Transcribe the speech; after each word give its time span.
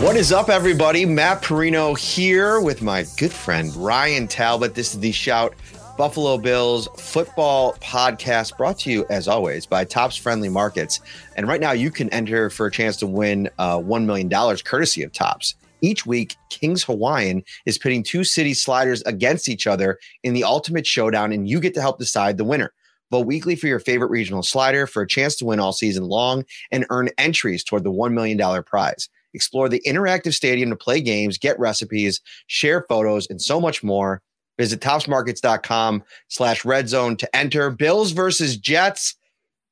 What 0.00 0.16
is 0.16 0.32
up, 0.32 0.48
everybody? 0.48 1.04
Matt 1.04 1.42
Parrino 1.42 1.92
here 1.92 2.58
with 2.58 2.80
my 2.80 3.04
good 3.18 3.30
friend 3.30 3.76
Ryan 3.76 4.26
Talbot. 4.26 4.74
This 4.74 4.94
is 4.94 5.00
the 5.00 5.12
Shout 5.12 5.54
Buffalo 5.98 6.38
Bills 6.38 6.88
football 6.96 7.74
podcast 7.82 8.56
brought 8.56 8.78
to 8.78 8.90
you, 8.90 9.04
as 9.10 9.28
always, 9.28 9.66
by 9.66 9.84
Tops 9.84 10.16
Friendly 10.16 10.48
Markets. 10.48 11.00
And 11.36 11.46
right 11.46 11.60
now, 11.60 11.72
you 11.72 11.90
can 11.90 12.08
enter 12.14 12.48
for 12.48 12.64
a 12.64 12.70
chance 12.70 12.96
to 12.96 13.06
win 13.06 13.50
uh, 13.58 13.76
$1 13.76 14.06
million 14.06 14.30
courtesy 14.64 15.02
of 15.02 15.12
Tops. 15.12 15.54
Each 15.82 16.06
week, 16.06 16.34
Kings 16.48 16.82
Hawaiian 16.82 17.44
is 17.66 17.76
pitting 17.76 18.02
two 18.02 18.24
city 18.24 18.54
sliders 18.54 19.02
against 19.02 19.50
each 19.50 19.66
other 19.66 19.98
in 20.22 20.32
the 20.32 20.44
ultimate 20.44 20.86
showdown, 20.86 21.30
and 21.30 21.46
you 21.46 21.60
get 21.60 21.74
to 21.74 21.82
help 21.82 21.98
decide 21.98 22.38
the 22.38 22.44
winner. 22.44 22.72
Vote 23.10 23.26
weekly 23.26 23.54
for 23.54 23.66
your 23.66 23.80
favorite 23.80 24.10
regional 24.10 24.42
slider 24.42 24.86
for 24.86 25.02
a 25.02 25.06
chance 25.06 25.36
to 25.36 25.44
win 25.44 25.60
all 25.60 25.74
season 25.74 26.04
long 26.04 26.46
and 26.72 26.86
earn 26.88 27.10
entries 27.18 27.62
toward 27.62 27.84
the 27.84 27.92
$1 27.92 28.14
million 28.14 28.62
prize. 28.62 29.10
Explore 29.34 29.68
the 29.68 29.82
interactive 29.86 30.34
stadium 30.34 30.70
to 30.70 30.76
play 30.76 31.00
games, 31.00 31.38
get 31.38 31.58
recipes, 31.58 32.20
share 32.46 32.84
photos, 32.88 33.28
and 33.28 33.40
so 33.40 33.60
much 33.60 33.82
more. 33.82 34.22
Visit 34.58 34.80
topsmarkets.com 34.80 36.02
slash 36.28 36.64
red 36.64 36.88
zone 36.88 37.16
to 37.16 37.36
enter. 37.36 37.70
Bills 37.70 38.12
versus 38.12 38.56
Jets. 38.56 39.14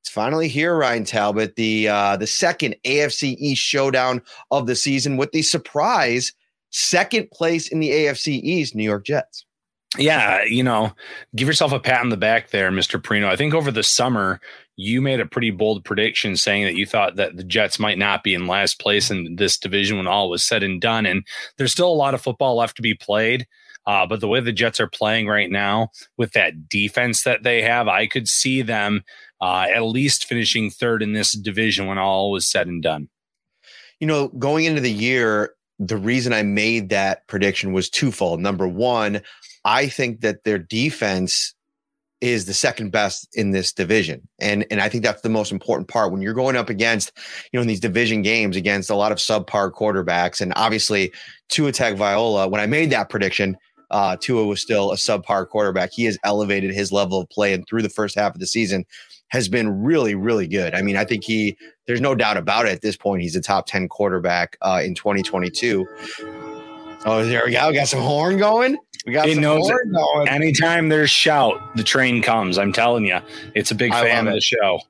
It's 0.01 0.09
finally 0.09 0.49
here, 0.49 0.75
Ryan 0.77 1.05
Talbot, 1.05 1.57
the 1.57 1.89
uh, 1.89 2.17
the 2.17 2.27
second 2.27 2.77
AFC 2.87 3.37
East 3.39 3.61
showdown 3.61 4.23
of 4.51 4.67
the 4.67 4.77
season 4.77 5.17
with 5.17 5.33
the 5.33 5.43
surprise 5.43 6.33
second 6.71 7.31
place 7.31 7.69
in 7.69 7.81
the 7.81 7.91
AFC 7.91 8.41
East, 8.43 8.75
New 8.75 8.85
York 8.85 9.05
Jets. 9.05 9.45
Yeah, 9.97 10.45
you 10.45 10.63
know, 10.63 10.93
give 11.35 11.49
yourself 11.49 11.73
a 11.73 11.81
pat 11.81 12.01
on 12.01 12.11
the 12.11 12.17
back 12.17 12.51
there, 12.51 12.71
Mr. 12.71 13.03
Parrino. 13.03 13.29
I 13.29 13.37
think 13.37 13.55
over 13.55 13.71
the 13.71 13.83
summer, 13.83 14.41
you 14.81 15.03
made 15.03 15.19
a 15.19 15.27
pretty 15.27 15.51
bold 15.51 15.85
prediction 15.85 16.37
saying 16.37 16.65
that 16.65 16.77
you 16.77 16.87
thought 16.87 17.17
that 17.17 17.37
the 17.37 17.43
Jets 17.43 17.81
might 17.81 17.99
not 17.99 18.23
be 18.23 18.33
in 18.33 18.47
last 18.47 18.79
place 18.79 19.11
in 19.11 19.35
this 19.35 19.59
division 19.59 19.97
when 19.97 20.07
all 20.07 20.31
was 20.31 20.47
said 20.47 20.63
and 20.63 20.81
done. 20.81 21.05
And 21.05 21.27
there's 21.57 21.73
still 21.73 21.93
a 21.93 21.93
lot 21.93 22.15
of 22.15 22.23
football 22.23 22.55
left 22.55 22.77
to 22.77 22.83
be 22.83 22.95
played. 22.95 23.45
Uh, 23.87 24.07
but 24.07 24.21
the 24.21 24.29
way 24.29 24.39
the 24.39 24.53
Jets 24.53 24.79
are 24.79 24.87
playing 24.87 25.27
right 25.27 25.51
now 25.51 25.91
with 26.17 26.31
that 26.33 26.69
defense 26.69 27.25
that 27.25 27.43
they 27.43 27.61
have, 27.61 27.89
I 27.89 28.07
could 28.07 28.29
see 28.29 28.63
them 28.63 29.03
uh, 29.41 29.67
at 29.75 29.83
least 29.83 30.27
finishing 30.27 30.71
third 30.71 31.03
in 31.03 31.13
this 31.13 31.33
division 31.33 31.89
when 31.89 31.99
all 31.99 32.31
was 32.31 32.49
said 32.49 32.69
and 32.69 32.81
done. 32.81 33.09
You 33.99 34.07
know, 34.07 34.29
going 34.29 34.65
into 34.65 34.81
the 34.81 34.93
year, 34.93 35.55
the 35.81 35.97
reason 35.97 36.33
I 36.33 36.45
made 36.45 36.91
that 36.91 37.27
prediction 37.27 37.73
was 37.73 37.91
twofold. 37.91 38.39
Number 38.39 38.69
one, 38.69 39.23
I 39.65 39.89
think 39.89 40.21
that 40.21 40.45
their 40.45 40.59
defense 40.59 41.53
is 42.21 42.47
the 42.47 42.55
second 42.55 42.91
best 42.91 43.29
in 43.35 43.53
this 43.53 43.73
division. 43.73 44.27
And 44.41 44.67
and 44.71 44.81
I 44.81 44.89
think 44.89 45.05
that's 45.05 45.23
the 45.23 45.29
most 45.29 45.53
important 45.53 45.89
part 45.89 46.13
when 46.13 46.21
you're 46.21 46.35
going 46.35 46.57
up 46.57 46.69
against, 46.69 47.13
you 47.53 47.59
know, 47.59 47.63
in 47.63 47.69
these 47.69 47.81
division 47.81 48.23
games 48.23 48.57
against 48.57 48.91
a 48.91 48.97
lot 48.97 49.13
of 49.13 49.19
subpar 49.19 49.73
quarterbacks. 49.73 50.41
And 50.41 50.53
obviously 50.57 51.13
Tua 51.49 51.73
Tagovailoa, 51.73 52.51
when 52.51 52.61
I 52.61 52.67
made 52.67 52.91
that 52.91 53.09
prediction, 53.09 53.57
uh, 53.91 54.17
Tua 54.21 54.47
was 54.47 54.61
still 54.61 54.93
a 54.93 54.97
subpar 54.97 55.49
quarterback. 55.49 55.91
He 55.93 56.05
has 56.05 56.19
elevated 56.25 56.73
his 56.73 56.93
level 56.93 57.21
of 57.21 57.29
play 57.29 57.53
and 57.55 57.67
through 57.67 57.83
the 57.83 57.89
first 57.89 58.17
half 58.17 58.35
of 58.35 58.41
the 58.41 58.47
season 58.47 58.85
has 59.29 59.49
been 59.49 59.83
really, 59.83 60.15
really 60.15 60.47
good. 60.47 60.75
I 60.75 60.83
mean, 60.83 60.97
I 60.97 61.05
think 61.05 61.23
he, 61.23 61.57
there's 61.87 62.01
no 62.01 62.15
doubt 62.15 62.37
about 62.37 62.67
it 62.67 62.73
at 62.73 62.81
this 62.81 62.97
point. 62.97 63.23
He's 63.23 63.37
a 63.37 63.41
top 63.41 63.67
10 63.67 63.89
quarterback 63.89 64.57
uh, 64.63 64.81
in 64.83 64.95
2022. 64.95 65.87
Oh, 67.05 67.25
there 67.25 67.43
we 67.45 67.53
go. 67.53 67.69
We 67.69 67.75
got 67.75 67.89
some 67.89 68.01
horn 68.01 68.39
going. 68.39 68.77
We 69.09 69.15
got 69.15 69.27
it 69.27 69.37
some 69.37 69.43
knows 69.43 69.67
horn 69.67 69.91
going. 69.91 70.29
Anytime 70.29 70.91
there's 70.91 71.09
shout, 71.09 71.75
the 71.75 71.83
train 71.83 72.21
comes. 72.21 72.59
I'm 72.59 72.75
telling 72.75 73.07
you, 73.07 73.19
it's 73.55 73.71
a 73.71 73.75
big 73.75 73.91
I 73.91 74.03
fan 74.03 74.29
of 74.29 74.35
the 74.35 74.41
show. 74.43 74.81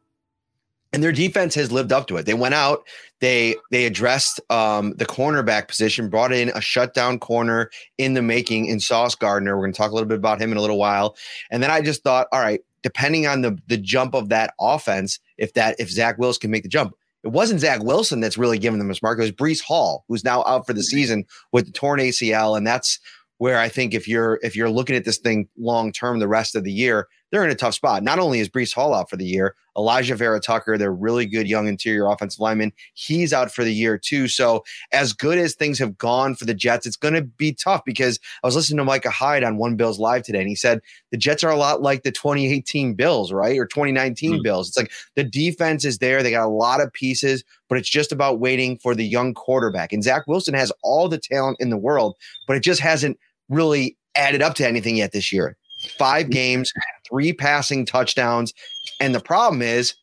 And 0.92 1.04
their 1.04 1.12
defense 1.12 1.54
has 1.54 1.70
lived 1.70 1.92
up 1.92 2.08
to 2.08 2.16
it. 2.16 2.26
They 2.26 2.34
went 2.34 2.54
out, 2.54 2.84
they 3.20 3.54
they 3.70 3.84
addressed 3.84 4.40
um, 4.50 4.94
the 4.94 5.06
cornerback 5.06 5.68
position, 5.68 6.08
brought 6.08 6.32
in 6.32 6.48
a 6.48 6.60
shutdown 6.60 7.20
corner 7.20 7.70
in 7.96 8.14
the 8.14 8.22
making 8.22 8.66
in 8.66 8.80
Sauce 8.80 9.14
Gardner. 9.14 9.56
We're 9.56 9.62
going 9.62 9.72
to 9.72 9.78
talk 9.78 9.92
a 9.92 9.94
little 9.94 10.08
bit 10.08 10.18
about 10.18 10.40
him 10.40 10.50
in 10.50 10.58
a 10.58 10.60
little 10.60 10.78
while. 10.78 11.16
And 11.52 11.62
then 11.62 11.70
I 11.70 11.80
just 11.80 12.02
thought, 12.02 12.26
all 12.32 12.40
right, 12.40 12.60
depending 12.82 13.28
on 13.28 13.42
the 13.42 13.56
the 13.68 13.76
jump 13.76 14.14
of 14.16 14.30
that 14.30 14.52
offense, 14.58 15.20
if 15.36 15.54
that 15.54 15.76
if 15.78 15.88
Zach 15.90 16.18
Wills 16.18 16.38
can 16.38 16.50
make 16.50 16.64
the 16.64 16.68
jump, 16.68 16.92
it 17.22 17.28
wasn't 17.28 17.60
Zach 17.60 17.84
Wilson 17.84 18.18
that's 18.18 18.38
really 18.38 18.58
giving 18.58 18.80
them 18.80 18.90
a 18.90 18.96
spark. 18.96 19.20
It 19.20 19.22
was 19.22 19.30
Breece 19.30 19.62
Hall, 19.62 20.04
who's 20.08 20.24
now 20.24 20.42
out 20.44 20.66
for 20.66 20.72
the 20.72 20.82
season 20.82 21.24
with 21.52 21.66
the 21.66 21.72
torn 21.72 22.00
ACL, 22.00 22.56
and 22.56 22.66
that's 22.66 22.98
where 23.38 23.58
I 23.58 23.68
think 23.68 23.94
if 23.94 24.06
you're 24.06 24.38
if 24.42 24.54
you're 24.54 24.70
looking 24.70 24.96
at 24.96 25.04
this 25.04 25.18
thing 25.18 25.48
long 25.56 25.92
term, 25.92 26.18
the 26.18 26.28
rest 26.28 26.54
of 26.54 26.64
the 26.64 26.72
year, 26.72 27.08
they're 27.30 27.44
in 27.44 27.50
a 27.50 27.54
tough 27.54 27.74
spot. 27.74 28.02
Not 28.02 28.18
only 28.18 28.40
is 28.40 28.48
Breece 28.48 28.74
Hall 28.74 28.94
out 28.94 29.10
for 29.10 29.16
the 29.16 29.24
year, 29.24 29.54
Elijah 29.76 30.16
Vera-Tucker, 30.16 30.76
they're 30.76 30.92
really 30.92 31.26
good 31.26 31.46
young 31.46 31.68
interior 31.68 32.06
offensive 32.08 32.40
lineman. 32.40 32.72
He's 32.94 33.32
out 33.32 33.52
for 33.52 33.64
the 33.64 33.72
year 33.72 33.96
too. 33.96 34.26
So 34.26 34.64
as 34.92 35.12
good 35.12 35.38
as 35.38 35.54
things 35.54 35.78
have 35.78 35.96
gone 35.96 36.34
for 36.34 36.46
the 36.46 36.54
Jets, 36.54 36.86
it's 36.86 36.96
going 36.96 37.14
to 37.14 37.22
be 37.22 37.52
tough 37.52 37.82
because 37.84 38.18
I 38.42 38.46
was 38.46 38.56
listening 38.56 38.78
to 38.78 38.84
Micah 38.84 39.10
Hyde 39.10 39.44
on 39.44 39.56
One 39.56 39.76
Bills 39.76 39.98
Live 39.98 40.24
today, 40.24 40.40
and 40.40 40.48
he 40.48 40.56
said 40.56 40.80
the 41.12 41.16
Jets 41.16 41.44
are 41.44 41.52
a 41.52 41.56
lot 41.56 41.80
like 41.80 42.02
the 42.02 42.10
2018 42.10 42.94
Bills, 42.94 43.32
right? 43.32 43.58
Or 43.58 43.66
2019 43.66 44.32
mm-hmm. 44.32 44.42
Bills. 44.42 44.68
It's 44.68 44.76
like 44.76 44.90
the 45.14 45.24
defense 45.24 45.84
is 45.84 45.98
there. 45.98 46.22
They 46.22 46.32
got 46.32 46.46
a 46.46 46.48
lot 46.48 46.80
of 46.80 46.92
pieces, 46.92 47.44
but 47.68 47.78
it's 47.78 47.88
just 47.88 48.10
about 48.10 48.40
waiting 48.40 48.78
for 48.78 48.94
the 48.94 49.06
young 49.06 49.34
quarterback. 49.34 49.92
And 49.92 50.02
Zach 50.02 50.26
Wilson 50.26 50.54
has 50.54 50.72
all 50.82 51.08
the 51.08 51.18
talent 51.18 51.58
in 51.60 51.70
the 51.70 51.76
world, 51.76 52.16
but 52.46 52.56
it 52.56 52.62
just 52.62 52.80
hasn't 52.80 53.18
really 53.48 53.96
added 54.14 54.42
up 54.42 54.54
to 54.54 54.66
anything 54.66 54.96
yet 54.96 55.12
this 55.12 55.32
year 55.32 55.56
five 55.98 56.30
games, 56.30 56.72
three 57.08 57.32
passing 57.32 57.86
touchdowns. 57.86 58.52
And 59.00 59.14
the 59.14 59.20
problem 59.20 59.62
is, 59.62 59.94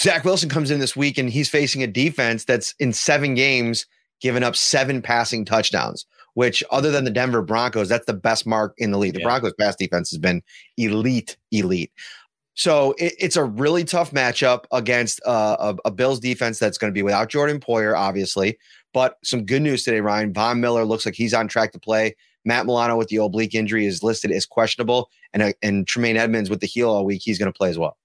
Zach 0.00 0.24
Wilson 0.24 0.48
comes 0.48 0.70
in 0.70 0.80
this 0.80 0.96
week 0.96 1.18
and 1.18 1.30
he's 1.30 1.48
facing 1.48 1.82
a 1.82 1.86
defense 1.86 2.44
that's 2.44 2.74
in 2.78 2.92
seven 2.92 3.34
games 3.34 3.86
given 4.20 4.42
up 4.42 4.56
seven 4.56 5.02
passing 5.02 5.44
touchdowns, 5.44 6.06
which, 6.34 6.62
other 6.70 6.90
than 6.90 7.04
the 7.04 7.10
Denver 7.10 7.42
Broncos, 7.42 7.88
that's 7.88 8.06
the 8.06 8.14
best 8.14 8.46
mark 8.46 8.74
in 8.78 8.90
the 8.90 8.98
league. 8.98 9.14
The 9.14 9.20
yeah. 9.20 9.26
Broncos' 9.26 9.54
pass 9.58 9.76
defense 9.76 10.10
has 10.10 10.18
been 10.18 10.42
elite, 10.76 11.36
elite. 11.50 11.92
So 12.54 12.94
it, 12.98 13.14
it's 13.18 13.36
a 13.36 13.44
really 13.44 13.84
tough 13.84 14.10
matchup 14.10 14.64
against 14.72 15.20
uh, 15.26 15.56
a, 15.58 15.88
a 15.88 15.90
Bills 15.90 16.20
defense 16.20 16.58
that's 16.58 16.78
going 16.78 16.92
to 16.92 16.94
be 16.94 17.02
without 17.02 17.28
Jordan 17.28 17.60
Poyer, 17.60 17.96
obviously. 17.96 18.58
But 18.92 19.16
some 19.24 19.46
good 19.46 19.62
news 19.62 19.84
today, 19.84 20.00
Ryan. 20.00 20.32
Von 20.32 20.60
Miller 20.60 20.84
looks 20.84 21.06
like 21.06 21.14
he's 21.14 21.34
on 21.34 21.48
track 21.48 21.72
to 21.72 21.78
play. 21.78 22.16
Matt 22.44 22.66
Milano 22.66 22.96
with 22.96 23.08
the 23.08 23.16
oblique 23.16 23.54
injury 23.54 23.86
is 23.86 24.02
listed 24.02 24.30
as 24.30 24.46
questionable, 24.46 25.10
and 25.32 25.42
uh, 25.42 25.52
and 25.62 25.86
Tremaine 25.86 26.16
Edmunds 26.16 26.50
with 26.50 26.60
the 26.60 26.66
heel 26.66 26.90
all 26.90 27.04
week, 27.04 27.22
he's 27.24 27.38
going 27.38 27.52
to 27.52 27.56
play 27.56 27.70
as 27.70 27.78
well. 27.78 27.96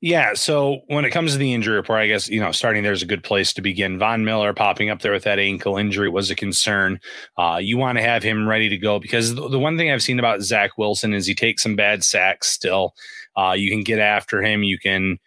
Yeah. 0.00 0.34
So 0.34 0.80
when 0.86 1.04
it 1.04 1.10
comes 1.10 1.32
to 1.32 1.38
the 1.38 1.52
injury 1.52 1.76
report, 1.76 2.00
I 2.00 2.06
guess, 2.06 2.28
you 2.28 2.40
know, 2.40 2.52
starting 2.52 2.82
there's 2.82 3.02
a 3.02 3.06
good 3.06 3.24
place 3.24 3.52
to 3.54 3.62
begin. 3.62 3.98
Von 3.98 4.24
Miller 4.24 4.54
popping 4.54 4.90
up 4.90 5.00
there 5.00 5.12
with 5.12 5.24
that 5.24 5.38
ankle 5.38 5.76
injury 5.76 6.08
was 6.08 6.30
a 6.30 6.36
concern. 6.36 7.00
Uh, 7.36 7.58
you 7.60 7.76
want 7.76 7.98
to 7.98 8.02
have 8.02 8.22
him 8.22 8.48
ready 8.48 8.68
to 8.68 8.76
go 8.76 8.98
because 8.98 9.34
the, 9.34 9.48
the, 9.48 9.58
one 9.58 9.76
thing 9.76 9.90
I've 9.90 10.02
seen 10.02 10.18
about 10.18 10.42
Zach 10.42 10.78
Wilson 10.78 11.12
is 11.12 11.26
he 11.26 11.34
takes 11.34 11.62
some 11.62 11.76
bad 11.76 12.04
sacks 12.04 12.48
still. 12.48 12.94
Uh, 13.36 13.52
you 13.52 13.70
can 13.70 13.82
get 13.82 13.98
after 13.98 14.42
him. 14.42 14.62
You 14.62 14.78
can 14.78 15.18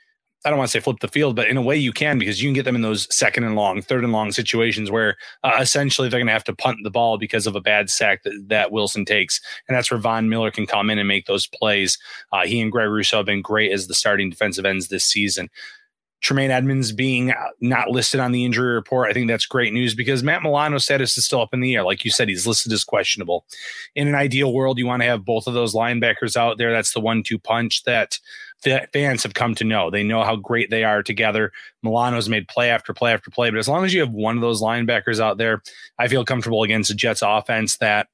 I 0.45 0.49
don't 0.49 0.57
want 0.57 0.69
to 0.69 0.71
say 0.71 0.79
flip 0.81 0.99
the 1.01 1.09
field, 1.09 1.35
but 1.35 1.49
in 1.49 1.57
a 1.57 1.61
way 1.61 1.75
you 1.75 1.91
can 1.91 2.17
because 2.17 2.41
you 2.41 2.47
can 2.47 2.53
get 2.53 2.63
them 2.63 2.75
in 2.75 2.81
those 2.81 3.13
second 3.13 3.43
and 3.43 3.55
long, 3.55 3.81
third 3.81 4.05
and 4.05 4.13
long 4.13 4.31
situations 4.31 4.89
where 4.89 5.17
uh, 5.43 5.57
essentially 5.59 6.07
they're 6.07 6.19
going 6.19 6.27
to 6.27 6.33
have 6.33 6.45
to 6.45 6.55
punt 6.55 6.77
the 6.83 6.89
ball 6.89 7.17
because 7.17 7.45
of 7.45 7.57
a 7.57 7.61
bad 7.61 7.89
sack 7.89 8.23
that, 8.23 8.45
that 8.47 8.71
Wilson 8.71 9.03
takes. 9.03 9.41
And 9.67 9.75
that's 9.75 9.91
where 9.91 9.99
Von 9.99 10.29
Miller 10.29 10.49
can 10.49 10.65
come 10.65 10.89
in 10.89 10.97
and 10.97 11.07
make 11.07 11.25
those 11.25 11.45
plays. 11.45 11.97
Uh, 12.31 12.45
he 12.45 12.61
and 12.61 12.71
Greg 12.71 12.89
Rousseau 12.89 13.17
have 13.17 13.25
been 13.25 13.41
great 13.41 13.73
as 13.73 13.87
the 13.87 13.93
starting 13.93 14.29
defensive 14.29 14.65
ends 14.65 14.87
this 14.87 15.03
season. 15.03 15.49
Tremaine 16.21 16.51
Edmunds 16.51 16.91
being 16.91 17.33
not 17.61 17.89
listed 17.89 18.19
on 18.19 18.33
the 18.33 18.43
injury 18.43 18.73
report, 18.73 19.09
I 19.09 19.13
think 19.13 19.29
that's 19.29 19.45
great 19.45 19.71
news 19.71 19.95
because 19.95 20.21
Matt 20.21 20.43
Milano's 20.43 20.83
status 20.83 21.17
is 21.17 21.25
still 21.25 21.41
up 21.41 21.53
in 21.53 21.61
the 21.61 21.75
air. 21.75 21.83
Like 21.83 22.03
you 22.03 22.11
said, 22.11 22.27
he's 22.27 22.45
listed 22.45 22.73
as 22.73 22.83
questionable. 22.83 23.45
In 23.95 24.07
an 24.07 24.15
ideal 24.15 24.53
world, 24.53 24.77
you 24.77 24.85
want 24.85 25.01
to 25.01 25.07
have 25.07 25.23
both 25.23 25.47
of 25.47 25.53
those 25.53 25.73
linebackers 25.73 26.35
out 26.35 26.57
there. 26.57 26.73
That's 26.73 26.93
the 26.93 26.99
one 26.99 27.23
two 27.23 27.39
punch 27.39 27.83
that 27.85 28.19
fans 28.61 29.23
have 29.23 29.33
come 29.33 29.55
to 29.55 29.63
know. 29.63 29.89
They 29.89 30.03
know 30.03 30.23
how 30.23 30.35
great 30.35 30.69
they 30.69 30.83
are 30.83 31.03
together. 31.03 31.51
Milano's 31.83 32.29
made 32.29 32.47
play 32.47 32.69
after 32.69 32.93
play 32.93 33.13
after 33.13 33.31
play, 33.31 33.49
but 33.49 33.59
as 33.59 33.67
long 33.67 33.85
as 33.85 33.93
you 33.93 34.01
have 34.01 34.11
one 34.11 34.35
of 34.35 34.41
those 34.41 34.61
linebackers 34.61 35.19
out 35.19 35.37
there, 35.37 35.61
I 35.97 36.07
feel 36.07 36.25
comfortable 36.25 36.63
against 36.63 36.89
the 36.89 36.95
Jets 36.95 37.21
offense 37.21 37.77
that 37.77 38.07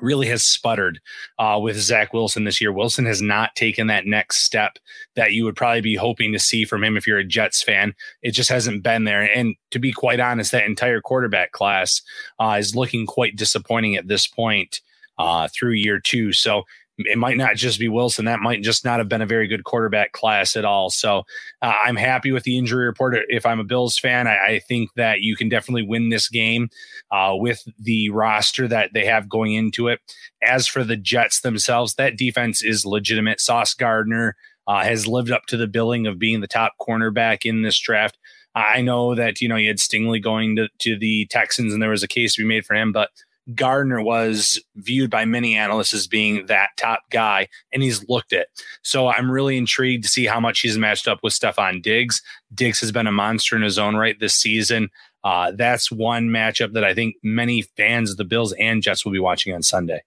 really 0.00 0.26
has 0.26 0.42
sputtered 0.42 1.00
uh, 1.38 1.58
with 1.62 1.76
Zach 1.76 2.12
Wilson 2.12 2.44
this 2.44 2.60
year. 2.60 2.72
Wilson 2.72 3.06
has 3.06 3.22
not 3.22 3.54
taken 3.54 3.86
that 3.86 4.06
next 4.06 4.38
step 4.38 4.78
that 5.14 5.32
you 5.32 5.44
would 5.44 5.56
probably 5.56 5.80
be 5.80 5.94
hoping 5.94 6.32
to 6.32 6.38
see 6.38 6.64
from 6.64 6.82
him 6.82 6.96
if 6.96 7.06
you're 7.06 7.18
a 7.18 7.24
Jets 7.24 7.62
fan. 7.62 7.94
It 8.22 8.32
just 8.32 8.50
hasn't 8.50 8.82
been 8.82 9.04
there. 9.04 9.22
And 9.22 9.54
to 9.70 9.78
be 9.78 9.92
quite 9.92 10.20
honest, 10.20 10.52
that 10.52 10.64
entire 10.64 11.00
quarterback 11.00 11.52
class 11.52 12.02
uh, 12.40 12.56
is 12.58 12.74
looking 12.74 13.06
quite 13.06 13.36
disappointing 13.36 13.96
at 13.96 14.08
this 14.08 14.26
point 14.26 14.80
uh, 15.18 15.48
through 15.48 15.72
year 15.72 16.00
two. 16.00 16.32
So 16.32 16.64
it 16.98 17.18
might 17.18 17.36
not 17.36 17.56
just 17.56 17.78
be 17.78 17.88
Wilson. 17.88 18.26
That 18.26 18.40
might 18.40 18.62
just 18.62 18.84
not 18.84 18.98
have 18.98 19.08
been 19.08 19.22
a 19.22 19.26
very 19.26 19.48
good 19.48 19.64
quarterback 19.64 20.12
class 20.12 20.56
at 20.56 20.64
all. 20.64 20.90
So 20.90 21.22
uh, 21.62 21.72
I'm 21.84 21.96
happy 21.96 22.32
with 22.32 22.44
the 22.44 22.58
injury 22.58 22.86
report. 22.86 23.16
If 23.28 23.46
I'm 23.46 23.60
a 23.60 23.64
Bills 23.64 23.98
fan, 23.98 24.26
I, 24.26 24.36
I 24.36 24.58
think 24.68 24.90
that 24.96 25.20
you 25.20 25.36
can 25.36 25.48
definitely 25.48 25.86
win 25.86 26.10
this 26.10 26.28
game 26.28 26.68
uh, 27.10 27.32
with 27.34 27.62
the 27.78 28.10
roster 28.10 28.68
that 28.68 28.90
they 28.92 29.06
have 29.06 29.28
going 29.28 29.54
into 29.54 29.88
it. 29.88 30.00
As 30.42 30.66
for 30.66 30.84
the 30.84 30.96
Jets 30.96 31.40
themselves, 31.40 31.94
that 31.94 32.16
defense 32.16 32.62
is 32.62 32.86
legitimate. 32.86 33.40
Sauce 33.40 33.74
Gardner 33.74 34.36
uh, 34.66 34.82
has 34.82 35.06
lived 35.06 35.30
up 35.30 35.46
to 35.46 35.56
the 35.56 35.66
billing 35.66 36.06
of 36.06 36.18
being 36.18 36.40
the 36.40 36.46
top 36.46 36.74
cornerback 36.80 37.44
in 37.44 37.62
this 37.62 37.78
draft. 37.78 38.18
I 38.54 38.82
know 38.82 39.14
that 39.14 39.40
you 39.40 39.48
know 39.48 39.56
you 39.56 39.68
had 39.68 39.78
Stingley 39.78 40.22
going 40.22 40.56
to, 40.56 40.68
to 40.80 40.98
the 40.98 41.26
Texans, 41.30 41.72
and 41.72 41.82
there 41.82 41.90
was 41.90 42.02
a 42.02 42.08
case 42.08 42.34
to 42.34 42.42
be 42.42 42.48
made 42.48 42.66
for 42.66 42.74
him, 42.74 42.92
but 42.92 43.08
Gardner 43.54 44.02
was 44.02 44.62
viewed 44.76 45.10
by 45.10 45.24
many 45.24 45.56
analysts 45.56 45.94
as 45.94 46.06
being 46.06 46.46
that 46.46 46.70
top 46.76 47.00
guy, 47.10 47.48
and 47.72 47.82
he's 47.82 48.08
looked 48.08 48.32
it. 48.32 48.48
So 48.82 49.08
I'm 49.08 49.30
really 49.30 49.56
intrigued 49.56 50.04
to 50.04 50.10
see 50.10 50.26
how 50.26 50.40
much 50.40 50.60
he's 50.60 50.78
matched 50.78 51.08
up 51.08 51.20
with 51.22 51.32
Stefon 51.32 51.82
Diggs. 51.82 52.22
Diggs 52.54 52.80
has 52.80 52.92
been 52.92 53.06
a 53.06 53.12
monster 53.12 53.56
in 53.56 53.62
his 53.62 53.78
own 53.78 53.96
right 53.96 54.18
this 54.18 54.34
season. 54.34 54.90
Uh, 55.24 55.52
that's 55.52 55.90
one 55.90 56.28
matchup 56.28 56.72
that 56.72 56.84
I 56.84 56.94
think 56.94 57.16
many 57.22 57.62
fans 57.76 58.10
of 58.10 58.16
the 58.16 58.24
Bills 58.24 58.52
and 58.54 58.82
Jets 58.82 59.04
will 59.04 59.12
be 59.12 59.20
watching 59.20 59.54
on 59.54 59.62
Sunday. 59.62 60.02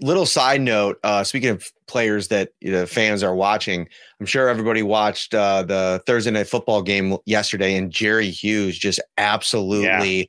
Little 0.00 0.26
side 0.26 0.60
note: 0.60 0.98
uh, 1.02 1.24
Speaking 1.24 1.50
of 1.50 1.72
players 1.88 2.28
that 2.28 2.50
you 2.60 2.70
know, 2.70 2.84
fans 2.84 3.22
are 3.22 3.34
watching, 3.34 3.88
I'm 4.20 4.26
sure 4.26 4.48
everybody 4.48 4.82
watched 4.82 5.34
uh, 5.34 5.62
the 5.62 6.02
Thursday 6.06 6.30
night 6.30 6.48
football 6.48 6.82
game 6.82 7.16
yesterday, 7.24 7.76
and 7.76 7.90
Jerry 7.90 8.28
Hughes 8.28 8.78
just 8.78 9.00
absolutely. 9.16 10.18
Yeah 10.18 10.24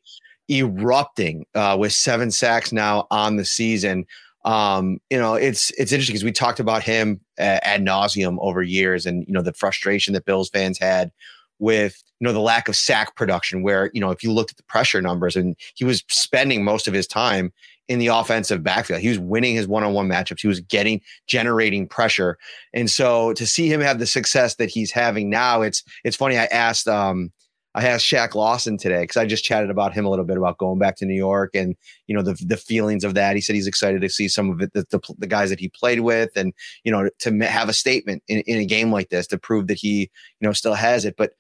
erupting 0.49 1.45
uh, 1.55 1.77
with 1.79 1.93
seven 1.93 2.31
sacks 2.31 2.71
now 2.71 3.07
on 3.11 3.35
the 3.35 3.45
season. 3.45 4.05
Um, 4.45 4.99
you 5.09 5.17
know, 5.17 5.33
it's 5.33 5.71
it's 5.71 5.91
interesting 5.91 6.13
because 6.13 6.23
we 6.23 6.31
talked 6.31 6.59
about 6.59 6.83
him 6.83 7.19
ad 7.37 7.83
nauseum 7.83 8.37
over 8.39 8.61
years, 8.61 9.05
and 9.05 9.25
you 9.27 9.33
know 9.33 9.41
the 9.41 9.53
frustration 9.53 10.13
that 10.13 10.25
Bills 10.25 10.49
fans 10.49 10.79
had 10.79 11.11
with 11.59 12.01
you 12.19 12.25
know 12.25 12.33
the 12.33 12.39
lack 12.39 12.69
of 12.69 12.75
sack 12.75 13.15
production. 13.15 13.61
Where 13.61 13.91
you 13.93 13.99
know 13.99 14.11
if 14.11 14.23
you 14.23 14.31
looked 14.31 14.51
at 14.51 14.57
the 14.57 14.63
pressure 14.63 15.01
numbers, 15.01 15.35
and 15.35 15.55
he 15.75 15.83
was 15.83 16.03
spending 16.07 16.63
most 16.63 16.87
of 16.87 16.93
his 16.93 17.07
time 17.07 17.51
in 17.89 17.99
the 17.99 18.07
offensive 18.07 18.63
backfield. 18.63 19.01
He 19.01 19.07
was 19.09 19.19
winning 19.19 19.55
his 19.55 19.65
one-on-one 19.67 20.09
matchups. 20.09 20.41
He 20.41 20.47
was 20.47 20.59
getting 20.59 21.01
generating 21.25 21.87
pressure, 21.87 22.37
and 22.73 22.89
so 22.89 23.33
to 23.33 23.45
see 23.45 23.71
him 23.71 23.81
have 23.81 23.99
the 23.99 24.07
success 24.07 24.55
that 24.55 24.69
he's 24.69 24.91
having 24.91 25.29
now, 25.29 25.61
it's 25.61 25.83
it's 26.05 26.15
funny. 26.15 26.37
I 26.37 26.45
asked 26.45 26.87
um, 26.87 27.33
I 27.77 27.85
asked 27.85 28.07
Shaq 28.07 28.33
Lawson 28.33 28.75
today 28.75 29.01
because 29.01 29.17
I 29.17 29.27
just 29.27 29.43
chatted 29.43 29.69
about 29.69 29.93
him 29.93 30.03
a 30.03 30.09
little 30.09 30.25
bit 30.25 30.35
about 30.35 30.57
going 30.57 30.79
back 30.79 30.95
to 30.97 31.05
New 31.05 31.13
York 31.13 31.51
and 31.53 31.75
you 32.07 32.15
know 32.15 32.23
the 32.23 32.33
the 32.43 32.57
feelings 32.57 33.03
of 33.03 33.13
that. 33.13 33.35
He 33.35 33.41
said 33.41 33.53
he's 33.55 33.67
excited 33.67 34.01
to 34.01 34.09
see 34.09 34.27
some 34.27 34.49
of 34.49 34.61
it, 34.61 34.73
the, 34.73 34.83
the, 34.89 34.99
the 35.19 35.27
guys 35.27 35.51
that 35.51 35.59
he 35.59 35.69
played 35.69 35.99
with, 35.99 36.31
and 36.35 36.53
you 36.83 36.91
know 36.91 37.07
to 37.19 37.37
have 37.45 37.69
a 37.69 37.73
statement 37.73 38.23
in, 38.27 38.39
in 38.47 38.57
a 38.57 38.65
game 38.65 38.91
like 38.91 39.09
this 39.09 39.27
to 39.27 39.37
prove 39.37 39.67
that 39.67 39.77
he 39.77 40.09
you 40.39 40.47
know 40.47 40.53
still 40.53 40.73
has 40.73 41.05
it. 41.05 41.15
But 41.17 41.33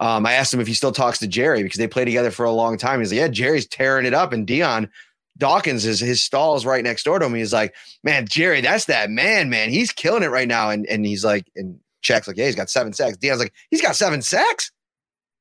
um, 0.00 0.26
I 0.26 0.34
asked 0.34 0.52
him 0.52 0.60
if 0.60 0.66
he 0.66 0.74
still 0.74 0.92
talks 0.92 1.18
to 1.20 1.26
Jerry 1.26 1.62
because 1.62 1.78
they 1.78 1.88
played 1.88 2.04
together 2.04 2.30
for 2.30 2.44
a 2.44 2.52
long 2.52 2.76
time. 2.76 3.00
He's 3.00 3.10
like, 3.10 3.18
yeah, 3.18 3.28
Jerry's 3.28 3.66
tearing 3.66 4.04
it 4.04 4.12
up, 4.12 4.34
and 4.34 4.46
Dion 4.46 4.90
Dawkins 5.38 5.86
is 5.86 5.98
his 5.98 6.22
stall 6.22 6.56
is 6.56 6.66
right 6.66 6.84
next 6.84 7.04
door 7.04 7.18
to 7.18 7.24
him. 7.24 7.34
He's 7.34 7.54
like, 7.54 7.74
man, 8.04 8.26
Jerry, 8.28 8.60
that's 8.60 8.84
that 8.84 9.08
man, 9.08 9.48
man. 9.48 9.70
He's 9.70 9.92
killing 9.92 10.24
it 10.24 10.30
right 10.30 10.48
now. 10.48 10.68
And 10.68 10.86
and 10.88 11.06
he's 11.06 11.24
like, 11.24 11.50
and 11.56 11.80
Shaq's 12.04 12.28
like, 12.28 12.36
yeah, 12.36 12.46
he's 12.46 12.54
got 12.54 12.68
seven 12.68 12.92
sacks. 12.92 13.16
Dion's 13.16 13.40
like, 13.40 13.54
he's 13.70 13.80
got 13.80 13.96
seven 13.96 14.20
sacks. 14.20 14.70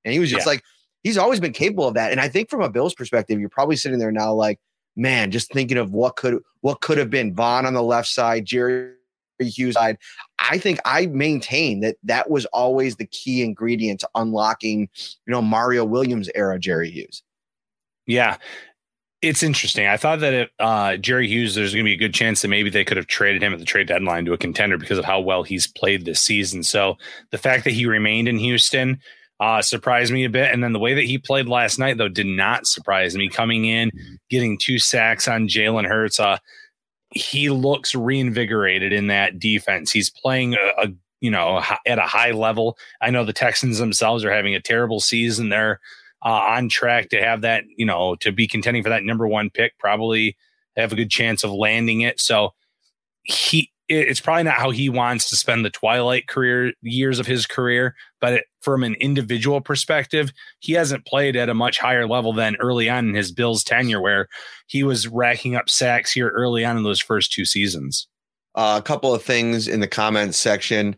And 0.06 0.13
he 0.13 0.19
was 0.19 0.30
just 0.30 0.46
yeah. 0.46 0.51
like, 0.51 0.63
he's 1.04 1.18
always 1.18 1.40
been 1.40 1.54
capable 1.54 1.88
of 1.88 1.94
that. 1.96 2.12
And 2.12 2.19
I 2.19 2.30
think 2.30 2.50
from 2.50 2.62
a 2.62 2.69
Bills 2.69 2.94
perspective, 2.94 3.40
you're 3.40 3.50
probably 3.50 3.75
sitting 3.75 4.00
there 4.00 4.12
now 4.12 4.34
like, 4.34 4.60
man, 4.96 5.31
just 5.31 5.51
thinking 5.54 5.78
of 5.78 5.92
what 5.92 6.16
could 6.16 6.40
what 6.62 6.81
could 6.81 6.98
have 6.98 7.10
been 7.10 7.34
Von 7.34 7.66
on 7.66 7.74
the 7.74 7.84
left 7.84 8.10
side, 8.10 8.46
Jerry 8.46 8.92
Hughes 9.40 9.75
side. 9.75 9.98
I 10.38 10.57
think 10.57 10.80
I 10.84 11.06
maintain 11.07 11.80
that 11.81 11.96
that 12.04 12.30
was 12.30 12.46
always 12.48 12.98
the 12.98 13.06
key 13.06 13.42
ingredient 13.44 14.01
to 14.01 14.10
unlocking, 14.16 14.90
you 15.25 15.31
know, 15.31 15.42
Mario 15.42 15.86
Williams 15.86 16.30
era 16.36 16.60
Jerry 16.60 16.90
Hughes. 16.90 17.24
Yeah. 18.06 18.38
It's 19.22 19.44
interesting. 19.44 19.86
I 19.86 19.98
thought 19.98 20.22
that 20.22 20.34
if 20.34 20.50
uh, 20.60 20.96
Jerry 20.96 21.28
Hughes, 21.28 21.54
there's 21.54 21.74
going 21.74 21.84
to 21.84 21.90
be 21.90 21.94
a 21.94 21.98
good 21.98 22.13
chance 22.13 22.42
that 22.42 22.48
maybe 22.48 22.69
they 22.69 22.86
could 22.86 22.96
have 22.96 23.07
traded 23.07 23.44
him 23.44 23.51
at 23.51 23.60
the 23.60 23.66
trade 23.66 23.88
deadline 23.88 24.24
to 24.25 24.34
a 24.34 24.38
contender 24.38 24.78
because 24.78 24.98
of 24.98 25.04
how 25.04 25.19
well 25.19 25.44
he's 25.44 25.68
played 25.68 26.06
this 26.06 26.22
season. 26.22 26.63
So 26.63 26.98
the 27.31 27.38
fact 27.38 27.66
that 27.66 27.72
he 27.72 27.86
remained 27.86 28.30
in 28.30 28.38
Houston, 28.38 29.00
uh, 29.39 29.62
surprised 29.62 30.12
me 30.12 30.25
a 30.25 30.30
bit. 30.30 30.51
And 30.51 30.63
then 30.63 30.74
the 30.74 30.80
way 30.80 30.94
that 30.94 31.06
he 31.06 31.18
played 31.18 31.47
last 31.47 31.80
night, 31.80 31.97
though, 31.97 32.09
did 32.09 32.27
not 32.27 32.68
surprise 32.68 33.15
me. 33.15 33.30
Coming 33.30 33.65
in, 33.65 33.91
getting 34.30 34.57
two 34.57 34.80
sacks 34.80 35.27
on 35.27 35.47
Jalen 35.47 35.88
Hurts, 35.88 36.19
uh, 36.19 36.38
he 37.12 37.50
looks 37.50 37.95
reinvigorated 37.95 38.94
in 38.94 39.07
that 39.07 39.39
defense. 39.39 39.91
He's 39.91 40.09
playing 40.09 40.56
a, 40.56 40.83
a 40.83 40.88
you 41.21 41.31
know 41.31 41.62
at 41.86 42.00
a 42.00 42.03
high 42.03 42.31
level. 42.31 42.77
I 43.01 43.12
know 43.12 43.24
the 43.24 43.33
Texans 43.33 43.77
themselves 43.77 44.24
are 44.24 44.31
having 44.31 44.56
a 44.56 44.62
terrible 44.62 45.00
season. 45.00 45.50
They're 45.50 45.80
uh, 46.24 46.30
on 46.30 46.69
track 46.69 47.09
to 47.09 47.21
have 47.21 47.41
that, 47.41 47.63
you 47.77 47.86
know, 47.86 48.15
to 48.15 48.31
be 48.31 48.47
contending 48.47 48.83
for 48.83 48.89
that 48.89 49.03
number 49.03 49.27
one 49.27 49.50
pick. 49.50 49.77
Probably 49.77 50.36
have 50.75 50.91
a 50.91 50.95
good 50.95 51.09
chance 51.09 51.44
of 51.44 51.51
landing 51.51 52.01
it. 52.01 52.19
So 52.19 52.53
he 53.24 53.71
it's 53.89 54.21
probably 54.21 54.44
not 54.44 54.56
how 54.56 54.69
he 54.69 54.88
wants 54.88 55.30
to 55.30 55.36
spend 55.36 55.65
the 55.65 55.69
twilight 55.69 56.27
career 56.27 56.74
years 56.81 57.19
of 57.19 57.25
his 57.25 57.47
career, 57.47 57.95
but 58.21 58.33
it, 58.33 58.45
from 58.62 58.83
an 58.83 58.94
individual 58.95 59.62
perspective, 59.62 60.31
he 60.59 60.74
hasn't 60.74 61.06
played 61.06 61.36
at 61.36 61.50
a 61.50 61.56
much 61.56 61.80
higher 61.80 62.07
level 62.07 62.31
than 62.31 62.55
early 62.58 62.89
on 62.89 63.10
in 63.10 63.15
his 63.15 63.31
Bills 63.31 63.63
tenure, 63.63 64.00
where 64.00 64.27
he 64.67 64.84
was 64.84 65.08
racking 65.08 65.55
up 65.55 65.69
sacks 65.69 66.12
here 66.12 66.29
early 66.29 66.63
on 66.63 66.77
in 66.77 66.84
those 66.84 67.01
first 67.01 67.31
two 67.31 67.46
seasons. 67.46 68.08
Uh, 68.55 68.75
a 68.79 68.84
couple 68.84 69.13
of 69.13 69.24
things 69.24 69.67
in 69.67 69.79
the 69.79 69.88
comments 69.88 70.38
section. 70.38 70.96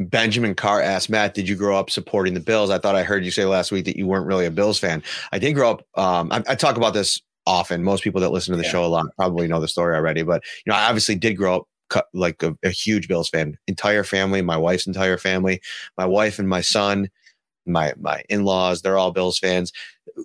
Benjamin 0.00 0.54
Carr 0.54 0.82
asked 0.82 1.08
Matt, 1.08 1.34
"Did 1.34 1.48
you 1.48 1.56
grow 1.56 1.78
up 1.78 1.88
supporting 1.88 2.34
the 2.34 2.40
Bills?" 2.40 2.68
I 2.68 2.78
thought 2.78 2.96
I 2.96 3.04
heard 3.04 3.24
you 3.24 3.30
say 3.30 3.44
last 3.44 3.72
week 3.72 3.84
that 3.86 3.96
you 3.96 4.06
weren't 4.06 4.26
really 4.26 4.44
a 4.44 4.50
Bills 4.50 4.78
fan. 4.78 5.02
I 5.32 5.38
did 5.38 5.52
grow 5.52 5.70
up. 5.70 5.86
Um, 5.94 6.30
I, 6.30 6.42
I 6.48 6.54
talk 6.56 6.76
about 6.76 6.94
this 6.94 7.20
often. 7.46 7.84
Most 7.84 8.02
people 8.02 8.20
that 8.20 8.30
listen 8.30 8.52
to 8.52 8.58
the 8.58 8.64
yeah. 8.64 8.70
show 8.70 8.84
a 8.84 8.88
lot 8.88 9.06
probably 9.16 9.46
know 9.46 9.60
the 9.60 9.68
story 9.68 9.94
already, 9.94 10.22
but 10.22 10.42
you 10.66 10.70
know, 10.72 10.76
I 10.76 10.88
obviously 10.88 11.14
did 11.14 11.34
grow 11.34 11.56
up 11.56 11.68
like 12.12 12.42
a, 12.42 12.56
a, 12.62 12.70
huge 12.70 13.08
Bills 13.08 13.28
fan. 13.28 13.58
Entire 13.66 14.04
family, 14.04 14.42
my 14.42 14.56
wife's 14.56 14.86
entire 14.86 15.18
family, 15.18 15.60
my 15.96 16.06
wife 16.06 16.38
and 16.38 16.48
my 16.48 16.60
son, 16.60 17.08
my 17.66 17.94
my 17.98 18.22
in 18.28 18.44
laws, 18.44 18.82
they're 18.82 18.98
all 18.98 19.12
Bills 19.12 19.38
fans. 19.38 19.72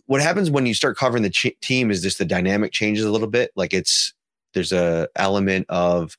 What 0.06 0.22
happens 0.22 0.52
when 0.52 0.66
you 0.66 0.74
start 0.74 0.98
covering 0.98 1.24
the 1.24 1.30
ch- 1.30 1.60
team 1.62 1.92
is 1.92 2.02
just 2.02 2.18
the 2.18 2.26
dynamic 2.26 2.72
changes 2.72 3.06
a 3.06 3.12
little 3.12 3.28
bit. 3.28 3.52
Like 3.56 3.74
it's 3.74 4.14
there's 4.54 4.72
a 4.72 5.08
element 5.16 5.66
of 5.70 6.18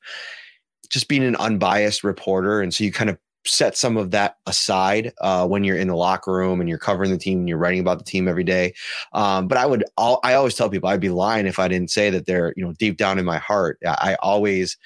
just 0.88 1.08
being 1.08 1.24
an 1.24 1.36
unbiased 1.36 2.04
reporter, 2.04 2.60
and 2.60 2.72
so 2.72 2.84
you 2.84 2.92
kind 2.92 3.10
of 3.10 3.18
set 3.46 3.76
some 3.76 3.96
of 3.96 4.10
that 4.10 4.36
aside 4.46 5.12
uh, 5.20 5.46
when 5.46 5.64
you're 5.64 5.76
in 5.76 5.88
the 5.88 5.96
locker 5.96 6.32
room 6.32 6.60
and 6.60 6.68
you're 6.68 6.78
covering 6.78 7.10
the 7.10 7.18
team 7.18 7.38
and 7.38 7.48
you're 7.48 7.58
writing 7.58 7.80
about 7.80 7.98
the 7.98 8.04
team 8.04 8.28
every 8.28 8.44
day. 8.44 8.74
Um, 9.12 9.48
but 9.48 9.56
I 9.56 9.66
would, 9.66 9.84
I 9.96 10.34
always 10.34 10.54
tell 10.54 10.68
people 10.68 10.88
I'd 10.88 11.00
be 11.00 11.08
lying 11.08 11.46
if 11.46 11.58
I 11.58 11.68
didn't 11.68 11.90
say 11.90 12.10
that 12.10 12.26
they're, 12.26 12.52
you 12.56 12.64
know, 12.64 12.72
deep 12.74 12.98
down 12.98 13.18
in 13.18 13.24
my 13.24 13.38
heart, 13.38 13.78
I 13.86 14.16
always, 14.20 14.76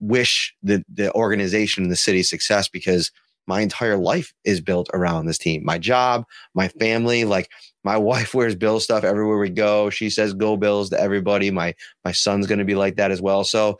wish 0.00 0.54
the 0.62 0.84
the 0.92 1.12
organization 1.14 1.84
and 1.84 1.92
the 1.92 1.96
city 1.96 2.22
success 2.22 2.68
because 2.68 3.10
my 3.46 3.60
entire 3.60 3.96
life 3.96 4.32
is 4.44 4.60
built 4.60 4.88
around 4.94 5.26
this 5.26 5.38
team. 5.38 5.64
My 5.64 5.78
job, 5.78 6.24
my 6.54 6.68
family, 6.68 7.24
like 7.24 7.50
my 7.84 7.96
wife 8.10 8.34
wears 8.34 8.54
Bill 8.54 8.80
stuff 8.80 9.04
everywhere 9.04 9.38
we 9.38 9.50
go. 9.50 9.90
She 9.90 10.10
says 10.10 10.34
"Go 10.34 10.56
Bills" 10.56 10.90
to 10.90 11.00
everybody. 11.00 11.50
My 11.50 11.74
my 12.04 12.12
son's 12.12 12.46
going 12.46 12.58
to 12.58 12.64
be 12.64 12.74
like 12.74 12.96
that 12.96 13.10
as 13.10 13.20
well. 13.20 13.44
So 13.44 13.78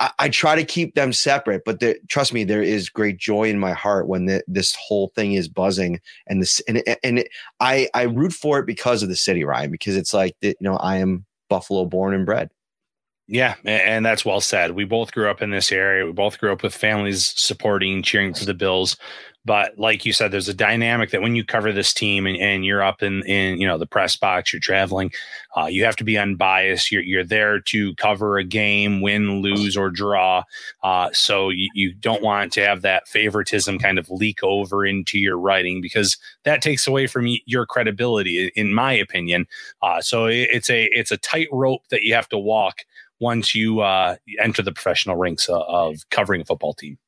I, 0.00 0.10
I 0.18 0.28
try 0.28 0.54
to 0.56 0.64
keep 0.64 0.94
them 0.94 1.12
separate, 1.12 1.62
but 1.64 1.80
there, 1.80 1.96
trust 2.08 2.32
me, 2.32 2.44
there 2.44 2.62
is 2.62 2.88
great 2.88 3.18
joy 3.18 3.44
in 3.44 3.58
my 3.58 3.72
heart 3.72 4.08
when 4.08 4.26
the, 4.26 4.42
this 4.46 4.76
whole 4.76 5.12
thing 5.14 5.32
is 5.32 5.48
buzzing 5.48 6.00
and 6.26 6.42
this 6.42 6.60
and 6.68 6.82
and 7.02 7.20
it, 7.20 7.28
I 7.60 7.88
I 7.94 8.02
root 8.02 8.32
for 8.32 8.58
it 8.58 8.66
because 8.66 9.02
of 9.02 9.08
the 9.08 9.16
city, 9.16 9.44
Ryan, 9.44 9.70
because 9.70 9.96
it's 9.96 10.14
like 10.14 10.34
you 10.40 10.54
know 10.60 10.76
I 10.76 10.96
am 10.98 11.24
Buffalo 11.48 11.84
born 11.84 12.14
and 12.14 12.26
bred. 12.26 12.50
Yeah, 13.30 13.56
and 13.64 14.06
that's 14.06 14.24
well 14.24 14.40
said. 14.40 14.70
We 14.70 14.84
both 14.84 15.12
grew 15.12 15.30
up 15.30 15.42
in 15.42 15.50
this 15.50 15.70
area. 15.70 16.06
We 16.06 16.12
both 16.12 16.38
grew 16.38 16.50
up 16.50 16.62
with 16.62 16.74
families 16.74 17.34
supporting, 17.36 18.02
cheering 18.02 18.32
for 18.32 18.46
the 18.46 18.54
Bills. 18.54 18.96
But 19.44 19.78
like 19.78 20.04
you 20.04 20.12
said, 20.12 20.30
there's 20.30 20.48
a 20.48 20.54
dynamic 20.54 21.10
that 21.10 21.22
when 21.22 21.34
you 21.34 21.44
cover 21.44 21.72
this 21.72 21.94
team 21.94 22.26
and, 22.26 22.36
and 22.36 22.64
you're 22.66 22.82
up 22.82 23.02
in, 23.02 23.22
in 23.24 23.58
you 23.60 23.66
know 23.66 23.78
the 23.78 23.86
press 23.86 24.16
box, 24.16 24.52
you're 24.52 24.60
traveling, 24.60 25.12
uh, 25.56 25.66
you 25.66 25.84
have 25.84 25.96
to 25.96 26.04
be 26.04 26.18
unbiased. 26.18 26.90
You're 26.90 27.02
you're 27.02 27.24
there 27.24 27.60
to 27.60 27.94
cover 27.96 28.38
a 28.38 28.44
game, 28.44 29.00
win, 29.00 29.40
lose, 29.42 29.76
or 29.76 29.90
draw. 29.90 30.42
Uh, 30.82 31.10
so 31.12 31.50
you, 31.50 31.68
you 31.74 31.94
don't 31.94 32.22
want 32.22 32.52
to 32.54 32.66
have 32.66 32.82
that 32.82 33.08
favoritism 33.08 33.78
kind 33.78 33.98
of 33.98 34.10
leak 34.10 34.42
over 34.42 34.84
into 34.84 35.18
your 35.18 35.38
writing 35.38 35.80
because 35.80 36.16
that 36.44 36.60
takes 36.62 36.86
away 36.86 37.06
from 37.06 37.26
your 37.46 37.64
credibility, 37.66 38.50
in 38.54 38.74
my 38.74 38.92
opinion. 38.92 39.46
Uh, 39.82 40.00
so 40.00 40.26
it's 40.26 40.68
a 40.68 40.84
it's 40.92 41.10
a 41.10 41.18
tightrope 41.18 41.86
that 41.88 42.02
you 42.02 42.14
have 42.14 42.28
to 42.28 42.38
walk 42.38 42.84
once 43.20 43.54
you 43.54 43.80
uh, 43.80 44.16
enter 44.40 44.62
the 44.62 44.72
professional 44.72 45.16
ranks 45.16 45.48
uh, 45.48 45.60
of 45.60 46.08
covering 46.10 46.40
a 46.40 46.44
football 46.44 46.74
team. 46.74 46.98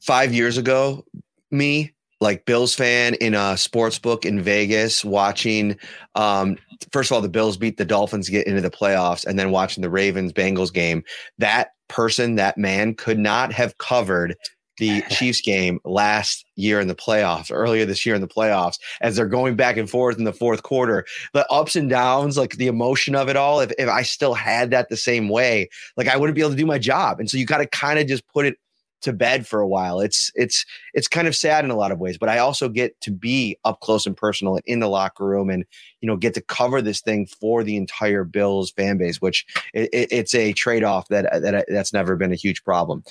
Five 0.00 0.34
years 0.34 0.58
ago, 0.58 1.04
me 1.50 1.92
like 2.20 2.44
Bills 2.46 2.74
fan 2.74 3.14
in 3.14 3.34
a 3.34 3.56
sports 3.56 3.98
book 3.98 4.24
in 4.24 4.40
Vegas 4.40 5.04
watching 5.04 5.76
um 6.14 6.56
first 6.92 7.10
of 7.10 7.16
all 7.16 7.20
the 7.20 7.28
Bills 7.28 7.56
beat 7.56 7.76
the 7.76 7.84
Dolphins 7.84 8.28
get 8.28 8.46
into 8.46 8.60
the 8.60 8.70
playoffs 8.70 9.26
and 9.26 9.38
then 9.38 9.50
watching 9.50 9.82
the 9.82 9.90
Ravens 9.90 10.32
Bengals 10.32 10.72
game 10.72 11.02
that 11.38 11.72
person 11.88 12.36
that 12.36 12.56
man 12.56 12.94
could 12.94 13.18
not 13.18 13.52
have 13.52 13.76
covered 13.78 14.36
the 14.78 15.02
Chiefs 15.10 15.40
game 15.40 15.80
last 15.84 16.44
year 16.56 16.80
in 16.80 16.88
the 16.88 16.94
playoffs, 16.94 17.50
earlier 17.52 17.84
this 17.84 18.04
year 18.04 18.14
in 18.14 18.20
the 18.20 18.28
playoffs, 18.28 18.78
as 19.00 19.16
they're 19.16 19.26
going 19.26 19.56
back 19.56 19.76
and 19.76 19.88
forth 19.88 20.18
in 20.18 20.24
the 20.24 20.32
fourth 20.32 20.62
quarter. 20.62 21.04
The 21.32 21.50
ups 21.50 21.76
and 21.76 21.88
downs, 21.90 22.36
like 22.36 22.56
the 22.56 22.66
emotion 22.66 23.14
of 23.14 23.28
it 23.28 23.36
all, 23.36 23.60
if, 23.60 23.72
if 23.78 23.88
I 23.88 24.02
still 24.02 24.34
had 24.34 24.70
that 24.70 24.88
the 24.88 24.96
same 24.96 25.28
way, 25.28 25.68
like 25.96 26.08
I 26.08 26.16
wouldn't 26.16 26.34
be 26.34 26.40
able 26.40 26.50
to 26.50 26.56
do 26.56 26.66
my 26.66 26.78
job. 26.78 27.20
And 27.20 27.30
so 27.30 27.36
you 27.36 27.46
got 27.46 27.58
to 27.58 27.66
kind 27.66 27.98
of 27.98 28.06
just 28.06 28.26
put 28.28 28.46
it 28.46 28.56
to 29.02 29.12
bed 29.12 29.46
for 29.46 29.60
a 29.60 29.68
while. 29.68 30.00
It's 30.00 30.30
it's 30.34 30.64
it's 30.94 31.08
kind 31.08 31.28
of 31.28 31.36
sad 31.36 31.64
in 31.64 31.70
a 31.70 31.76
lot 31.76 31.92
of 31.92 31.98
ways, 31.98 32.18
but 32.18 32.28
I 32.28 32.38
also 32.38 32.68
get 32.68 32.98
to 33.02 33.10
be 33.10 33.58
up 33.64 33.80
close 33.80 34.06
and 34.06 34.16
personal 34.16 34.58
in 34.64 34.80
the 34.80 34.88
locker 34.88 35.24
room, 35.24 35.50
and 35.50 35.64
you 36.00 36.06
know 36.06 36.16
get 36.16 36.34
to 36.34 36.40
cover 36.40 36.80
this 36.80 37.00
thing 37.00 37.26
for 37.26 37.62
the 37.62 37.76
entire 37.76 38.24
Bills 38.24 38.70
fan 38.70 38.98
base, 38.98 39.20
which 39.20 39.44
it, 39.74 39.90
it's 39.92 40.34
a 40.34 40.52
trade 40.52 40.84
off 40.84 41.08
that 41.08 41.24
that 41.42 41.66
that's 41.68 41.92
never 41.92 42.16
been 42.16 42.32
a 42.32 42.36
huge 42.36 42.64
problem. 42.64 43.04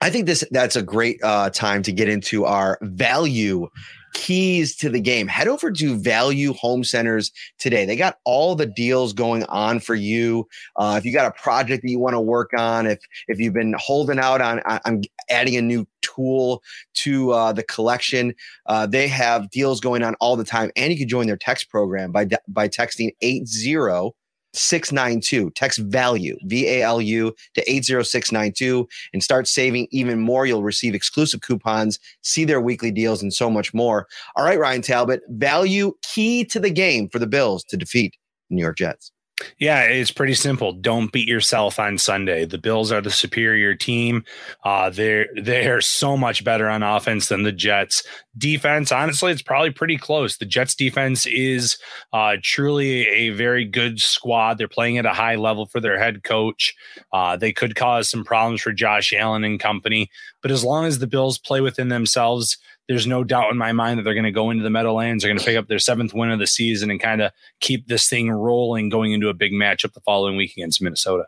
I 0.00 0.10
think 0.10 0.26
this 0.26 0.44
that's 0.50 0.76
a 0.76 0.82
great 0.82 1.22
uh, 1.22 1.50
time 1.50 1.82
to 1.82 1.92
get 1.92 2.08
into 2.08 2.44
our 2.44 2.78
value 2.80 3.68
keys 4.12 4.74
to 4.76 4.88
the 4.88 5.00
game. 5.00 5.28
Head 5.28 5.46
over 5.46 5.70
to 5.70 5.98
Valu 5.98 6.56
Home 6.56 6.82
Centers 6.84 7.30
today. 7.58 7.84
They 7.84 7.96
got 7.96 8.16
all 8.24 8.54
the 8.54 8.66
deals 8.66 9.12
going 9.12 9.44
on 9.44 9.78
for 9.78 9.94
you. 9.94 10.48
Uh, 10.76 10.96
if 10.98 11.04
you 11.04 11.12
got 11.12 11.26
a 11.26 11.40
project 11.42 11.82
that 11.82 11.90
you 11.90 11.98
want 11.98 12.14
to 12.14 12.20
work 12.20 12.50
on, 12.56 12.86
if 12.86 12.98
if 13.28 13.38
you've 13.38 13.54
been 13.54 13.74
holding 13.78 14.18
out 14.18 14.40
on 14.40 14.60
on 14.60 15.02
adding 15.28 15.56
a 15.56 15.62
new 15.62 15.86
tool 16.00 16.62
to 16.94 17.32
uh, 17.32 17.52
the 17.52 17.62
collection, 17.62 18.34
uh, 18.66 18.86
they 18.86 19.06
have 19.06 19.50
deals 19.50 19.80
going 19.80 20.02
on 20.02 20.14
all 20.14 20.36
the 20.36 20.44
time. 20.44 20.70
And 20.76 20.92
you 20.92 20.98
can 20.98 21.08
join 21.08 21.26
their 21.26 21.36
text 21.36 21.68
program 21.68 22.10
by 22.10 22.26
by 22.48 22.68
texting 22.68 23.14
eight 23.20 23.46
zero 23.46 24.14
692. 24.52 25.50
Text 25.50 25.78
value, 25.78 26.36
V 26.44 26.68
A 26.68 26.82
L 26.82 27.00
U, 27.00 27.34
to 27.54 27.70
80692 27.70 28.88
and 29.12 29.22
start 29.22 29.48
saving 29.48 29.88
even 29.90 30.20
more. 30.20 30.46
You'll 30.46 30.62
receive 30.62 30.94
exclusive 30.94 31.40
coupons, 31.40 31.98
see 32.22 32.44
their 32.44 32.60
weekly 32.60 32.90
deals, 32.90 33.22
and 33.22 33.32
so 33.32 33.50
much 33.50 33.72
more. 33.74 34.06
All 34.36 34.44
right, 34.44 34.58
Ryan 34.58 34.82
Talbot, 34.82 35.22
value 35.28 35.94
key 36.02 36.44
to 36.46 36.60
the 36.60 36.70
game 36.70 37.08
for 37.08 37.18
the 37.18 37.26
Bills 37.26 37.64
to 37.64 37.76
defeat 37.76 38.16
New 38.50 38.62
York 38.62 38.78
Jets. 38.78 39.12
Yeah, 39.58 39.82
it's 39.82 40.10
pretty 40.10 40.34
simple. 40.34 40.72
Don't 40.72 41.12
beat 41.12 41.28
yourself 41.28 41.78
on 41.78 41.98
Sunday. 41.98 42.44
The 42.44 42.58
Bills 42.58 42.92
are 42.92 43.00
the 43.00 43.10
superior 43.10 43.74
team. 43.74 44.24
Uh, 44.64 44.90
they're 44.90 45.28
they're 45.42 45.80
so 45.80 46.16
much 46.16 46.44
better 46.44 46.68
on 46.68 46.82
offense 46.82 47.28
than 47.28 47.42
the 47.42 47.52
Jets. 47.52 48.02
Defense, 48.36 48.92
honestly, 48.92 49.32
it's 49.32 49.42
probably 49.42 49.70
pretty 49.70 49.96
close. 49.96 50.36
The 50.36 50.46
Jets 50.46 50.74
defense 50.74 51.26
is 51.26 51.78
uh, 52.12 52.36
truly 52.42 53.08
a 53.08 53.30
very 53.30 53.64
good 53.64 54.00
squad. 54.00 54.58
They're 54.58 54.68
playing 54.68 54.98
at 54.98 55.06
a 55.06 55.10
high 55.10 55.36
level 55.36 55.66
for 55.66 55.80
their 55.80 55.98
head 55.98 56.22
coach. 56.22 56.74
Uh, 57.12 57.36
they 57.36 57.52
could 57.52 57.74
cause 57.74 58.08
some 58.08 58.24
problems 58.24 58.60
for 58.62 58.72
Josh 58.72 59.12
Allen 59.12 59.44
and 59.44 59.58
company, 59.58 60.10
but 60.42 60.50
as 60.50 60.64
long 60.64 60.84
as 60.84 60.98
the 60.98 61.06
Bills 61.06 61.38
play 61.38 61.60
within 61.60 61.88
themselves, 61.88 62.56
there's 62.88 63.06
no 63.06 63.22
doubt 63.22 63.50
in 63.50 63.58
my 63.58 63.72
mind 63.72 63.98
that 63.98 64.02
they're 64.02 64.14
going 64.14 64.24
to 64.24 64.32
go 64.32 64.50
into 64.50 64.64
the 64.64 64.70
Meadowlands. 64.70 65.22
They're 65.22 65.30
going 65.30 65.38
to 65.38 65.44
pick 65.44 65.56
up 65.56 65.68
their 65.68 65.78
seventh 65.78 66.12
win 66.12 66.30
of 66.30 66.38
the 66.38 66.46
season 66.46 66.90
and 66.90 67.00
kind 67.00 67.22
of 67.22 67.32
keep 67.60 67.86
this 67.86 68.08
thing 68.08 68.30
rolling 68.30 68.88
going 68.88 69.12
into 69.12 69.28
a 69.28 69.34
big 69.34 69.52
matchup 69.52 69.92
the 69.92 70.00
following 70.00 70.36
week 70.36 70.52
against 70.56 70.82
Minnesota. 70.82 71.24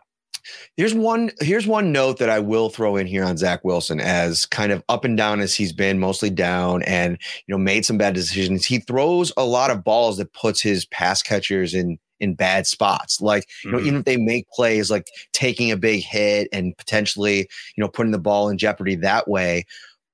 Here's 0.75 0.93
one 0.93 1.31
here's 1.39 1.65
one 1.65 1.93
note 1.93 2.19
that 2.19 2.29
I 2.29 2.39
will 2.39 2.69
throw 2.69 2.97
in 2.97 3.07
here 3.07 3.23
on 3.23 3.37
Zach 3.37 3.63
Wilson 3.63 4.01
as 4.01 4.45
kind 4.45 4.73
of 4.73 4.83
up 4.89 5.05
and 5.05 5.15
down 5.15 5.39
as 5.39 5.55
he's 5.55 5.71
been, 5.71 5.99
mostly 5.99 6.29
down 6.29 6.83
and 6.83 7.17
you 7.47 7.53
know 7.53 7.57
made 7.57 7.85
some 7.85 7.97
bad 7.97 8.13
decisions. 8.13 8.65
He 8.65 8.79
throws 8.79 9.31
a 9.37 9.45
lot 9.45 9.71
of 9.71 9.85
balls 9.85 10.17
that 10.17 10.33
puts 10.33 10.61
his 10.61 10.85
pass 10.85 11.21
catchers 11.21 11.73
in 11.73 11.97
in 12.19 12.33
bad 12.35 12.65
spots. 12.65 13.21
Like, 13.21 13.47
you 13.63 13.71
know, 13.71 13.77
mm-hmm. 13.77 13.87
even 13.87 13.99
if 13.99 14.05
they 14.05 14.17
make 14.17 14.49
plays 14.49 14.89
like 14.89 15.07
taking 15.33 15.71
a 15.71 15.77
big 15.77 16.03
hit 16.03 16.47
and 16.51 16.75
potentially, 16.77 17.39
you 17.75 17.81
know, 17.81 17.89
putting 17.89 18.11
the 18.11 18.19
ball 18.19 18.49
in 18.49 18.57
jeopardy 18.57 18.95
that 18.95 19.27
way. 19.27 19.65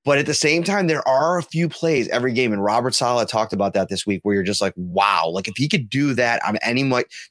But 0.10 0.18
at 0.18 0.26
the 0.26 0.34
same 0.34 0.64
time, 0.64 0.88
there 0.88 1.08
are 1.08 1.38
a 1.38 1.44
few 1.44 1.70
plays 1.70 2.08
every 2.08 2.34
game, 2.34 2.52
and 2.52 2.64
Robert 2.64 2.96
Saleh 2.96 3.30
talked 3.30 3.54
about 3.54 3.76
that 3.76 3.90
this 3.90 4.08
week, 4.08 4.22
where 4.24 4.34
you're 4.34 4.44
just 4.44 4.60
like, 4.60 4.74
wow, 4.76 5.30
like 5.32 5.48
if 5.48 5.54
he 5.56 5.70
could 5.70 5.88
do 5.88 6.16
that 6.16 6.44
on 6.44 6.58
any 6.64 6.82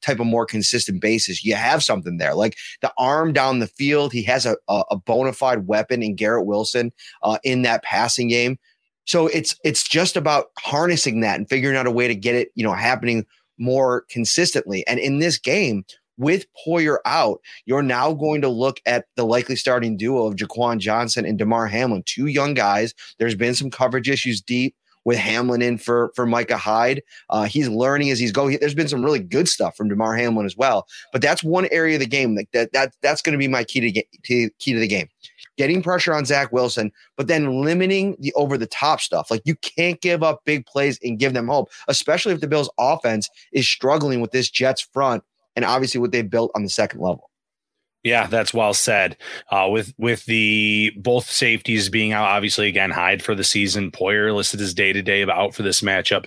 type 0.01 0.21
of 0.21 0.27
more 0.29 0.47
consistent 0.47 1.01
basis, 1.01 1.45
you 1.45 1.57
have 1.57 1.83
something 1.83 2.19
there. 2.19 2.37
Like 2.37 2.57
the 2.81 2.93
arm 2.97 3.33
down 3.33 3.59
the 3.59 3.67
field, 3.67 4.13
he 4.13 4.23
has 4.23 4.47
a 4.47 4.57
a, 4.69 4.85
a 4.93 4.97
bona 4.97 5.33
fide 5.33 5.67
weapon 5.67 6.05
in 6.05 6.15
Garrett 6.15 6.47
Wilson 6.47 6.93
uh, 7.25 7.39
in 7.43 7.63
that 7.63 7.83
passing 7.83 8.29
game. 8.29 8.61
So 9.07 9.27
it's 9.27 9.57
it's 9.65 9.83
just 9.83 10.17
about 10.17 10.53
harnessing 10.61 11.19
that 11.23 11.37
and 11.37 11.49
figuring 11.49 11.77
out 11.77 11.89
a 11.89 11.91
way 11.91 12.07
to 12.07 12.15
get 12.15 12.37
it, 12.37 12.51
you 12.55 12.63
know, 12.63 12.75
happening 12.75 13.27
more 13.59 14.05
consistently. 14.09 14.87
And 14.87 15.01
in 15.01 15.19
this 15.19 15.37
game, 15.37 15.85
with 16.19 16.47
Poyer 16.67 16.99
out, 17.07 17.41
you're 17.65 17.83
now 17.83 18.13
going 18.13 18.43
to 18.43 18.49
look 18.49 18.81
at 18.85 19.07
the 19.17 19.25
likely 19.25 19.57
starting 19.57 19.97
duo 19.97 20.27
of 20.27 20.35
Jaquan 20.35 20.79
Johnson 20.79 21.25
and 21.25 21.39
Damar 21.39 21.67
Hamlin, 21.67 22.03
two 22.05 22.27
young 22.27 22.55
guys. 22.55 22.95
There's 23.19 23.35
been 23.35 23.55
some 23.55 23.71
coverage 23.71 24.09
issues 24.09 24.41
deep 24.41 24.75
with 25.05 25.17
Hamlin 25.17 25.63
in 25.63 25.79
for 25.79 26.13
for 26.15 26.27
Micah 26.27 26.59
Hyde. 26.59 27.03
Uh, 27.31 27.45
he's 27.45 27.69
learning 27.69 28.11
as 28.11 28.19
he's 28.19 28.33
going. 28.33 28.59
There's 28.61 28.75
been 28.75 28.89
some 28.89 29.03
really 29.03 29.21
good 29.21 29.49
stuff 29.49 29.77
from 29.77 29.89
Damar 29.89 30.15
Hamlin 30.17 30.45
as 30.45 30.57
well. 30.57 30.87
But 31.13 31.23
that's 31.23 31.43
one 31.43 31.67
area 31.71 31.95
of 31.95 32.01
the 32.01 32.07
game 32.07 32.35
that 32.35 32.73
that 32.73 32.93
that's 33.01 33.23
going 33.23 33.33
to 33.33 33.39
be 33.39 33.49
my 33.49 33.65
key 33.65 33.81
to, 33.81 33.91
get, 33.91 34.07
to 34.25 34.51
key 34.59 34.75
to 34.75 34.79
the 34.79 34.87
game. 34.87 35.09
Getting 35.57 35.83
pressure 35.83 36.15
on 36.15 36.25
Zach 36.25 36.53
Wilson, 36.53 36.93
but 37.17 37.27
then 37.27 37.63
limiting 37.63 38.17
the 38.21 38.33
over 38.35 38.59
the 38.59 38.67
top 38.67 39.01
stuff. 39.01 39.31
Like 39.31 39.43
you 39.45 39.57
can't 39.57 40.01
give 40.01 40.23
up 40.23 40.45
big 40.45 40.67
plays 40.67 40.99
and 41.03 41.19
give 41.19 41.33
them 41.33 41.49
hope, 41.49 41.71
especially 41.89 42.35
if 42.35 42.41
the 42.41 42.47
Bills' 42.47 42.71
offense 42.79 43.29
is 43.53 43.69
struggling 43.69 44.21
with 44.21 44.31
this 44.33 44.51
Jets 44.51 44.83
front 44.83 45.25
and 45.59 45.65
obviously 45.65 46.01
what 46.01 46.13
they've 46.13 46.31
built 46.31 46.53
on 46.55 46.63
the 46.63 46.71
second 46.71 47.01
level. 47.01 47.29
Yeah, 48.05 48.29
that's 48.29 48.55
well 48.55 48.75
said. 48.75 49.17
Uh, 49.51 49.67
with 49.69 49.93
with 49.99 50.25
the 50.27 50.93
both 50.97 51.29
safeties 51.29 51.89
being 51.89 52.13
out, 52.13 52.29
obviously 52.29 52.69
again 52.69 52.93
Hyde 52.93 53.25
for 53.25 53.35
the 53.35 53.43
season. 53.43 53.91
Poyer 53.91 54.33
listed 54.33 54.61
as 54.61 54.73
day 54.73 54.93
to 54.93 55.03
day 55.03 55.25
out 55.25 55.53
for 55.53 55.65
this 55.65 55.81
matchup. 55.81 56.27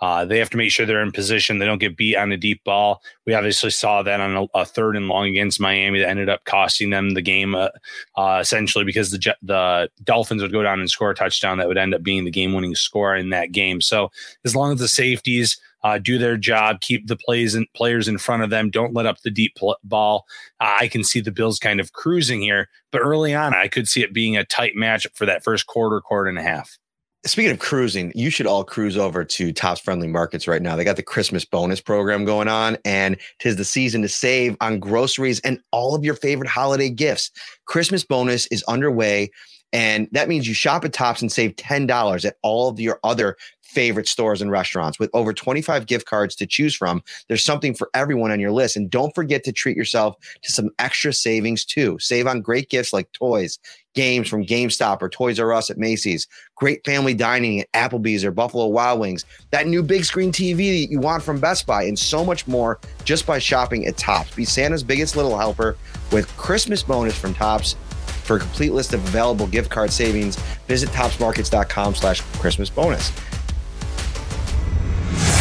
Uh, 0.00 0.24
they 0.24 0.38
have 0.38 0.48
to 0.50 0.56
make 0.56 0.70
sure 0.70 0.86
they're 0.86 1.02
in 1.02 1.12
position. 1.12 1.58
They 1.58 1.66
don't 1.66 1.78
get 1.78 1.98
beat 1.98 2.16
on 2.16 2.32
a 2.32 2.38
deep 2.38 2.64
ball. 2.64 3.02
We 3.26 3.34
obviously 3.34 3.68
saw 3.68 4.02
that 4.02 4.18
on 4.18 4.34
a, 4.34 4.58
a 4.58 4.64
third 4.64 4.96
and 4.96 5.08
long 5.08 5.28
against 5.28 5.60
Miami 5.60 5.98
that 5.98 6.08
ended 6.08 6.30
up 6.30 6.46
costing 6.46 6.88
them 6.88 7.10
the 7.10 7.22
game, 7.22 7.54
uh, 7.54 7.68
uh 8.16 8.38
essentially 8.40 8.86
because 8.86 9.10
the 9.10 9.36
the 9.42 9.90
Dolphins 10.02 10.40
would 10.40 10.52
go 10.52 10.62
down 10.62 10.80
and 10.80 10.88
score 10.88 11.10
a 11.10 11.14
touchdown 11.14 11.58
that 11.58 11.68
would 11.68 11.78
end 11.78 11.94
up 11.94 12.02
being 12.02 12.24
the 12.24 12.30
game 12.30 12.54
winning 12.54 12.74
score 12.74 13.14
in 13.14 13.28
that 13.28 13.52
game. 13.52 13.82
So 13.82 14.10
as 14.46 14.56
long 14.56 14.72
as 14.72 14.78
the 14.78 14.88
safeties 14.88 15.60
uh, 15.82 15.98
do 15.98 16.18
their 16.18 16.36
job, 16.36 16.80
keep 16.80 17.06
the 17.06 17.16
plays 17.16 17.54
and 17.54 17.66
players 17.74 18.08
in 18.08 18.18
front 18.18 18.42
of 18.42 18.50
them, 18.50 18.70
don't 18.70 18.94
let 18.94 19.06
up 19.06 19.20
the 19.22 19.30
deep 19.30 19.54
pl- 19.56 19.78
ball. 19.84 20.26
Uh, 20.60 20.76
I 20.80 20.88
can 20.88 21.04
see 21.04 21.20
the 21.20 21.32
Bills 21.32 21.58
kind 21.58 21.80
of 21.80 21.92
cruising 21.92 22.40
here, 22.40 22.68
but 22.92 23.00
early 23.00 23.34
on, 23.34 23.54
I 23.54 23.68
could 23.68 23.88
see 23.88 24.02
it 24.02 24.12
being 24.12 24.36
a 24.36 24.44
tight 24.44 24.74
matchup 24.76 25.14
for 25.14 25.26
that 25.26 25.44
first 25.44 25.66
quarter, 25.66 26.00
quarter 26.00 26.28
and 26.28 26.38
a 26.38 26.42
half. 26.42 26.78
Speaking 27.26 27.50
of 27.50 27.58
cruising, 27.58 28.12
you 28.14 28.30
should 28.30 28.46
all 28.46 28.64
cruise 28.64 28.96
over 28.96 29.26
to 29.26 29.52
Tops 29.52 29.80
Friendly 29.80 30.08
Markets 30.08 30.48
right 30.48 30.62
now. 30.62 30.74
They 30.74 30.84
got 30.84 30.96
the 30.96 31.02
Christmas 31.02 31.44
bonus 31.44 31.78
program 31.78 32.24
going 32.24 32.48
on, 32.48 32.78
and 32.86 33.18
tis 33.40 33.56
the 33.56 33.64
season 33.64 34.00
to 34.02 34.08
save 34.08 34.56
on 34.62 34.78
groceries 34.78 35.38
and 35.40 35.60
all 35.70 35.94
of 35.94 36.02
your 36.02 36.14
favorite 36.14 36.48
holiday 36.48 36.88
gifts. 36.88 37.30
Christmas 37.66 38.04
bonus 38.04 38.46
is 38.46 38.62
underway. 38.62 39.30
And 39.72 40.08
that 40.12 40.28
means 40.28 40.48
you 40.48 40.54
shop 40.54 40.84
at 40.84 40.92
Tops 40.92 41.20
and 41.20 41.30
save 41.30 41.56
$10 41.56 42.24
at 42.24 42.36
all 42.42 42.68
of 42.68 42.80
your 42.80 42.98
other 43.04 43.36
favorite 43.70 44.08
stores 44.08 44.42
and 44.42 44.50
restaurants 44.50 44.98
with 44.98 45.10
over 45.14 45.32
25 45.32 45.86
gift 45.86 46.06
cards 46.06 46.34
to 46.34 46.46
choose 46.46 46.74
from. 46.74 47.02
There's 47.28 47.44
something 47.44 47.72
for 47.72 47.88
everyone 47.94 48.32
on 48.32 48.40
your 48.40 48.50
list. 48.50 48.76
And 48.76 48.90
don't 48.90 49.14
forget 49.14 49.44
to 49.44 49.52
treat 49.52 49.76
yourself 49.76 50.16
to 50.42 50.52
some 50.52 50.70
extra 50.80 51.12
savings 51.12 51.64
too. 51.64 51.96
Save 52.00 52.26
on 52.26 52.40
great 52.40 52.68
gifts 52.68 52.92
like 52.92 53.12
toys, 53.12 53.60
games 53.94 54.28
from 54.28 54.44
GameStop 54.44 55.02
or 55.02 55.08
Toys 55.08 55.38
R 55.38 55.52
Us 55.52 55.70
at 55.70 55.78
Macy's, 55.78 56.26
great 56.56 56.84
family 56.84 57.14
dining 57.14 57.60
at 57.60 57.72
Applebee's 57.72 58.24
or 58.24 58.32
Buffalo 58.32 58.66
Wild 58.66 58.98
Wings, 58.98 59.24
that 59.50 59.68
new 59.68 59.82
big 59.82 60.04
screen 60.04 60.32
TV 60.32 60.82
that 60.82 60.90
you 60.90 60.98
want 60.98 61.22
from 61.22 61.38
Best 61.38 61.66
Buy, 61.66 61.84
and 61.84 61.98
so 61.98 62.24
much 62.24 62.48
more 62.48 62.80
just 63.04 63.26
by 63.26 63.38
shopping 63.38 63.86
at 63.86 63.96
Tops. 63.96 64.34
Be 64.34 64.44
Santa's 64.44 64.82
biggest 64.82 65.14
little 65.14 65.38
helper 65.38 65.76
with 66.10 66.28
Christmas 66.36 66.82
bonus 66.82 67.16
from 67.16 67.34
Tops. 67.34 67.76
For 68.24 68.36
a 68.36 68.40
complete 68.40 68.72
list 68.72 68.94
of 68.94 69.02
available 69.08 69.46
gift 69.46 69.70
card 69.70 69.90
savings, 69.90 70.36
visit 70.68 70.88
topsmarkets.com 70.90 71.94
slash 71.94 72.20
Christmas 72.38 72.70
bonus. 72.70 73.12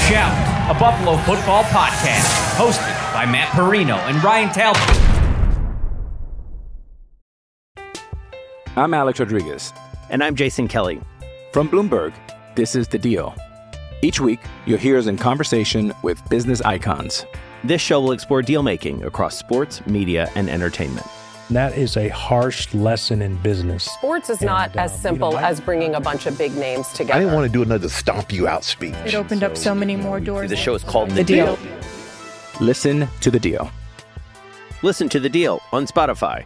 Shout, 0.09 0.75
a 0.75 0.79
Buffalo 0.79 1.17
football 1.17 1.63
podcast, 1.65 2.55
hosted 2.57 3.13
by 3.13 3.27
Matt 3.27 3.49
Parrino 3.49 3.95
and 3.95 4.23
Ryan 4.23 4.49
Talbot. 4.51 4.81
I'm 8.75 8.95
Alex 8.95 9.19
Rodriguez. 9.19 9.71
And 10.09 10.23
I'm 10.23 10.33
Jason 10.33 10.67
Kelly. 10.67 10.99
From 11.53 11.69
Bloomberg, 11.69 12.11
this 12.55 12.73
is 12.73 12.87
The 12.87 12.97
Deal. 12.97 13.35
Each 14.01 14.19
week, 14.19 14.39
you'll 14.65 14.79
hear 14.79 14.97
us 14.97 15.05
in 15.05 15.15
conversation 15.15 15.93
with 16.01 16.27
business 16.27 16.59
icons. 16.61 17.27
This 17.63 17.79
show 17.79 18.01
will 18.01 18.13
explore 18.13 18.41
deal 18.41 18.63
making 18.63 19.03
across 19.03 19.37
sports, 19.37 19.85
media, 19.85 20.31
and 20.33 20.49
entertainment. 20.49 21.05
That 21.49 21.75
is 21.75 21.97
a 21.97 22.09
harsh 22.09 22.71
lesson 22.75 23.23
in 23.23 23.35
business. 23.37 23.83
Sports 23.85 24.29
is 24.29 24.41
not 24.41 24.69
And, 24.71 24.79
uh, 24.79 24.83
as 24.83 25.01
simple 25.01 25.29
you 25.29 25.35
know, 25.35 25.41
I- 25.41 25.49
as 25.49 25.59
bringing 25.59 25.95
a 25.95 25.99
bunch 25.99 26.27
of 26.27 26.37
big 26.37 26.55
names 26.55 26.87
together. 26.89 27.13
I 27.15 27.19
didn't 27.19 27.33
want 27.33 27.47
to 27.47 27.51
do 27.51 27.63
another 27.63 27.89
stomp 27.89 28.31
you 28.31 28.47
out 28.47 28.63
speech. 28.63 28.93
It 29.03 29.15
opened 29.15 29.43
up 29.43 29.57
so 29.57 29.73
many 29.73 29.95
more 29.95 30.19
doors. 30.19 30.49
The 30.51 30.55
show 30.55 30.75
is 30.75 30.83
called 30.83 31.09
The, 31.09 31.15
The 31.15 31.23
deal. 31.23 31.55
Deal. 31.55 31.71
Listen 32.61 33.07
to 33.21 33.31
The 33.31 33.39
Deal. 33.39 33.71
Listen 34.83 35.09
to 35.09 35.19
The 35.19 35.29
Deal 35.29 35.59
on 35.71 35.87
Spotify. 35.87 36.45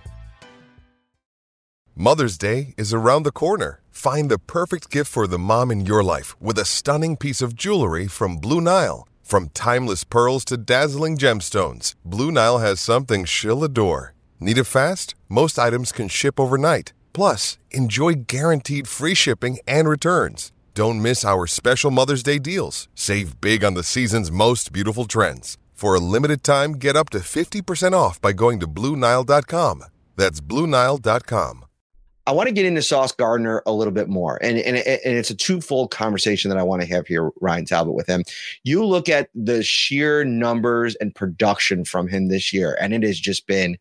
Mother's 1.96 2.38
Day 2.38 2.74
is 2.78 2.94
around 2.94 3.24
the 3.24 3.32
corner. 3.32 3.82
Find 3.92 4.32
the 4.32 4.40
perfect 4.40 4.90
gift 4.90 5.12
for 5.12 5.28
the 5.28 5.38
mom 5.38 5.70
in 5.70 5.86
your 5.86 6.02
life 6.04 6.36
with 6.42 6.58
a 6.58 6.66
stunning 6.66 7.18
piece 7.18 7.42
of 7.42 7.56
jewelry 7.56 8.08
from 8.08 8.38
Blue 8.38 8.62
Nile. 8.62 9.08
From 9.22 9.50
timeless 9.50 10.04
pearls 10.04 10.44
to 10.46 10.58
dazzling 10.58 11.18
gemstones, 11.18 11.94
Blue 12.06 12.32
Nile 12.32 12.60
has 12.60 12.80
something 12.80 13.26
she'll 13.26 13.64
adore. 13.64 14.13
Need 14.44 14.58
it 14.58 14.66
fast? 14.66 15.16
Most 15.30 15.58
items 15.58 15.94
can 15.94 16.10
ship 16.10 16.38
overnight. 16.38 16.92
Plus, 17.14 17.58
enjoy 17.72 18.26
guaranteed 18.28 18.90
free 18.90 19.14
shipping 19.14 19.60
and 19.66 19.88
returns. 19.88 20.52
Don't 20.74 21.02
miss 21.02 21.24
our 21.24 21.48
special 21.48 21.92
Mother's 21.92 22.24
Day 22.24 22.40
deals. 22.40 22.90
Save 22.94 23.40
big 23.40 23.64
on 23.64 23.74
the 23.74 23.84
season's 23.84 24.34
most 24.34 24.74
beautiful 24.74 25.06
trends. 25.06 25.58
For 25.74 25.96
a 25.96 26.02
limited 26.02 26.44
time, 26.44 26.74
get 26.74 26.98
up 26.98 27.10
to 27.12 27.20
50% 27.20 27.94
off 27.94 28.20
by 28.20 28.34
going 28.34 28.60
to 28.60 28.68
BlueNile.com. 28.68 29.86
That's 30.18 30.42
BlueNile.com. 30.42 31.64
I 32.28 32.32
want 32.34 32.48
to 32.48 32.54
get 32.54 32.66
into 32.66 32.82
Sauce 32.82 33.14
Gardner 33.14 33.64
a 33.66 33.72
little 33.72 33.94
bit 33.94 34.08
more, 34.08 34.40
and 34.42 34.58
and, 34.58 34.78
and 34.78 35.18
it's 35.18 35.30
a 35.30 35.36
twofold 35.36 35.92
conversation 35.92 36.48
that 36.50 36.58
I 36.58 36.64
want 36.64 36.82
to 36.82 36.88
have 36.88 37.06
here, 37.06 37.32
Ryan 37.42 37.66
Talbot, 37.66 37.94
with 37.94 38.08
him. 38.08 38.24
You 38.64 38.86
look 38.86 39.10
at 39.10 39.30
the 39.36 39.62
sheer 39.62 40.24
numbers 40.24 40.96
and 41.02 41.14
production 41.14 41.84
from 41.84 42.08
him 42.08 42.28
this 42.28 42.54
year, 42.54 42.78
and 42.80 42.94
it 42.94 43.04
has 43.04 43.20
just 43.20 43.46
been 43.46 43.78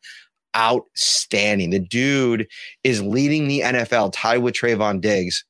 outstanding. 0.56 1.70
The 1.70 1.78
dude 1.78 2.46
is 2.84 3.02
leading 3.02 3.48
the 3.48 3.60
NFL, 3.60 4.12
tied 4.14 4.38
with 4.38 4.54
Trevon 4.54 5.00
Diggs 5.00 5.44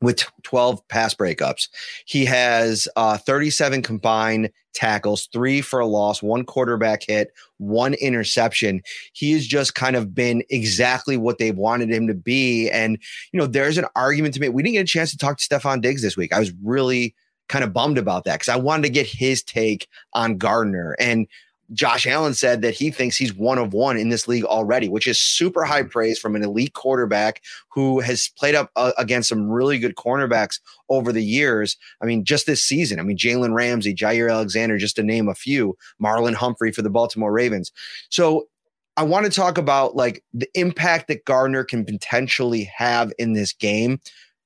with 0.00 0.24
12 0.42 0.86
pass 0.88 1.14
breakups. 1.14 1.68
He 2.04 2.24
has 2.26 2.86
uh, 2.96 3.16
37 3.16 3.82
combined 3.82 4.50
tackles, 4.74 5.28
three 5.32 5.62
for 5.62 5.80
a 5.80 5.86
loss, 5.86 6.22
one 6.22 6.44
quarterback 6.44 7.02
hit, 7.06 7.32
one 7.56 7.94
interception. 7.94 8.82
He 9.14 9.32
has 9.32 9.46
just 9.46 9.74
kind 9.74 9.96
of 9.96 10.14
been 10.14 10.42
exactly 10.50 11.16
what 11.16 11.38
they 11.38 11.50
wanted 11.50 11.90
him 11.90 12.06
to 12.08 12.14
be. 12.14 12.68
And, 12.70 12.98
you 13.32 13.40
know, 13.40 13.46
there's 13.46 13.78
an 13.78 13.86
argument 13.96 14.34
to 14.34 14.40
make. 14.40 14.52
We 14.52 14.62
didn't 14.62 14.74
get 14.74 14.82
a 14.82 14.84
chance 14.84 15.10
to 15.12 15.18
talk 15.18 15.38
to 15.38 15.44
Stefon 15.48 15.80
Diggs 15.80 16.02
this 16.02 16.16
week. 16.16 16.32
I 16.32 16.38
was 16.38 16.52
really 16.62 17.14
kind 17.48 17.64
of 17.64 17.72
bummed 17.72 17.96
about 17.96 18.24
that 18.24 18.34
because 18.34 18.48
I 18.48 18.56
wanted 18.56 18.82
to 18.82 18.90
get 18.90 19.06
his 19.06 19.42
take 19.42 19.88
on 20.12 20.36
Gardner. 20.36 20.94
And 20.98 21.26
Josh 21.72 22.06
Allen 22.06 22.34
said 22.34 22.62
that 22.62 22.74
he 22.74 22.90
thinks 22.90 23.16
he's 23.16 23.34
one 23.34 23.58
of 23.58 23.72
one 23.72 23.96
in 23.96 24.08
this 24.08 24.28
league 24.28 24.44
already, 24.44 24.88
which 24.88 25.06
is 25.06 25.20
super 25.20 25.64
high 25.64 25.82
praise 25.82 26.18
from 26.18 26.36
an 26.36 26.42
elite 26.42 26.74
quarterback 26.74 27.42
who 27.68 28.00
has 28.00 28.28
played 28.28 28.54
up 28.54 28.70
uh, 28.76 28.92
against 28.98 29.28
some 29.28 29.48
really 29.48 29.78
good 29.78 29.96
cornerbacks 29.96 30.60
over 30.88 31.12
the 31.12 31.24
years. 31.24 31.76
I 32.00 32.06
mean, 32.06 32.24
just 32.24 32.46
this 32.46 32.62
season, 32.62 33.00
I 33.00 33.02
mean, 33.02 33.16
Jalen 33.16 33.54
Ramsey, 33.54 33.94
Jaire 33.94 34.30
Alexander, 34.30 34.78
just 34.78 34.96
to 34.96 35.02
name 35.02 35.28
a 35.28 35.34
few, 35.34 35.76
Marlon 36.00 36.34
Humphrey 36.34 36.72
for 36.72 36.82
the 36.82 36.90
Baltimore 36.90 37.32
Ravens. 37.32 37.72
So 38.10 38.48
I 38.96 39.02
want 39.02 39.26
to 39.26 39.32
talk 39.32 39.58
about 39.58 39.96
like 39.96 40.22
the 40.32 40.48
impact 40.54 41.08
that 41.08 41.24
Gardner 41.24 41.64
can 41.64 41.84
potentially 41.84 42.64
have 42.74 43.12
in 43.18 43.34
this 43.34 43.52
game, 43.52 44.00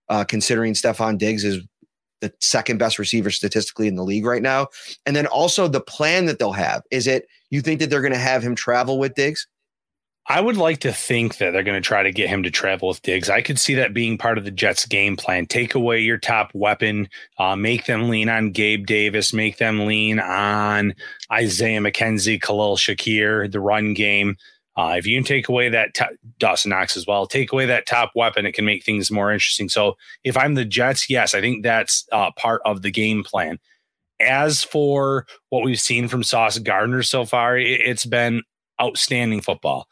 uh, 0.09 0.25
considering 0.25 0.75
Stefon 0.75 1.19
Diggs 1.19 1.45
is 1.45 1.65
the 2.21 2.33
second 2.41 2.79
best 2.79 2.99
receiver 2.99 3.31
statistically 3.31 3.89
in 3.89 3.97
the 3.97 4.05
league 4.05 4.25
right 4.25 4.43
now. 4.43 4.69
And 5.07 5.17
then 5.17 5.27
also 5.27 5.69
the 5.69 5.81
plan 5.81 6.27
that 6.27 6.39
they'll 6.39 6.53
have. 6.53 6.83
Is 6.91 7.07
it 7.07 7.27
you 7.51 7.61
think 7.61 7.81
that 7.81 7.91
they're 7.91 8.03
going 8.03 8.13
to 8.13 8.19
have 8.19 8.43
him 8.43 8.55
travel 8.55 8.99
with 8.99 9.15
Diggs? 9.15 9.47
I 10.27 10.41
would 10.41 10.57
like 10.57 10.79
to 10.81 10.93
think 10.93 11.39
that 11.39 11.51
they're 11.53 11.65
going 11.65 11.81
to 11.81 11.87
try 11.87 12.05
to 12.05 12.13
get 12.13 12.29
him 12.29 12.45
to 12.45 12.53
travel 12.53 12.89
with 12.89 13.03
Diggs. 13.03 13.29
I 13.29 13.43
could 13.43 13.59
see 13.59 13.75
that 13.75 13.95
being 13.95 14.17
part 14.17 14.39
of 14.39 14.45
the 14.45 14.53
Jets' 14.53 14.87
game 14.87 15.17
plan. 15.17 15.47
Take 15.47 15.75
away 15.75 15.99
your 15.99 16.19
top 16.19 16.53
weapon, 16.55 17.09
uh, 17.39 17.57
make 17.57 17.87
them 17.87 18.09
lean 18.09 18.29
on 18.29 18.53
Gabe 18.53 18.87
Davis, 18.87 19.33
make 19.33 19.57
them 19.59 19.87
lean 19.87 20.21
on 20.21 20.95
Isaiah 21.33 21.81
McKenzie, 21.81 22.41
Khalil 22.41 22.77
Shakir, 22.77 23.51
the 23.51 23.59
run 23.59 23.93
game. 23.93 24.37
Uh, 24.81 24.95
if 24.97 25.07
you 25.07 25.15
can 25.15 25.25
take 25.25 25.47
away 25.51 25.69
that 25.69 25.93
t- 25.93 26.05
Dawson 26.39 26.71
Knox 26.71 26.97
as 26.97 27.07
well, 27.07 27.27
take 27.27 27.53
away 27.53 27.67
that 27.67 27.85
top 27.85 28.13
weapon, 28.15 28.47
it 28.47 28.53
can 28.53 28.65
make 28.65 28.83
things 28.83 29.11
more 29.11 29.31
interesting. 29.31 29.69
So 29.69 29.99
if 30.25 30.39
I'm 30.39 30.55
the 30.55 30.65
Jets, 30.65 31.11
yes, 31.11 31.35
I 31.35 31.43
think 31.43 31.63
that's 31.63 32.07
uh, 32.13 32.31
part 32.39 32.63
of 32.65 32.81
the 32.81 32.91
game 32.91 33.23
plan. 33.23 33.59
As 34.21 34.63
for 34.63 35.27
what 35.51 35.65
we've 35.65 35.79
seen 35.81 36.09
from 36.09 36.23
Sauce 36.23 36.59
Gardner 36.59 37.03
so 37.03 37.27
far, 37.27 37.59
it, 37.59 37.81
it's 37.83 38.07
been 38.07 38.43
outstanding 38.81 39.43
football. 39.43 39.87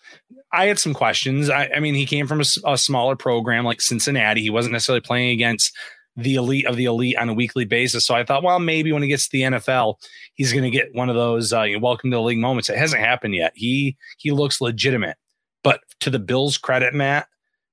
I 0.54 0.68
had 0.68 0.78
some 0.78 0.94
questions. 0.94 1.50
I, 1.50 1.68
I 1.76 1.80
mean, 1.80 1.94
he 1.94 2.06
came 2.06 2.26
from 2.26 2.40
a 2.64 2.78
smaller 2.78 3.14
program 3.14 3.66
like 3.66 3.82
Cincinnati. 3.82 4.40
He 4.40 4.48
wasn't 4.48 4.72
necessarily 4.72 5.02
playing 5.02 5.32
against 5.32 5.76
the 6.18 6.34
elite 6.34 6.66
of 6.66 6.76
the 6.76 6.84
elite 6.84 7.16
on 7.16 7.28
a 7.28 7.34
weekly 7.34 7.64
basis. 7.64 8.04
So 8.04 8.14
I 8.14 8.24
thought, 8.24 8.42
well, 8.42 8.58
maybe 8.58 8.90
when 8.90 9.02
he 9.02 9.08
gets 9.08 9.28
to 9.28 9.32
the 9.32 9.42
NFL, 9.42 9.94
he's 10.34 10.52
going 10.52 10.64
to 10.64 10.70
get 10.70 10.92
one 10.92 11.08
of 11.08 11.14
those 11.14 11.52
uh, 11.52 11.66
welcome 11.80 12.10
to 12.10 12.16
the 12.16 12.22
league 12.22 12.38
moments. 12.38 12.68
It 12.68 12.76
hasn't 12.76 13.02
happened 13.02 13.36
yet. 13.36 13.52
He 13.54 13.96
he 14.18 14.32
looks 14.32 14.60
legitimate. 14.60 15.16
But 15.62 15.80
to 16.00 16.10
the 16.10 16.18
Bills' 16.18 16.58
credit, 16.58 16.92
Matt, 16.92 17.28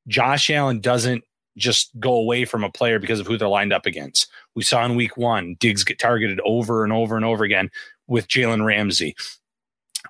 Josh 0.07 0.49
Allen 0.49 0.79
doesn't 0.79 1.23
just 1.57 1.97
go 1.99 2.13
away 2.13 2.45
from 2.45 2.63
a 2.63 2.71
player 2.71 2.99
because 2.99 3.19
of 3.19 3.27
who 3.27 3.37
they're 3.37 3.47
lined 3.47 3.73
up 3.73 3.85
against. 3.85 4.27
We 4.55 4.63
saw 4.63 4.85
in 4.85 4.95
week 4.95 5.17
one, 5.17 5.55
Diggs 5.59 5.83
get 5.83 5.99
targeted 5.99 6.39
over 6.45 6.83
and 6.83 6.93
over 6.93 7.15
and 7.15 7.25
over 7.25 7.43
again 7.43 7.69
with 8.07 8.27
Jalen 8.27 8.65
Ramsey. 8.65 9.15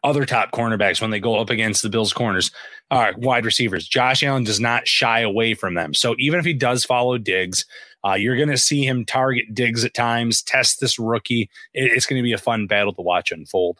Other 0.03 0.25
top 0.25 0.51
cornerbacks 0.51 0.99
when 0.99 1.11
they 1.11 1.19
go 1.19 1.39
up 1.39 1.49
against 1.49 1.81
the 1.81 1.89
Bills' 1.89 2.13
corners, 2.13 2.51
uh, 2.91 3.13
wide 3.17 3.45
receivers. 3.45 3.87
Josh 3.87 4.23
Allen 4.23 4.43
does 4.43 4.59
not 4.59 4.87
shy 4.87 5.21
away 5.21 5.53
from 5.53 5.73
them. 5.75 5.93
So 5.93 6.15
even 6.19 6.39
if 6.39 6.45
he 6.45 6.53
does 6.53 6.83
follow 6.83 7.17
Diggs, 7.17 7.65
uh, 8.05 8.13
you're 8.13 8.35
going 8.37 8.49
to 8.49 8.57
see 8.57 8.85
him 8.85 9.05
target 9.05 9.53
Diggs 9.53 9.83
at 9.83 9.93
times, 9.93 10.41
test 10.41 10.79
this 10.79 10.99
rookie. 10.99 11.49
It- 11.73 11.91
it's 11.91 12.05
going 12.05 12.19
to 12.19 12.23
be 12.23 12.33
a 12.33 12.37
fun 12.37 12.67
battle 12.67 12.93
to 12.93 13.01
watch 13.01 13.31
unfold. 13.31 13.79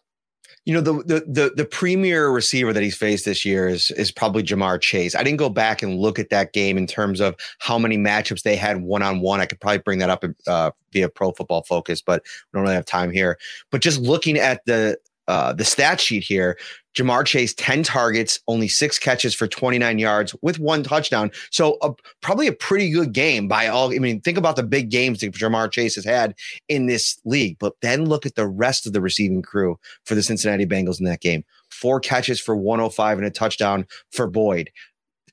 You 0.65 0.73
know, 0.73 0.81
the, 0.81 0.93
the 1.03 1.19
the 1.27 1.53
the 1.57 1.65
premier 1.65 2.29
receiver 2.29 2.73
that 2.73 2.81
he's 2.81 2.97
faced 2.97 3.25
this 3.25 3.45
year 3.45 3.67
is 3.67 3.91
is 3.91 4.11
probably 4.11 4.41
Ja'Marr 4.41 4.81
Chase. 4.81 5.13
I 5.13 5.21
didn't 5.23 5.37
go 5.37 5.49
back 5.49 5.83
and 5.83 5.99
look 5.99 6.17
at 6.17 6.31
that 6.31 6.53
game 6.53 6.75
in 6.75 6.87
terms 6.87 7.19
of 7.21 7.35
how 7.59 7.77
many 7.77 7.99
matchups 7.99 8.41
they 8.41 8.55
had 8.55 8.81
one 8.81 9.03
on 9.03 9.19
one. 9.19 9.41
I 9.41 9.45
could 9.45 9.59
probably 9.59 9.77
bring 9.79 9.99
that 9.99 10.09
up 10.09 10.23
uh, 10.47 10.71
via 10.91 11.07
Pro 11.07 11.33
Football 11.33 11.61
Focus, 11.63 12.01
but 12.01 12.23
we 12.23 12.57
don't 12.57 12.63
really 12.63 12.73
have 12.73 12.85
time 12.85 13.11
here. 13.11 13.37
But 13.69 13.81
just 13.81 13.99
looking 14.01 14.37
at 14.39 14.65
the 14.65 14.97
uh, 15.27 15.53
the 15.53 15.65
stat 15.65 16.01
sheet 16.01 16.23
here, 16.23 16.57
Ja'Marr 16.95 17.25
Chase, 17.25 17.53
10 17.53 17.83
targets, 17.83 18.39
only 18.47 18.67
six 18.67 18.97
catches 18.97 19.35
for 19.35 19.47
29 19.47 19.99
yards 19.99 20.35
with 20.41 20.59
one 20.59 20.81
touchdown. 20.81 21.29
So 21.51 21.77
uh, 21.81 21.91
probably 22.21 22.47
a 22.47 22.53
pretty 22.53 22.89
good 22.89 23.13
game 23.13 23.47
by 23.47 23.67
all. 23.67 23.93
I 23.93 23.99
mean, 23.99 24.21
think 24.21 24.37
about 24.37 24.55
the 24.55 24.63
big 24.63 24.89
games 24.89 25.19
that 25.19 25.33
Ja'Marr 25.33 25.71
Chase 25.71 25.95
has 25.95 26.05
had 26.05 26.35
in 26.69 26.85
this 26.85 27.19
league, 27.25 27.57
but 27.59 27.73
then 27.81 28.05
look 28.05 28.25
at 28.25 28.35
the 28.35 28.47
rest 28.47 28.87
of 28.87 28.93
the 28.93 29.01
receiving 29.01 29.41
crew 29.41 29.77
for 30.05 30.15
the 30.15 30.23
Cincinnati 30.23 30.65
Bengals 30.65 30.99
in 30.99 31.05
that 31.05 31.21
game. 31.21 31.43
Four 31.69 31.99
catches 31.99 32.39
for 32.39 32.55
105 32.55 33.17
and 33.17 33.27
a 33.27 33.31
touchdown 33.31 33.85
for 34.11 34.27
Boyd. 34.27 34.71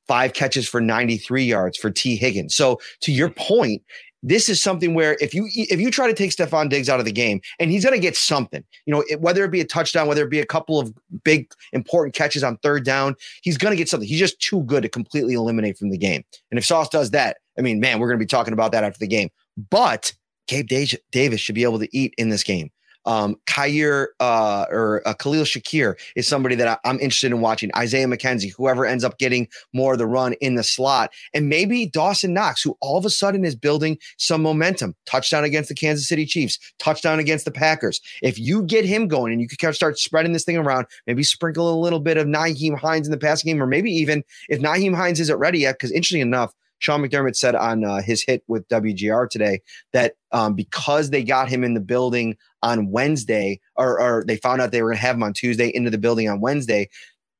Five 0.08 0.32
catches 0.32 0.68
for 0.68 0.80
93 0.80 1.44
yards 1.44 1.78
for 1.78 1.90
Tee 1.90 2.16
Higgins. 2.16 2.56
So 2.56 2.80
to 3.02 3.12
your 3.12 3.30
point, 3.30 3.82
this 4.22 4.48
is 4.48 4.62
something 4.62 4.94
where 4.94 5.16
if 5.20 5.34
you 5.34 5.48
if 5.52 5.80
you 5.80 5.90
try 5.90 6.06
to 6.06 6.14
take 6.14 6.30
Stefon 6.30 6.68
Diggs 6.68 6.88
out 6.88 7.00
of 7.00 7.04
the 7.04 7.12
game, 7.12 7.40
and 7.58 7.70
he's 7.70 7.84
going 7.84 7.94
to 7.94 8.00
get 8.00 8.16
something, 8.16 8.62
you 8.86 8.92
know, 8.92 9.04
it, 9.08 9.20
whether 9.20 9.44
it 9.44 9.50
be 9.50 9.60
a 9.60 9.64
touchdown, 9.64 10.06
whether 10.06 10.24
it 10.24 10.30
be 10.30 10.40
a 10.40 10.46
couple 10.46 10.78
of 10.78 10.92
big 11.24 11.52
important 11.72 12.14
catches 12.14 12.44
on 12.44 12.56
third 12.58 12.84
down, 12.84 13.16
he's 13.42 13.58
going 13.58 13.72
to 13.72 13.76
get 13.76 13.88
something. 13.88 14.08
He's 14.08 14.18
just 14.18 14.40
too 14.40 14.62
good 14.64 14.82
to 14.82 14.88
completely 14.88 15.34
eliminate 15.34 15.76
from 15.76 15.90
the 15.90 15.98
game. 15.98 16.24
And 16.50 16.58
if 16.58 16.64
Sauce 16.64 16.88
does 16.88 17.10
that, 17.10 17.38
I 17.58 17.62
mean, 17.62 17.80
man, 17.80 17.98
we're 17.98 18.08
going 18.08 18.18
to 18.18 18.22
be 18.22 18.28
talking 18.28 18.52
about 18.52 18.72
that 18.72 18.84
after 18.84 18.98
the 18.98 19.08
game. 19.08 19.30
But 19.70 20.12
Gabe 20.46 20.68
Davis 21.10 21.40
should 21.40 21.54
be 21.54 21.64
able 21.64 21.78
to 21.78 21.88
eat 21.96 22.14
in 22.16 22.28
this 22.28 22.44
game. 22.44 22.70
Um, 23.04 23.36
Kaiir 23.46 24.08
uh, 24.20 24.66
or 24.70 25.02
uh, 25.06 25.14
Khalil 25.14 25.44
Shakir 25.44 25.94
is 26.16 26.28
somebody 26.28 26.54
that 26.56 26.80
I, 26.84 26.88
am 26.88 27.00
interested 27.00 27.32
in 27.32 27.40
watching. 27.40 27.70
Isaiah 27.76 28.06
McKenzie, 28.06 28.52
whoever 28.56 28.84
ends 28.86 29.04
up 29.04 29.18
getting 29.18 29.48
more 29.72 29.92
of 29.92 29.98
the 29.98 30.06
run 30.06 30.34
in 30.34 30.54
the 30.54 30.62
slot, 30.62 31.12
and 31.34 31.48
maybe 31.48 31.86
Dawson 31.86 32.34
Knox, 32.34 32.62
who 32.62 32.76
all 32.80 32.96
of 32.96 33.04
a 33.04 33.10
sudden 33.10 33.44
is 33.44 33.56
building 33.56 33.98
some 34.18 34.42
momentum. 34.42 34.94
Touchdown 35.06 35.44
against 35.44 35.68
the 35.68 35.74
Kansas 35.74 36.08
City 36.08 36.26
Chiefs, 36.26 36.58
touchdown 36.78 37.18
against 37.18 37.44
the 37.44 37.50
Packers. 37.50 38.00
If 38.22 38.38
you 38.38 38.62
get 38.62 38.84
him 38.84 39.08
going 39.08 39.32
and 39.32 39.40
you 39.40 39.48
can 39.48 39.58
kind 39.58 39.70
of 39.70 39.76
start 39.76 39.98
spreading 39.98 40.32
this 40.32 40.44
thing 40.44 40.56
around, 40.56 40.86
maybe 41.06 41.22
sprinkle 41.22 41.72
a 41.72 41.80
little 41.80 42.00
bit 42.00 42.16
of 42.16 42.26
Nyheim 42.26 42.78
Hines 42.78 43.06
in 43.06 43.10
the 43.10 43.18
passing 43.18 43.50
game, 43.50 43.62
or 43.62 43.66
maybe 43.66 43.90
even 43.90 44.22
if 44.48 44.60
Nyheim 44.60 44.94
Hines 44.94 45.20
isn't 45.20 45.38
ready 45.38 45.60
yet, 45.60 45.74
because 45.74 45.90
interesting 45.90 46.20
enough, 46.20 46.52
Sean 46.82 47.00
McDermott 47.00 47.36
said 47.36 47.54
on 47.54 47.84
uh, 47.84 48.02
his 48.02 48.24
hit 48.24 48.42
with 48.48 48.66
WGR 48.66 49.30
today 49.30 49.60
that 49.92 50.14
um, 50.32 50.54
because 50.54 51.10
they 51.10 51.22
got 51.22 51.48
him 51.48 51.62
in 51.62 51.74
the 51.74 51.80
building 51.80 52.36
on 52.60 52.90
Wednesday, 52.90 53.60
or, 53.76 54.00
or 54.00 54.24
they 54.26 54.36
found 54.36 54.60
out 54.60 54.72
they 54.72 54.82
were 54.82 54.88
going 54.88 54.98
to 54.98 55.02
have 55.02 55.14
him 55.14 55.22
on 55.22 55.32
Tuesday 55.32 55.68
into 55.68 55.90
the 55.90 55.98
building 55.98 56.28
on 56.28 56.40
Wednesday, 56.40 56.88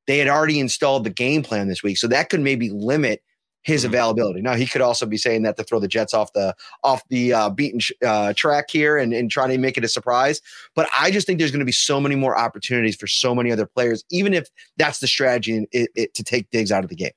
they 0.07 0.17
had 0.17 0.29
already 0.29 0.61
installed 0.61 1.03
the 1.03 1.09
game 1.09 1.43
plan 1.43 1.67
this 1.67 1.83
week. 1.83 1.97
So 1.97 2.07
that 2.07 2.29
could 2.29 2.39
maybe 2.39 2.69
limit 2.69 3.21
his 3.63 3.81
mm-hmm. 3.81 3.93
availability. 3.93 4.41
Now 4.41 4.55
he 4.55 4.65
could 4.65 4.79
also 4.79 5.05
be 5.05 5.17
saying 5.17 5.41
that 5.43 5.57
to 5.57 5.65
throw 5.65 5.81
the 5.81 5.89
Jets 5.89 6.13
off 6.13 6.31
the 6.31 6.55
off 6.81 7.01
the 7.09 7.33
uh, 7.33 7.49
beaten 7.49 7.81
uh, 8.05 8.31
track 8.33 8.69
here 8.69 8.97
and, 8.97 9.13
and 9.13 9.29
trying 9.29 9.49
to 9.49 9.57
make 9.57 9.77
it 9.77 9.83
a 9.83 9.89
surprise. 9.89 10.39
But 10.73 10.87
I 10.97 11.11
just 11.11 11.27
think 11.27 11.39
there's 11.39 11.51
going 11.51 11.59
to 11.59 11.65
be 11.65 11.73
so 11.73 11.99
many 11.99 12.15
more 12.15 12.37
opportunities 12.37 12.95
for 12.95 13.07
so 13.07 13.35
many 13.35 13.51
other 13.51 13.65
players, 13.65 14.05
even 14.09 14.33
if 14.33 14.47
that's 14.77 14.99
the 14.99 15.07
strategy 15.07 15.67
it, 15.73 15.91
it, 15.95 16.13
to 16.13 16.23
take 16.23 16.49
Diggs 16.49 16.71
out 16.71 16.85
of 16.85 16.89
the 16.89 16.95
game. 16.95 17.11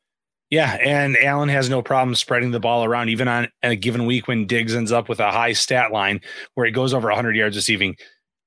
Yeah, 0.51 0.75
and 0.75 1.17
Allen 1.17 1.49
has 1.49 1.69
no 1.69 1.83
problem 1.83 2.15
spreading 2.15 2.53
the 2.53 2.61
ball 2.61 2.85
around, 2.85 3.09
even 3.09 3.27
on 3.27 3.49
a 3.65 3.75
given 3.75 4.07
week 4.07 4.29
when 4.29 4.47
Diggs 4.47 4.77
ends 4.77 4.93
up 4.93 5.09
with 5.09 5.19
a 5.19 5.33
high 5.33 5.53
stat 5.53 5.91
line 5.91 6.21
where 6.55 6.67
it 6.67 6.71
goes 6.71 6.95
over 6.95 7.09
100 7.09 7.35
yards 7.35 7.57
receiving. 7.57 7.97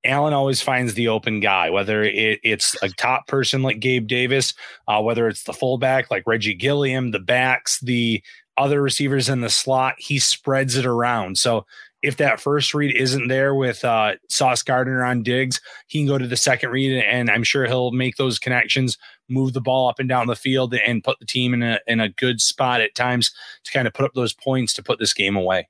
Allen 0.06 0.34
always 0.34 0.62
finds 0.62 0.94
the 0.94 1.10
open 1.10 1.42
guy, 1.42 1.70
whether 1.70 2.02
it, 2.04 2.40
it's 2.42 2.82
a 2.82 2.88
top 2.88 3.28
person 3.28 3.64
like 3.64 3.82
Gabe 3.82 4.08
Davis, 4.08 4.54
uh, 4.88 5.02
whether 5.02 5.28
it's 5.28 5.44
the 5.44 5.52
fullback 5.52 6.10
like 6.10 6.24
Reggie 6.26 6.54
Gilliam, 6.54 7.12
the 7.12 7.20
backs, 7.20 7.82
the 7.82 8.24
other 8.56 8.82
receivers 8.82 9.28
in 9.28 9.42
the 9.42 9.50
slot. 9.50 9.96
He 9.98 10.20
spreads 10.20 10.78
it 10.78 10.86
around. 10.86 11.38
So 11.38 11.66
if 12.02 12.16
that 12.16 12.40
first 12.40 12.74
read 12.74 12.96
isn't 12.96 13.28
there 13.28 13.54
with 13.54 13.84
uh, 13.84 14.16
Sauce 14.30 14.64
Gardner 14.64 15.04
on 15.04 15.22
Diggs, 15.22 15.60
he 15.88 16.00
can 16.00 16.08
go 16.08 16.18
to 16.18 16.28
the 16.28 16.38
second 16.38 16.70
read, 16.70 17.04
and 17.04 17.30
I'm 17.30 17.44
sure 17.44 17.66
he'll 17.66 17.92
make 17.92 18.16
those 18.16 18.40
connections, 18.40 18.98
move 19.30 19.54
the 19.54 19.62
ball 19.62 19.90
up 19.90 20.00
and 20.00 20.10
down 20.10 20.28
the 20.28 20.36
field, 20.36 20.74
and 20.74 21.04
put 21.04 21.20
the 21.20 21.26
team 21.26 21.54
in 21.54 21.64
a 21.64 21.80
in 21.88 22.00
a 22.00 22.10
good 22.10 22.42
spot 22.42 22.82
at 22.82 22.96
times 22.96 23.32
to 23.64 23.72
kind 23.72 23.88
of 23.88 23.94
put 23.94 24.06
up 24.06 24.14
those 24.14 24.34
points 24.34 24.74
to 24.74 24.84
put 24.84 25.00
this 25.00 25.14
game 25.14 25.36
away. 25.36 25.68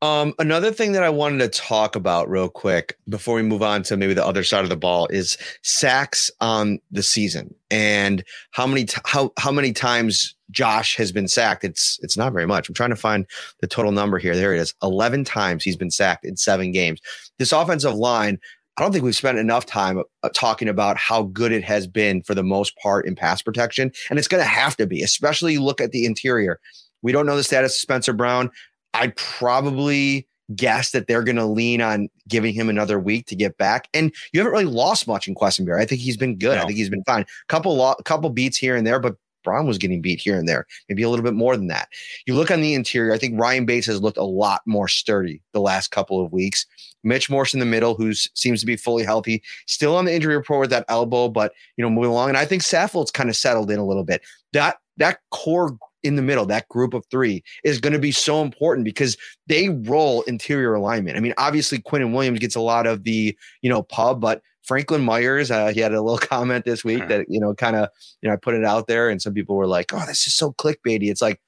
Um, 0.00 0.32
another 0.38 0.70
thing 0.70 0.92
that 0.92 1.02
I 1.02 1.10
wanted 1.10 1.40
to 1.40 1.60
talk 1.60 1.96
about 1.96 2.30
real 2.30 2.48
quick 2.48 2.96
before 3.08 3.34
we 3.34 3.42
move 3.42 3.62
on 3.62 3.82
to 3.84 3.96
maybe 3.96 4.14
the 4.14 4.24
other 4.24 4.44
side 4.44 4.62
of 4.62 4.70
the 4.70 4.76
ball 4.76 5.08
is 5.08 5.36
sacks 5.62 6.30
on 6.40 6.78
the 6.92 7.02
season 7.02 7.52
and 7.68 8.22
how 8.52 8.64
many 8.64 8.84
t- 8.84 9.00
how 9.06 9.32
how 9.38 9.50
many 9.50 9.72
times 9.72 10.36
Josh 10.52 10.96
has 10.96 11.10
been 11.10 11.26
sacked. 11.26 11.64
It's 11.64 11.98
it's 12.00 12.16
not 12.16 12.32
very 12.32 12.46
much. 12.46 12.68
I'm 12.68 12.76
trying 12.76 12.90
to 12.90 12.96
find 12.96 13.26
the 13.60 13.66
total 13.66 13.90
number 13.90 14.18
here. 14.18 14.36
There 14.36 14.54
it 14.54 14.60
is. 14.60 14.72
11 14.84 15.24
times 15.24 15.64
he's 15.64 15.76
been 15.76 15.90
sacked 15.90 16.24
in 16.24 16.36
7 16.36 16.70
games. 16.70 17.00
This 17.40 17.50
offensive 17.50 17.94
line 17.94 18.38
I 18.78 18.82
don't 18.82 18.92
think 18.92 19.04
we've 19.04 19.16
spent 19.16 19.38
enough 19.38 19.66
time 19.66 20.02
uh, 20.22 20.28
talking 20.32 20.68
about 20.68 20.96
how 20.96 21.24
good 21.24 21.50
it 21.50 21.64
has 21.64 21.88
been 21.88 22.22
for 22.22 22.34
the 22.34 22.44
most 22.44 22.76
part 22.76 23.06
in 23.06 23.16
pass 23.16 23.42
protection. 23.42 23.90
And 24.08 24.18
it's 24.18 24.28
going 24.28 24.42
to 24.42 24.48
have 24.48 24.76
to 24.76 24.86
be, 24.86 25.02
especially 25.02 25.58
look 25.58 25.80
at 25.80 25.90
the 25.90 26.06
interior. 26.06 26.60
We 27.02 27.10
don't 27.10 27.26
know 27.26 27.36
the 27.36 27.42
status 27.42 27.72
of 27.72 27.80
Spencer 27.80 28.12
Brown. 28.12 28.50
I'd 28.94 29.16
probably 29.16 30.28
guess 30.54 30.92
that 30.92 31.08
they're 31.08 31.24
going 31.24 31.36
to 31.36 31.44
lean 31.44 31.82
on 31.82 32.08
giving 32.28 32.54
him 32.54 32.68
another 32.68 32.98
week 33.00 33.26
to 33.26 33.36
get 33.36 33.58
back. 33.58 33.88
And 33.92 34.14
you 34.32 34.40
haven't 34.40 34.52
really 34.52 34.64
lost 34.64 35.08
much 35.08 35.26
in 35.26 35.34
Quessenberry. 35.34 35.80
I 35.80 35.84
think 35.84 36.00
he's 36.00 36.16
been 36.16 36.38
good. 36.38 36.56
No. 36.56 36.62
I 36.62 36.66
think 36.66 36.78
he's 36.78 36.88
been 36.88 37.04
fine. 37.04 37.26
Couple 37.48 37.76
lo- 37.76 37.96
couple 38.04 38.30
beats 38.30 38.56
here 38.56 38.76
and 38.76 38.86
there, 38.86 39.00
but 39.00 39.16
Brown 39.48 39.66
was 39.66 39.78
getting 39.78 40.02
beat 40.02 40.20
here 40.20 40.38
and 40.38 40.46
there, 40.46 40.66
maybe 40.90 41.02
a 41.02 41.08
little 41.08 41.24
bit 41.24 41.32
more 41.32 41.56
than 41.56 41.68
that. 41.68 41.88
You 42.26 42.34
look 42.34 42.50
on 42.50 42.60
the 42.60 42.74
interior, 42.74 43.14
I 43.14 43.18
think 43.18 43.40
Ryan 43.40 43.64
Bates 43.64 43.86
has 43.86 44.02
looked 44.02 44.18
a 44.18 44.24
lot 44.24 44.60
more 44.66 44.88
sturdy 44.88 45.40
the 45.54 45.60
last 45.60 45.90
couple 45.90 46.22
of 46.22 46.32
weeks. 46.32 46.66
Mitch 47.02 47.30
Morse 47.30 47.54
in 47.54 47.60
the 47.60 47.66
middle, 47.66 47.94
who 47.94 48.12
seems 48.12 48.60
to 48.60 48.66
be 48.66 48.76
fully 48.76 49.04
healthy, 49.04 49.42
still 49.66 49.96
on 49.96 50.04
the 50.04 50.14
injury 50.14 50.36
report 50.36 50.60
with 50.60 50.70
that 50.70 50.84
elbow, 50.88 51.28
but 51.28 51.52
you 51.78 51.82
know, 51.82 51.88
moving 51.88 52.10
along. 52.10 52.28
And 52.28 52.36
I 52.36 52.44
think 52.44 52.62
Saffold's 52.62 53.10
kind 53.10 53.30
of 53.30 53.36
settled 53.36 53.70
in 53.70 53.78
a 53.78 53.86
little 53.86 54.04
bit. 54.04 54.20
That 54.52 54.76
that 54.98 55.20
core 55.30 55.78
in 56.02 56.16
the 56.16 56.22
middle, 56.22 56.46
that 56.46 56.68
group 56.68 56.94
of 56.94 57.04
three 57.10 57.42
is 57.64 57.80
going 57.80 57.92
to 57.92 57.98
be 57.98 58.12
so 58.12 58.42
important 58.42 58.84
because 58.84 59.16
they 59.46 59.68
roll 59.68 60.22
interior 60.22 60.74
alignment. 60.74 61.16
I 61.16 61.20
mean, 61.20 61.34
obviously 61.38 61.78
Quinnen 61.78 62.12
Williams 62.12 62.38
gets 62.38 62.56
a 62.56 62.60
lot 62.60 62.86
of 62.86 63.04
the, 63.04 63.36
you 63.62 63.70
know, 63.70 63.82
pub, 63.82 64.20
but 64.20 64.42
Franklin 64.62 65.02
Myers, 65.02 65.50
uh, 65.50 65.68
he 65.68 65.80
had 65.80 65.92
a 65.92 66.02
little 66.02 66.18
comment 66.28 66.64
this 66.64 66.84
week 66.84 67.08
that, 67.08 67.26
you 67.28 67.40
know, 67.40 67.54
kind 67.54 67.76
of, 67.76 67.88
you 68.22 68.28
know, 68.28 68.34
I 68.34 68.36
put 68.36 68.54
it 68.54 68.64
out 68.64 68.86
there 68.86 69.08
and 69.08 69.20
some 69.20 69.34
people 69.34 69.56
were 69.56 69.66
like, 69.66 69.92
oh, 69.92 70.04
this 70.06 70.26
is 70.26 70.34
so 70.34 70.52
clickbaity. 70.52 71.10
It's 71.10 71.22
like, 71.22 71.40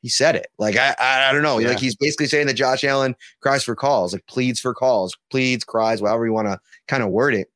he 0.00 0.08
said 0.08 0.36
it. 0.36 0.46
Like, 0.60 0.76
I, 0.76 0.94
I, 0.98 1.28
I 1.28 1.32
don't 1.32 1.42
know. 1.42 1.58
Yeah. 1.58 1.70
Like 1.70 1.80
he's 1.80 1.96
basically 1.96 2.26
saying 2.26 2.46
that 2.46 2.54
Josh 2.54 2.84
Allen 2.84 3.16
cries 3.42 3.64
for 3.64 3.74
calls, 3.74 4.12
like 4.12 4.24
pleads 4.28 4.60
for 4.60 4.72
calls, 4.72 5.16
pleads, 5.28 5.64
cries, 5.64 6.00
however 6.00 6.24
you 6.24 6.32
want 6.32 6.46
to 6.46 6.60
kind 6.86 7.02
of 7.02 7.10
word 7.10 7.34
it 7.34 7.48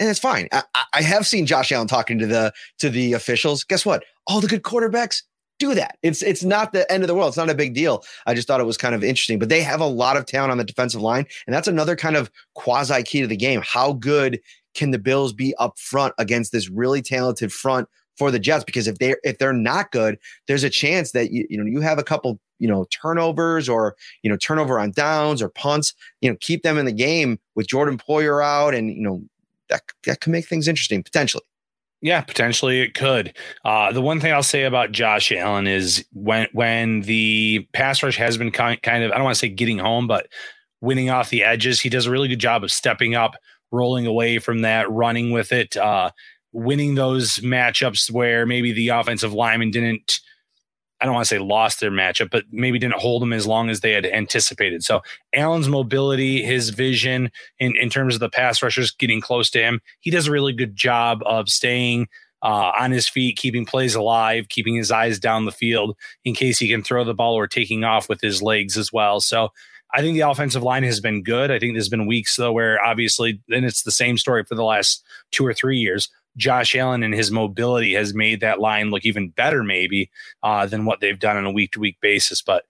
and 0.00 0.08
it's 0.08 0.18
fine. 0.18 0.48
I, 0.50 0.62
I, 0.94 1.02
have 1.02 1.26
seen 1.26 1.44
Josh 1.44 1.70
Allen 1.70 1.86
talking 1.86 2.18
to 2.18 2.26
the 2.26 2.52
to 2.78 2.88
the 2.88 3.12
officials. 3.12 3.62
Guess 3.62 3.84
what? 3.84 4.02
All 4.26 4.40
the 4.40 4.48
good 4.48 4.62
quarterbacks 4.62 5.22
do 5.60 5.74
that. 5.74 5.98
It's 6.02 6.22
it's 6.22 6.42
not 6.42 6.72
the 6.72 6.90
end 6.90 7.04
of 7.04 7.06
the 7.06 7.14
world. 7.14 7.28
It's 7.28 7.36
not 7.36 7.50
a 7.50 7.54
big 7.54 7.74
deal. 7.74 8.02
I 8.26 8.34
just 8.34 8.48
thought 8.48 8.60
it 8.60 8.66
was 8.66 8.76
kind 8.76 8.94
of 8.94 9.04
interesting. 9.04 9.38
But 9.38 9.50
they 9.50 9.62
have 9.62 9.80
a 9.80 9.86
lot 9.86 10.16
of 10.16 10.26
talent 10.26 10.50
on 10.50 10.58
the 10.58 10.64
defensive 10.64 11.00
line, 11.00 11.26
and 11.46 11.54
that's 11.54 11.68
another 11.68 11.94
kind 11.94 12.16
of 12.16 12.30
quasi 12.54 13.02
key 13.04 13.20
to 13.20 13.28
the 13.28 13.36
game. 13.36 13.62
How 13.64 13.92
good 13.92 14.40
can 14.74 14.90
the 14.90 14.98
Bills 14.98 15.32
be 15.32 15.54
up 15.56 15.78
front 15.78 16.14
against 16.18 16.50
this 16.50 16.68
really 16.68 17.02
talented 17.02 17.52
front 17.52 17.88
for 18.16 18.30
the 18.30 18.38
Jets? 18.38 18.64
Because 18.64 18.88
if 18.88 18.98
they 18.98 19.14
if 19.22 19.38
they're 19.38 19.52
not 19.52 19.92
good, 19.92 20.18
there's 20.48 20.64
a 20.64 20.70
chance 20.70 21.12
that 21.12 21.30
you 21.30 21.46
you 21.48 21.58
know 21.58 21.64
you 21.64 21.80
have 21.80 21.98
a 21.98 22.04
couple 22.04 22.40
you 22.58 22.68
know 22.68 22.86
turnovers 22.90 23.68
or 23.68 23.94
you 24.22 24.30
know 24.30 24.36
turnover 24.36 24.80
on 24.80 24.90
downs 24.90 25.42
or 25.42 25.50
punts. 25.50 25.94
You 26.20 26.30
know 26.30 26.36
keep 26.40 26.62
them 26.62 26.78
in 26.78 26.86
the 26.86 26.92
game 26.92 27.38
with 27.54 27.68
Jordan 27.68 27.98
Poyer 27.98 28.42
out, 28.44 28.74
and 28.74 28.90
you 28.90 29.02
know 29.02 29.22
that 29.68 29.82
that 30.06 30.20
can 30.20 30.32
make 30.32 30.46
things 30.46 30.66
interesting 30.66 31.02
potentially. 31.02 31.44
Yeah, 32.02 32.22
potentially 32.22 32.80
it 32.80 32.94
could. 32.94 33.34
Uh, 33.64 33.92
the 33.92 34.00
one 34.00 34.20
thing 34.20 34.32
I'll 34.32 34.42
say 34.42 34.64
about 34.64 34.92
Josh 34.92 35.30
Allen 35.32 35.66
is 35.66 36.04
when 36.12 36.48
when 36.52 37.02
the 37.02 37.66
pass 37.74 38.02
rush 38.02 38.16
has 38.16 38.38
been 38.38 38.50
kind, 38.50 38.78
of 38.82 39.12
I 39.12 39.14
don't 39.14 39.24
want 39.24 39.34
to 39.34 39.38
say 39.38 39.48
getting 39.48 39.78
home, 39.78 40.06
but 40.06 40.26
winning 40.80 41.10
off 41.10 41.28
the 41.28 41.44
edges, 41.44 41.80
he 41.80 41.90
does 41.90 42.06
a 42.06 42.10
really 42.10 42.28
good 42.28 42.38
job 42.38 42.64
of 42.64 42.72
stepping 42.72 43.14
up, 43.14 43.34
rolling 43.70 44.06
away 44.06 44.38
from 44.38 44.62
that, 44.62 44.90
running 44.90 45.30
with 45.30 45.52
it, 45.52 45.76
uh, 45.76 46.10
winning 46.52 46.94
those 46.94 47.36
matchups 47.40 48.10
where 48.10 48.46
maybe 48.46 48.72
the 48.72 48.88
offensive 48.88 49.34
lineman 49.34 49.70
didn't 49.70 50.20
I 51.00 51.06
don't 51.06 51.14
want 51.14 51.26
to 51.26 51.34
say 51.34 51.38
lost 51.38 51.80
their 51.80 51.90
matchup, 51.90 52.30
but 52.30 52.44
maybe 52.50 52.78
didn't 52.78 53.00
hold 53.00 53.22
them 53.22 53.32
as 53.32 53.46
long 53.46 53.70
as 53.70 53.80
they 53.80 53.92
had 53.92 54.04
anticipated. 54.04 54.84
So 54.84 55.00
Allen's 55.34 55.68
mobility, 55.68 56.42
his 56.42 56.70
vision 56.70 57.30
in, 57.58 57.74
in 57.76 57.88
terms 57.88 58.14
of 58.14 58.20
the 58.20 58.28
pass 58.28 58.62
rushers 58.62 58.90
getting 58.90 59.20
close 59.20 59.48
to 59.50 59.60
him, 59.60 59.80
he 60.00 60.10
does 60.10 60.26
a 60.26 60.30
really 60.30 60.52
good 60.52 60.76
job 60.76 61.22
of 61.24 61.48
staying 61.48 62.08
uh, 62.42 62.72
on 62.78 62.90
his 62.90 63.08
feet, 63.08 63.36
keeping 63.36 63.64
plays 63.64 63.94
alive, 63.94 64.48
keeping 64.48 64.74
his 64.74 64.90
eyes 64.90 65.18
down 65.18 65.44
the 65.44 65.52
field 65.52 65.96
in 66.24 66.34
case 66.34 66.58
he 66.58 66.68
can 66.68 66.82
throw 66.82 67.04
the 67.04 67.14
ball 67.14 67.34
or 67.34 67.46
taking 67.46 67.84
off 67.84 68.08
with 68.08 68.20
his 68.20 68.42
legs 68.42 68.76
as 68.76 68.92
well. 68.92 69.20
So 69.20 69.50
I 69.92 70.02
think 70.02 70.14
the 70.14 70.28
offensive 70.28 70.62
line 70.62 70.84
has 70.84 71.00
been 71.00 71.22
good. 71.22 71.50
I 71.50 71.58
think 71.58 71.74
there's 71.74 71.88
been 71.88 72.06
weeks 72.06 72.36
though 72.36 72.52
where 72.52 72.82
obviously, 72.84 73.40
then 73.48 73.64
it's 73.64 73.82
the 73.82 73.90
same 73.90 74.18
story 74.18 74.44
for 74.44 74.54
the 74.54 74.64
last 74.64 75.04
two 75.30 75.44
or 75.44 75.52
three 75.52 75.78
years 75.78 76.08
Josh 76.36 76.74
Allen 76.74 77.02
and 77.02 77.14
his 77.14 77.30
mobility 77.30 77.94
has 77.94 78.14
made 78.14 78.40
that 78.40 78.60
line 78.60 78.90
look 78.90 79.04
even 79.04 79.30
better, 79.30 79.62
maybe, 79.62 80.10
uh, 80.42 80.66
than 80.66 80.84
what 80.84 81.00
they've 81.00 81.18
done 81.18 81.36
on 81.36 81.44
a 81.44 81.52
week 81.52 81.72
to 81.72 81.80
week 81.80 81.98
basis. 82.00 82.42
But 82.42 82.64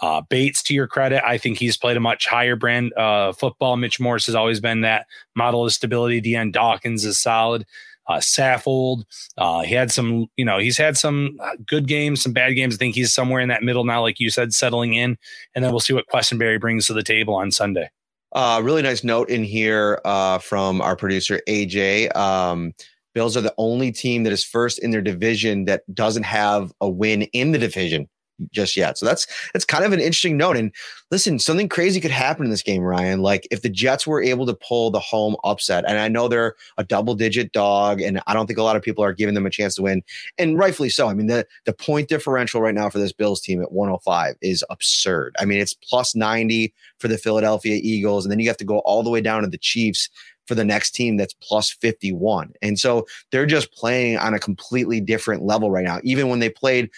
uh, 0.00 0.22
Bates, 0.28 0.62
to 0.64 0.74
your 0.74 0.86
credit, 0.86 1.22
I 1.24 1.38
think 1.38 1.58
he's 1.58 1.76
played 1.76 1.96
a 1.96 2.00
much 2.00 2.26
higher 2.26 2.56
brand 2.56 2.92
uh, 2.94 3.32
football. 3.32 3.76
Mitch 3.76 3.98
Morse 3.98 4.26
has 4.26 4.34
always 4.34 4.60
been 4.60 4.82
that 4.82 5.06
model 5.34 5.64
of 5.64 5.72
stability. 5.72 6.20
Dion 6.20 6.50
Dawkins 6.50 7.04
is 7.04 7.18
solid. 7.18 7.64
Uh, 8.08 8.18
Saffold, 8.18 9.02
uh, 9.36 9.62
he 9.62 9.74
had 9.74 9.90
some, 9.90 10.26
you 10.36 10.44
know, 10.44 10.58
he's 10.58 10.78
had 10.78 10.96
some 10.96 11.38
uh, 11.42 11.56
good 11.66 11.88
games, 11.88 12.22
some 12.22 12.32
bad 12.32 12.50
games. 12.50 12.74
I 12.74 12.78
think 12.78 12.94
he's 12.94 13.12
somewhere 13.12 13.40
in 13.40 13.48
that 13.48 13.64
middle 13.64 13.84
now, 13.84 14.00
like 14.00 14.20
you 14.20 14.30
said, 14.30 14.52
settling 14.54 14.94
in. 14.94 15.18
And 15.54 15.64
then 15.64 15.72
we'll 15.72 15.80
see 15.80 15.92
what 15.92 16.06
Quessenberry 16.12 16.60
brings 16.60 16.86
to 16.86 16.92
the 16.92 17.02
table 17.02 17.34
on 17.34 17.50
Sunday. 17.50 17.90
Uh, 18.30 18.60
really 18.62 18.82
nice 18.82 19.02
note 19.02 19.28
in 19.28 19.42
here 19.42 20.00
from 20.40 20.80
our 20.82 20.94
producer 20.94 21.40
AJ. 21.48 22.14
Um, 22.14 22.74
Bills 23.16 23.34
are 23.34 23.40
the 23.40 23.54
only 23.56 23.90
team 23.92 24.24
that 24.24 24.32
is 24.34 24.44
first 24.44 24.78
in 24.78 24.90
their 24.90 25.00
division 25.00 25.64
that 25.64 25.82
doesn't 25.94 26.24
have 26.24 26.70
a 26.82 26.88
win 26.90 27.22
in 27.22 27.52
the 27.52 27.58
division 27.58 28.10
just 28.50 28.76
yet. 28.76 28.98
So 28.98 29.06
that's 29.06 29.26
that's 29.54 29.64
kind 29.64 29.86
of 29.86 29.94
an 29.94 30.00
interesting 30.00 30.36
note. 30.36 30.58
And 30.58 30.70
listen, 31.10 31.38
something 31.38 31.66
crazy 31.66 31.98
could 31.98 32.10
happen 32.10 32.44
in 32.44 32.50
this 32.50 32.62
game, 32.62 32.82
Ryan. 32.82 33.22
Like 33.22 33.48
if 33.50 33.62
the 33.62 33.70
Jets 33.70 34.06
were 34.06 34.22
able 34.22 34.44
to 34.44 34.52
pull 34.54 34.90
the 34.90 35.00
home 35.00 35.34
upset, 35.44 35.86
and 35.88 35.98
I 35.98 36.08
know 36.08 36.28
they're 36.28 36.56
a 36.76 36.84
double 36.84 37.14
digit 37.14 37.52
dog, 37.52 38.02
and 38.02 38.20
I 38.26 38.34
don't 38.34 38.46
think 38.46 38.58
a 38.58 38.62
lot 38.62 38.76
of 38.76 38.82
people 38.82 39.02
are 39.02 39.14
giving 39.14 39.34
them 39.34 39.46
a 39.46 39.50
chance 39.50 39.76
to 39.76 39.82
win, 39.82 40.02
and 40.36 40.58
rightfully 40.58 40.90
so. 40.90 41.08
I 41.08 41.14
mean, 41.14 41.26
the 41.26 41.46
the 41.64 41.72
point 41.72 42.10
differential 42.10 42.60
right 42.60 42.74
now 42.74 42.90
for 42.90 42.98
this 42.98 43.12
Bills 43.12 43.40
team 43.40 43.62
at 43.62 43.72
105 43.72 44.36
is 44.42 44.62
absurd. 44.68 45.34
I 45.38 45.46
mean, 45.46 45.58
it's 45.58 45.72
plus 45.72 46.14
90 46.14 46.74
for 46.98 47.08
the 47.08 47.16
Philadelphia 47.16 47.80
Eagles, 47.82 48.26
and 48.26 48.30
then 48.32 48.40
you 48.40 48.48
have 48.48 48.58
to 48.58 48.64
go 48.66 48.80
all 48.80 49.02
the 49.02 49.08
way 49.08 49.22
down 49.22 49.40
to 49.40 49.48
the 49.48 49.56
Chiefs 49.56 50.10
for 50.46 50.54
the 50.54 50.64
next 50.64 50.92
team 50.92 51.16
that's 51.16 51.34
plus 51.42 51.70
51. 51.70 52.52
And 52.62 52.78
so 52.78 53.06
they're 53.32 53.46
just 53.46 53.72
playing 53.72 54.18
on 54.18 54.34
a 54.34 54.38
completely 54.38 55.00
different 55.00 55.42
level 55.42 55.70
right 55.70 55.84
now. 55.84 56.00
Even 56.02 56.28
when 56.28 56.38
they 56.38 56.50
played 56.50 56.90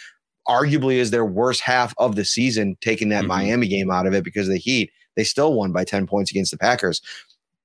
arguably 0.48 0.94
is 0.94 1.10
their 1.10 1.26
worst 1.26 1.60
half 1.60 1.94
of 1.98 2.16
the 2.16 2.24
season, 2.24 2.76
taking 2.80 3.10
that 3.10 3.20
mm-hmm. 3.20 3.28
Miami 3.28 3.68
game 3.68 3.90
out 3.90 4.06
of 4.06 4.14
it 4.14 4.24
because 4.24 4.48
of 4.48 4.52
the 4.52 4.58
Heat. 4.58 4.90
They 5.16 5.24
still 5.24 5.54
won 5.54 5.72
by 5.72 5.84
10 5.84 6.06
points 6.06 6.30
against 6.30 6.50
the 6.50 6.58
Packers. 6.58 7.00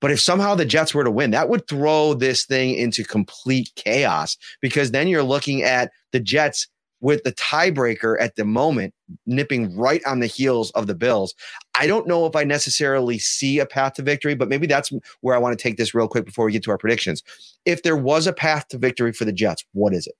But 0.02 0.12
if 0.12 0.20
somehow 0.20 0.56
the 0.56 0.66
Jets 0.66 0.94
were 0.94 1.06
to 1.06 1.12
win, 1.12 1.32
that 1.32 1.48
would 1.48 1.68
throw 1.68 2.14
this 2.14 2.46
thing 2.46 2.76
into 2.76 3.06
complete 3.06 3.72
chaos 3.76 4.38
because 4.62 4.92
then 4.92 5.08
you're 5.08 5.24
looking 5.24 5.64
at 5.64 5.92
the 6.12 6.20
Jets 6.20 6.68
with 7.04 7.22
the 7.24 7.34
tiebreaker 7.34 8.16
at 8.20 8.36
the 8.38 8.46
moment 8.46 8.94
nipping 9.26 9.76
right 9.78 10.02
on 10.06 10.22
the 10.22 10.26
heels 10.26 10.72
of 10.72 10.88
the 10.88 10.96
Bills. 10.96 11.36
I 11.78 11.86
don't 11.86 12.08
know 12.08 12.26
if 12.26 12.36
I 12.36 12.46
necessarily 12.46 13.20
see 13.20 13.60
a 13.60 13.66
path 13.66 13.94
to 13.96 14.02
victory, 14.02 14.36
but 14.36 14.48
maybe 14.48 14.68
that's 14.68 14.92
where 15.20 15.36
I 15.36 15.38
want 15.38 15.58
to 15.58 15.62
take 15.62 15.78
this 15.78 15.94
real 15.94 16.08
quick 16.08 16.26
before 16.26 16.46
we 16.46 16.54
get 16.54 16.64
to 16.64 16.72
our 16.72 16.78
predictions. 16.78 17.22
If 17.66 17.84
there 17.84 17.98
was 17.98 18.26
a 18.26 18.34
path 18.34 18.70
to 18.70 18.78
victory 18.78 19.12
for 19.12 19.26
the 19.26 19.34
Jets, 19.34 19.66
what 19.74 19.94
is 19.94 20.08
it? 20.08 20.16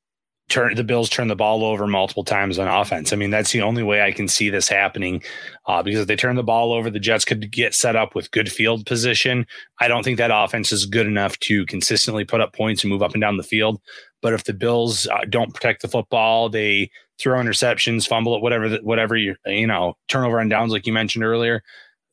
turn 0.50 0.76
the 0.76 0.84
Bills 0.84 1.10
turn 1.10 1.30
the 1.30 1.36
ball 1.36 1.64
over 1.64 1.88
multiple 1.88 2.24
times 2.24 2.60
on 2.60 2.68
offense. 2.68 3.14
I 3.14 3.16
mean, 3.16 3.30
that's 3.30 3.52
the 3.52 3.62
only 3.62 3.82
way 3.82 4.04
I 4.04 4.12
can 4.12 4.28
see 4.28 4.50
this 4.50 4.68
happening. 4.68 5.24
Uh, 5.66 5.82
because 5.82 6.02
if 6.02 6.08
they 6.08 6.16
turn 6.16 6.36
the 6.36 6.44
ball 6.44 6.74
over, 6.74 6.90
the 6.90 7.00
Jets 7.00 7.26
could 7.26 7.52
get 7.52 7.74
set 7.74 7.96
up 7.96 8.14
with 8.14 8.30
good 8.32 8.52
field 8.52 8.86
position. 8.86 9.48
I 9.80 9.88
don't 9.88 10.04
think 10.04 10.18
that 10.18 10.32
offense 10.34 10.72
is 10.72 10.86
good 10.86 11.08
enough 11.08 11.40
to 11.40 11.66
consistently 11.66 12.26
put 12.26 12.42
up 12.42 12.54
points 12.54 12.84
and 12.84 12.92
move 12.92 13.02
up 13.02 13.14
and 13.14 13.22
down 13.22 13.38
the 13.38 13.44
field. 13.44 13.82
But 14.24 14.34
if 14.34 14.46
the 14.46 14.54
Bills 14.54 15.08
uh, 15.08 15.26
don't 15.30 15.54
protect 15.54 15.84
the 15.84 15.88
football, 15.88 16.50
they 16.50 16.90
throw 17.20 17.40
interceptions, 17.40 18.08
fumble 18.08 18.36
it, 18.36 18.42
whatever, 18.42 18.78
whatever 18.78 19.16
you 19.16 19.36
you 19.46 19.68
know, 19.68 19.96
turnover 20.08 20.40
on 20.40 20.50
downs, 20.50 20.72
like 20.72 20.88
you 20.88 20.94
mentioned 20.94 21.24
earlier. 21.24 21.62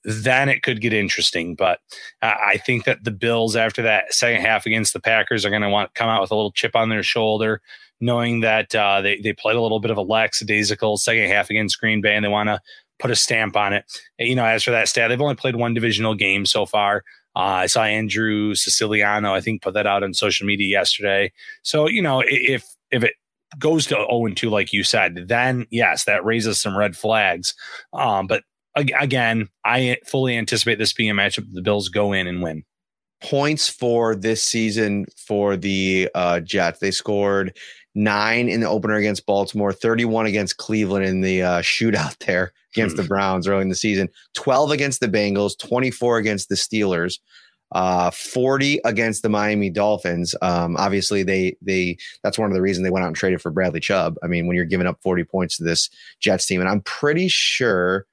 Then 0.05 0.49
it 0.49 0.62
could 0.62 0.81
get 0.81 0.92
interesting, 0.92 1.55
but 1.55 1.81
uh, 2.23 2.35
I 2.46 2.59
think 2.59 2.85
that 2.85 3.05
the 3.05 3.11
Bills 3.11 3.57
after 3.57 3.83
that 3.83 4.12
second 4.12 4.42
half 4.42 4.66
against 4.66 4.92
the 4.92 5.01
Packers 5.01 5.44
are 5.44 5.51
going 5.51 5.62
to 5.62 5.68
want 5.70 5.94
to 5.94 5.99
come 5.99 6.09
out 6.09 6.20
with 6.20 6.31
a 6.31 6.35
little 6.35 6.53
chip 6.53 6.75
on 6.75 6.88
their 6.88 7.03
shoulder 7.03 7.62
knowing 8.01 8.40
that 8.40 8.75
uh, 8.75 9.01
they 9.01 9.20
they 9.20 9.33
played 9.33 9.57
a 9.57 9.61
little 9.61 9.81
bit 9.81 9.90
of 9.90 9.96
a 9.96 10.03
lackadaisical 10.03 10.96
second 10.96 11.29
half 11.29 11.51
against 11.51 11.79
Green 11.81 12.01
Bay, 12.01 12.14
and 12.14 12.25
they 12.25 12.29
want 12.29 12.49
to 12.49 12.61
put 12.99 13.11
a 13.11 13.16
stamp 13.16 13.57
on 13.57 13.73
it. 13.73 13.85
You 14.18 14.35
know, 14.35 14.44
as 14.44 14.62
for 14.64 14.70
that 14.70 14.88
stat, 14.88 15.09
they've 15.09 15.20
only 15.20 15.35
played 15.35 15.57
one 15.57 15.75
divisional 15.75 16.14
game 16.14 16.46
so 16.46 16.66
far. 16.66 17.05
Uh, 17.36 17.62
I 17.64 17.66
saw 17.66 17.84
Andrew 17.84 18.54
Siciliano, 18.54 19.32
I 19.32 19.40
think, 19.40 19.62
put 19.62 19.74
that 19.74 19.86
out 19.86 20.02
on 20.02 20.14
social 20.14 20.46
media 20.46 20.68
yesterday. 20.68 21.32
So 21.62 21.88
you 21.88 22.02
know, 22.02 22.22
if 22.26 22.64
if 22.90 23.04
it 23.04 23.14
goes 23.58 23.86
to 23.86 23.94
0 23.94 24.26
and 24.26 24.36
2, 24.36 24.48
like 24.48 24.72
you 24.72 24.84
said, 24.84 25.24
then 25.28 25.66
yes, 25.70 26.04
that 26.04 26.24
raises 26.24 26.60
some 26.60 26.76
red 26.76 26.96
flags. 26.96 27.54
Um, 27.92 28.26
but 28.26 28.44
again, 28.76 29.48
I 29.64 29.98
fully 30.06 30.36
anticipate 30.36 30.78
this 30.78 30.92
being 30.92 31.10
a 31.10 31.14
matchup. 31.14 31.46
The 31.52 31.62
Bills 31.62 31.88
go 31.88 32.12
in 32.12 32.26
and 32.26 32.42
win. 32.42 32.64
Points 33.22 33.68
for 33.68 34.14
this 34.14 34.42
season 34.42 35.06
for 35.16 35.56
the 35.56 36.08
uh, 36.14 36.40
Jets. 36.40 36.78
They 36.78 36.90
scored 36.90 37.56
nine 37.94 38.48
in 38.48 38.61
the 38.61 38.68
opener 38.68 38.94
against 38.94 39.26
Baltimore, 39.26 39.72
31 39.72 40.26
against 40.26 40.57
Cleveland 40.57 41.05
in 41.05 41.20
the 41.20 41.42
uh, 41.42 41.62
shootout 41.62 42.18
there 42.26 42.53
against 42.74 42.96
the 42.96 43.03
hmm. 43.03 43.09
Browns 43.09 43.48
early 43.48 43.62
in 43.62 43.68
the 43.68 43.74
season, 43.74 44.09
12 44.35 44.70
against 44.70 45.00
the 45.00 45.09
Bengals, 45.09 45.59
24 45.59 46.18
against 46.18 46.48
the 46.48 46.55
Steelers. 46.55 47.18
Uh, 47.72 48.11
40 48.11 48.81
against 48.85 49.22
the 49.22 49.29
Miami 49.29 49.70
Dolphins. 49.70 50.35
Um, 50.42 50.76
obviously, 50.76 51.22
they 51.22 51.57
they 51.62 51.98
that's 52.24 52.37
one 52.37 52.50
of 52.50 52.55
the 52.55 52.61
reasons 52.61 52.85
they 52.85 52.90
went 52.90 53.05
out 53.05 53.07
and 53.07 53.14
traded 53.14 53.40
for 53.40 53.53
Bradley 53.53 53.79
Chubb. 53.79 54.16
I 54.24 54.26
mean, 54.26 54.48
when 54.48 54.57
you're 54.57 54.64
giving 54.64 54.88
up 54.88 55.00
40 55.05 55.22
points 55.22 55.57
to 55.59 55.62
this 55.62 55.88
Jets 56.18 56.46
team, 56.46 56.59
and 56.61 56.68
I'm 56.68 56.81
pretty 56.81 57.29
sure 57.29 58.07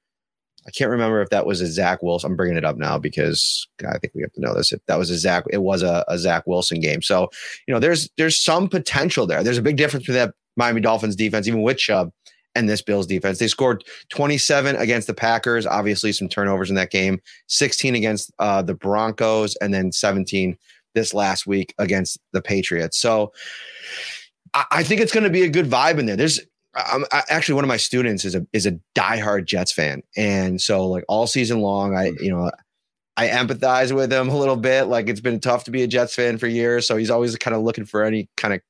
I 0.68 0.70
can't 0.70 0.90
remember 0.90 1.22
if 1.22 1.30
that 1.30 1.46
was 1.46 1.62
a 1.62 1.66
Zach 1.66 2.02
Wilson. 2.02 2.30
I'm 2.30 2.36
bringing 2.36 2.58
it 2.58 2.64
up 2.64 2.76
now 2.76 2.98
because 2.98 3.66
I 3.88 3.96
think 3.96 4.12
we 4.14 4.20
have 4.20 4.32
to 4.34 4.40
know 4.42 4.52
this. 4.52 4.70
If 4.70 4.84
that 4.84 4.98
was 4.98 5.08
a 5.08 5.16
Zach, 5.16 5.44
it 5.50 5.62
was 5.62 5.82
a, 5.82 6.04
a 6.08 6.18
Zach 6.18 6.46
Wilson 6.46 6.78
game. 6.78 7.00
So, 7.00 7.30
you 7.66 7.72
know, 7.72 7.80
there's 7.80 8.10
there's 8.18 8.38
some 8.38 8.68
potential 8.68 9.26
there. 9.26 9.42
There's 9.42 9.56
a 9.56 9.62
big 9.62 9.78
difference 9.78 10.04
between 10.04 10.18
that 10.18 10.34
Miami 10.58 10.82
Dolphins 10.82 11.16
defense, 11.16 11.48
even 11.48 11.62
with 11.62 11.78
Chubb, 11.78 12.12
and 12.54 12.68
this 12.68 12.82
Bills 12.82 13.06
defense. 13.06 13.38
They 13.38 13.48
scored 13.48 13.82
27 14.10 14.76
against 14.76 15.06
the 15.06 15.14
Packers. 15.14 15.66
Obviously, 15.66 16.12
some 16.12 16.28
turnovers 16.28 16.68
in 16.68 16.76
that 16.76 16.90
game. 16.90 17.18
16 17.46 17.94
against 17.94 18.30
uh, 18.38 18.60
the 18.60 18.74
Broncos, 18.74 19.56
and 19.56 19.72
then 19.72 19.90
17 19.90 20.58
this 20.94 21.14
last 21.14 21.46
week 21.46 21.74
against 21.78 22.18
the 22.32 22.42
Patriots. 22.42 23.00
So. 23.00 23.32
I, 24.54 24.64
I 24.70 24.82
think 24.82 25.02
it's 25.02 25.12
going 25.12 25.24
to 25.24 25.30
be 25.30 25.42
a 25.42 25.50
good 25.50 25.68
vibe 25.68 25.98
in 25.98 26.06
there. 26.06 26.16
There's 26.16 26.40
I'm 26.74 27.04
I, 27.12 27.22
actually 27.28 27.56
one 27.56 27.64
of 27.64 27.68
my 27.68 27.76
students 27.76 28.24
is 28.24 28.34
a 28.34 28.46
is 28.52 28.66
a 28.66 28.78
diehard 28.94 29.46
Jets 29.46 29.72
fan, 29.72 30.02
and 30.16 30.60
so 30.60 30.86
like 30.86 31.04
all 31.08 31.26
season 31.26 31.60
long, 31.60 31.96
I 31.96 32.10
mm-hmm. 32.10 32.24
you 32.24 32.30
know 32.30 32.50
I 33.16 33.28
empathize 33.28 33.94
with 33.94 34.12
him 34.12 34.28
a 34.28 34.36
little 34.36 34.56
bit. 34.56 34.84
Like 34.84 35.08
it's 35.08 35.20
been 35.20 35.40
tough 35.40 35.64
to 35.64 35.70
be 35.70 35.82
a 35.82 35.86
Jets 35.86 36.14
fan 36.14 36.38
for 36.38 36.46
years, 36.46 36.86
so 36.86 36.96
he's 36.96 37.10
always 37.10 37.36
kind 37.36 37.56
of 37.56 37.62
looking 37.62 37.84
for 37.84 38.04
any 38.04 38.28
kind 38.36 38.54
of 38.54 38.60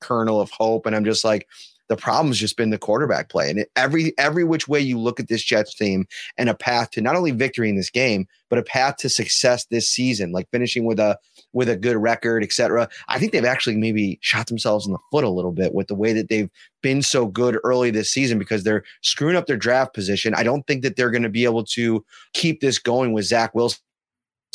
kernel 0.00 0.40
of 0.40 0.50
hope, 0.50 0.86
and 0.86 0.94
I'm 0.96 1.04
just 1.04 1.24
like. 1.24 1.46
The 1.90 1.96
problem's 1.96 2.38
just 2.38 2.56
been 2.56 2.70
the 2.70 2.78
quarterback 2.78 3.28
play, 3.28 3.50
and 3.50 3.66
every 3.74 4.14
every 4.16 4.44
which 4.44 4.68
way 4.68 4.80
you 4.80 4.98
look 4.98 5.20
at 5.20 5.28
this 5.28 5.42
Jets 5.42 5.74
team, 5.74 6.06
and 6.38 6.48
a 6.48 6.54
path 6.54 6.92
to 6.92 7.00
not 7.00 7.16
only 7.16 7.32
victory 7.32 7.68
in 7.68 7.76
this 7.76 7.90
game, 7.90 8.26
but 8.48 8.58
a 8.58 8.62
path 8.62 8.96
to 8.98 9.08
success 9.08 9.66
this 9.66 9.88
season, 9.88 10.30
like 10.30 10.48
finishing 10.50 10.84
with 10.84 10.98
a 10.98 11.18
with 11.52 11.68
a 11.68 11.76
good 11.76 11.96
record, 11.96 12.42
etc. 12.44 12.88
I 13.08 13.18
think 13.18 13.32
they've 13.32 13.44
actually 13.44 13.76
maybe 13.76 14.18
shot 14.22 14.46
themselves 14.46 14.86
in 14.86 14.92
the 14.92 14.98
foot 15.10 15.24
a 15.24 15.28
little 15.28 15.52
bit 15.52 15.74
with 15.74 15.88
the 15.88 15.96
way 15.96 16.12
that 16.12 16.28
they've 16.28 16.48
been 16.80 17.02
so 17.02 17.26
good 17.26 17.58
early 17.64 17.90
this 17.90 18.12
season 18.12 18.38
because 18.38 18.62
they're 18.62 18.84
screwing 19.02 19.36
up 19.36 19.46
their 19.46 19.56
draft 19.56 19.92
position. 19.92 20.32
I 20.34 20.44
don't 20.44 20.66
think 20.66 20.82
that 20.82 20.96
they're 20.96 21.10
going 21.10 21.22
to 21.24 21.28
be 21.28 21.44
able 21.44 21.64
to 21.64 22.04
keep 22.32 22.60
this 22.60 22.78
going 22.78 23.12
with 23.12 23.24
Zach 23.24 23.54
Wilson 23.54 23.80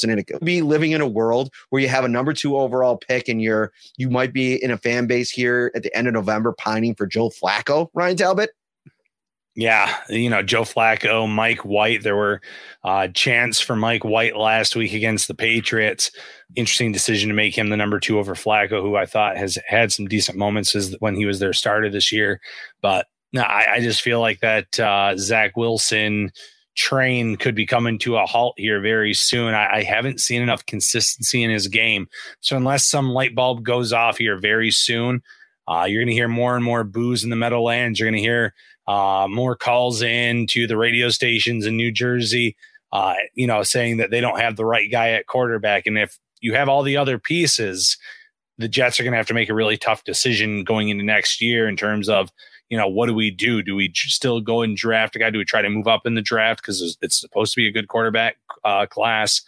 and 0.03 0.19
it 0.19 0.25
could 0.25 0.39
be 0.43 0.61
living 0.61 0.91
in 0.91 1.01
a 1.01 1.07
world 1.07 1.51
where 1.69 1.81
you 1.81 1.87
have 1.87 2.03
a 2.03 2.09
number 2.09 2.33
two 2.33 2.57
overall 2.57 2.97
pick 2.97 3.27
and 3.27 3.41
you're 3.41 3.71
you 3.97 4.09
might 4.09 4.33
be 4.33 4.61
in 4.61 4.71
a 4.71 4.77
fan 4.77 5.07
base 5.07 5.29
here 5.29 5.71
at 5.75 5.83
the 5.83 5.95
end 5.95 6.07
of 6.07 6.13
November 6.13 6.53
pining 6.53 6.95
for 6.95 7.05
Joe 7.05 7.29
Flacco, 7.29 7.89
Ryan 7.93 8.17
Talbot. 8.17 8.49
Yeah, 9.57 9.95
you 10.09 10.29
know, 10.29 10.43
Joe 10.43 10.63
Flacco, 10.63 11.29
Mike 11.29 11.63
White. 11.63 12.03
There 12.03 12.17
were 12.17 12.41
uh, 12.83 13.07
chants 13.07 13.61
for 13.61 13.77
Mike 13.77 14.03
White 14.03 14.35
last 14.35 14.75
week 14.75 14.91
against 14.91 15.29
the 15.29 15.33
Patriots. 15.33 16.11
Interesting 16.57 16.91
decision 16.91 17.29
to 17.29 17.35
make 17.35 17.57
him 17.57 17.69
the 17.69 17.77
number 17.77 17.97
two 17.97 18.19
over 18.19 18.35
Flacco, 18.35 18.81
who 18.81 18.97
I 18.97 19.05
thought 19.05 19.37
has 19.37 19.57
had 19.65 19.93
some 19.93 20.07
decent 20.07 20.37
moments 20.37 20.75
as 20.75 20.93
when 20.99 21.15
he 21.15 21.25
was 21.25 21.39
their 21.39 21.53
starter 21.53 21.89
this 21.89 22.11
year. 22.11 22.41
But 22.81 23.07
no, 23.31 23.43
I, 23.43 23.75
I 23.75 23.79
just 23.79 24.01
feel 24.01 24.19
like 24.19 24.41
that 24.41 24.77
uh, 24.77 25.15
Zach 25.15 25.55
Wilson 25.55 26.31
train 26.75 27.37
could 27.37 27.55
be 27.55 27.65
coming 27.65 27.97
to 27.99 28.17
a 28.17 28.25
halt 28.25 28.53
here 28.57 28.81
very 28.81 29.13
soon. 29.13 29.53
I, 29.53 29.77
I 29.77 29.83
haven't 29.83 30.19
seen 30.19 30.41
enough 30.41 30.65
consistency 30.65 31.43
in 31.43 31.49
his 31.49 31.67
game. 31.67 32.07
So 32.41 32.57
unless 32.57 32.87
some 32.87 33.09
light 33.09 33.33
bulb 33.33 33.63
goes 33.63 33.93
off 33.93 34.17
here 34.17 34.37
very 34.37 34.71
soon, 34.71 35.21
uh, 35.67 35.85
you're 35.87 36.01
going 36.01 36.09
to 36.09 36.13
hear 36.13 36.27
more 36.27 36.55
and 36.55 36.63
more 36.63 36.83
boos 36.83 37.23
in 37.23 37.29
the 37.29 37.35
Meadowlands. 37.35 37.99
You're 37.99 38.09
going 38.09 38.21
to 38.21 38.29
hear 38.29 38.53
uh, 38.87 39.27
more 39.29 39.55
calls 39.55 40.01
in 40.01 40.47
to 40.47 40.67
the 40.67 40.77
radio 40.77 41.09
stations 41.09 41.65
in 41.65 41.75
New 41.75 41.91
Jersey, 41.91 42.55
uh, 42.91 43.15
you 43.33 43.47
know, 43.47 43.63
saying 43.63 43.97
that 43.97 44.11
they 44.11 44.21
don't 44.21 44.39
have 44.39 44.55
the 44.55 44.65
right 44.65 44.91
guy 44.91 45.11
at 45.11 45.27
quarterback. 45.27 45.87
And 45.87 45.97
if 45.97 46.17
you 46.39 46.53
have 46.53 46.69
all 46.69 46.83
the 46.83 46.97
other 46.97 47.17
pieces, 47.17 47.97
the 48.57 48.67
Jets 48.67 48.99
are 48.99 49.03
going 49.03 49.13
to 49.13 49.17
have 49.17 49.27
to 49.27 49.33
make 49.33 49.49
a 49.49 49.55
really 49.55 49.77
tough 49.77 50.03
decision 50.03 50.63
going 50.63 50.89
into 50.89 51.03
next 51.03 51.41
year 51.41 51.67
in 51.67 51.75
terms 51.75 52.09
of, 52.09 52.31
you 52.69 52.77
know, 52.77 52.87
what 52.87 53.07
do 53.07 53.13
we 53.13 53.31
do? 53.31 53.61
Do 53.61 53.75
we 53.75 53.91
still 53.93 54.41
go 54.41 54.61
and 54.61 54.75
draft 54.75 55.15
a 55.15 55.19
guy? 55.19 55.29
Do 55.29 55.37
we 55.37 55.45
try 55.45 55.61
to 55.61 55.69
move 55.69 55.87
up 55.87 56.05
in 56.05 56.15
the 56.15 56.21
draft 56.21 56.61
because 56.61 56.97
it's 57.01 57.19
supposed 57.19 57.53
to 57.53 57.57
be 57.57 57.67
a 57.67 57.71
good 57.71 57.87
quarterback 57.87 58.37
uh, 58.63 58.85
class? 58.85 59.41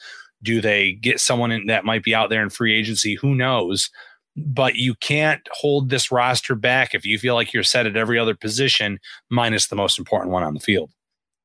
Do 0.44 0.62
they 0.62 0.94
get 0.94 1.20
someone 1.20 1.52
in, 1.52 1.66
that 1.68 1.86
might 1.86 2.04
be 2.04 2.14
out 2.14 2.30
there 2.30 2.44
in 2.44 2.50
free 2.50 2.76
agency? 2.76 3.16
Who 3.16 3.34
knows? 3.34 3.90
but 4.38 4.76
you 4.76 4.94
can't 4.94 5.42
hold 5.52 5.90
this 5.90 6.12
roster 6.12 6.54
back 6.54 6.94
if 6.94 7.06
you 7.06 7.18
feel 7.18 7.34
like 7.34 7.54
you're 7.54 7.64
set 7.64 7.88
at 7.88 7.98
every 7.98 8.20
other 8.20 8.36
position, 8.36 9.00
minus 9.32 9.68
the 9.68 9.76
most 9.76 9.98
important 9.98 10.32
one 10.32 10.44
on 10.44 10.54
the 10.54 10.60
field. 10.60 10.92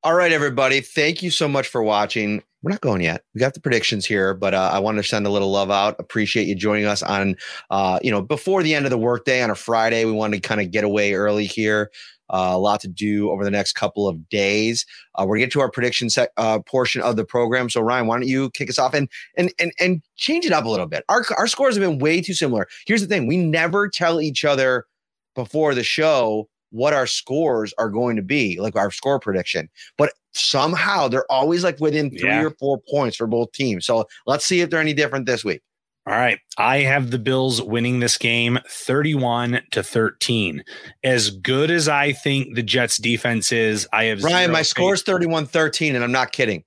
All 0.05 0.15
right, 0.15 0.33
everybody. 0.33 0.81
Thank 0.81 1.23
you 1.23 1.31
so 1.31 1.47
much 1.47 1.69
for 1.69 1.81
watching. 1.81 2.43
We're 2.61 2.71
not 2.71 2.81
going 2.81 3.01
yet. 3.01 3.23
We 3.33 3.39
got 3.39 3.53
the 3.53 3.61
predictions 3.61 4.05
here, 4.05 4.33
but 4.33 4.53
uh, 4.53 4.69
I 4.73 4.79
want 4.79 4.97
to 4.97 5.03
send 5.03 5.25
a 5.25 5.29
little 5.29 5.49
love 5.49 5.71
out. 5.71 5.95
Appreciate 5.97 6.45
you 6.45 6.55
joining 6.55 6.85
us 6.85 7.01
on, 7.01 7.37
uh, 7.69 7.99
you 8.03 8.11
know, 8.11 8.21
before 8.21 8.63
the 8.63 8.75
end 8.75 8.85
of 8.85 8.91
the 8.91 8.97
workday 8.97 9.41
on 9.41 9.49
a 9.49 9.55
Friday. 9.55 10.03
We 10.03 10.11
wanted 10.11 10.43
to 10.43 10.45
kind 10.45 10.59
of 10.59 10.71
get 10.71 10.83
away 10.83 11.13
early 11.13 11.45
here. 11.45 11.89
Uh, 12.29 12.51
a 12.51 12.57
lot 12.57 12.81
to 12.81 12.89
do 12.89 13.29
over 13.31 13.45
the 13.45 13.51
next 13.51 13.73
couple 13.73 14.05
of 14.05 14.27
days. 14.27 14.85
Uh, 15.15 15.23
we're 15.25 15.37
gonna 15.37 15.45
get 15.45 15.53
to 15.53 15.61
our 15.61 15.71
prediction 15.71 16.09
set, 16.09 16.31
uh, 16.35 16.59
portion 16.59 17.01
of 17.01 17.15
the 17.15 17.23
program. 17.23 17.69
So 17.69 17.79
Ryan, 17.79 18.07
why 18.07 18.17
don't 18.17 18.27
you 18.27 18.49
kick 18.49 18.69
us 18.69 18.79
off 18.79 18.93
and 18.93 19.07
and 19.37 19.53
and 19.57 19.71
and 19.79 20.01
change 20.17 20.45
it 20.45 20.51
up 20.51 20.65
a 20.65 20.69
little 20.69 20.87
bit? 20.87 21.05
Our 21.07 21.23
our 21.37 21.47
scores 21.47 21.75
have 21.75 21.81
been 21.81 21.99
way 21.99 22.19
too 22.19 22.33
similar. 22.33 22.67
Here's 22.87 23.01
the 23.01 23.07
thing: 23.07 23.25
we 23.25 23.37
never 23.37 23.87
tell 23.87 24.19
each 24.19 24.43
other 24.43 24.85
before 25.33 25.73
the 25.73 25.83
show 25.83 26.49
what 26.73 26.93
our 26.93 27.07
scores 27.07 27.73
are 27.77 27.89
going 27.89 28.15
to 28.17 28.21
be, 28.21 28.59
like 28.59 28.75
our 28.75 28.91
score 28.91 29.19
prediction. 29.19 29.69
But 29.97 30.11
somehow 30.33 31.07
they're 31.07 31.31
always 31.31 31.63
like 31.63 31.79
within 31.79 32.09
three 32.09 32.27
Yeah. 32.29 32.43
or 32.45 32.51
four 32.59 32.81
points 32.89 33.15
for 33.15 33.27
both 33.27 33.51
teams. 33.51 33.85
So 33.85 34.05
let's 34.25 34.45
see 34.45 34.61
if 34.61 34.69
they're 34.69 34.81
any 34.81 34.93
different 34.93 35.25
this 35.27 35.45
week. 35.45 35.61
All 36.05 36.13
right. 36.13 36.39
I 36.57 36.79
have 36.79 37.11
the 37.11 37.19
Bills 37.19 37.61
winning 37.61 37.99
this 38.01 38.17
game 38.17 38.59
31 38.67 39.61
to 39.71 39.83
13. 39.83 40.63
As 41.03 41.29
good 41.29 41.71
as 41.71 41.87
I 41.87 42.11
think 42.11 42.55
the 42.55 42.63
Jets 42.63 42.97
defense 42.97 43.51
is, 43.53 43.87
I 43.93 44.05
have 44.05 44.21
Ryan, 44.23 44.51
my 44.51 44.63
score 44.63 44.95
is 44.95 45.01
31 45.03 45.45
13, 45.45 45.95
and 45.95 46.03
I'm 46.03 46.11
not 46.11 46.33
kidding. 46.33 46.63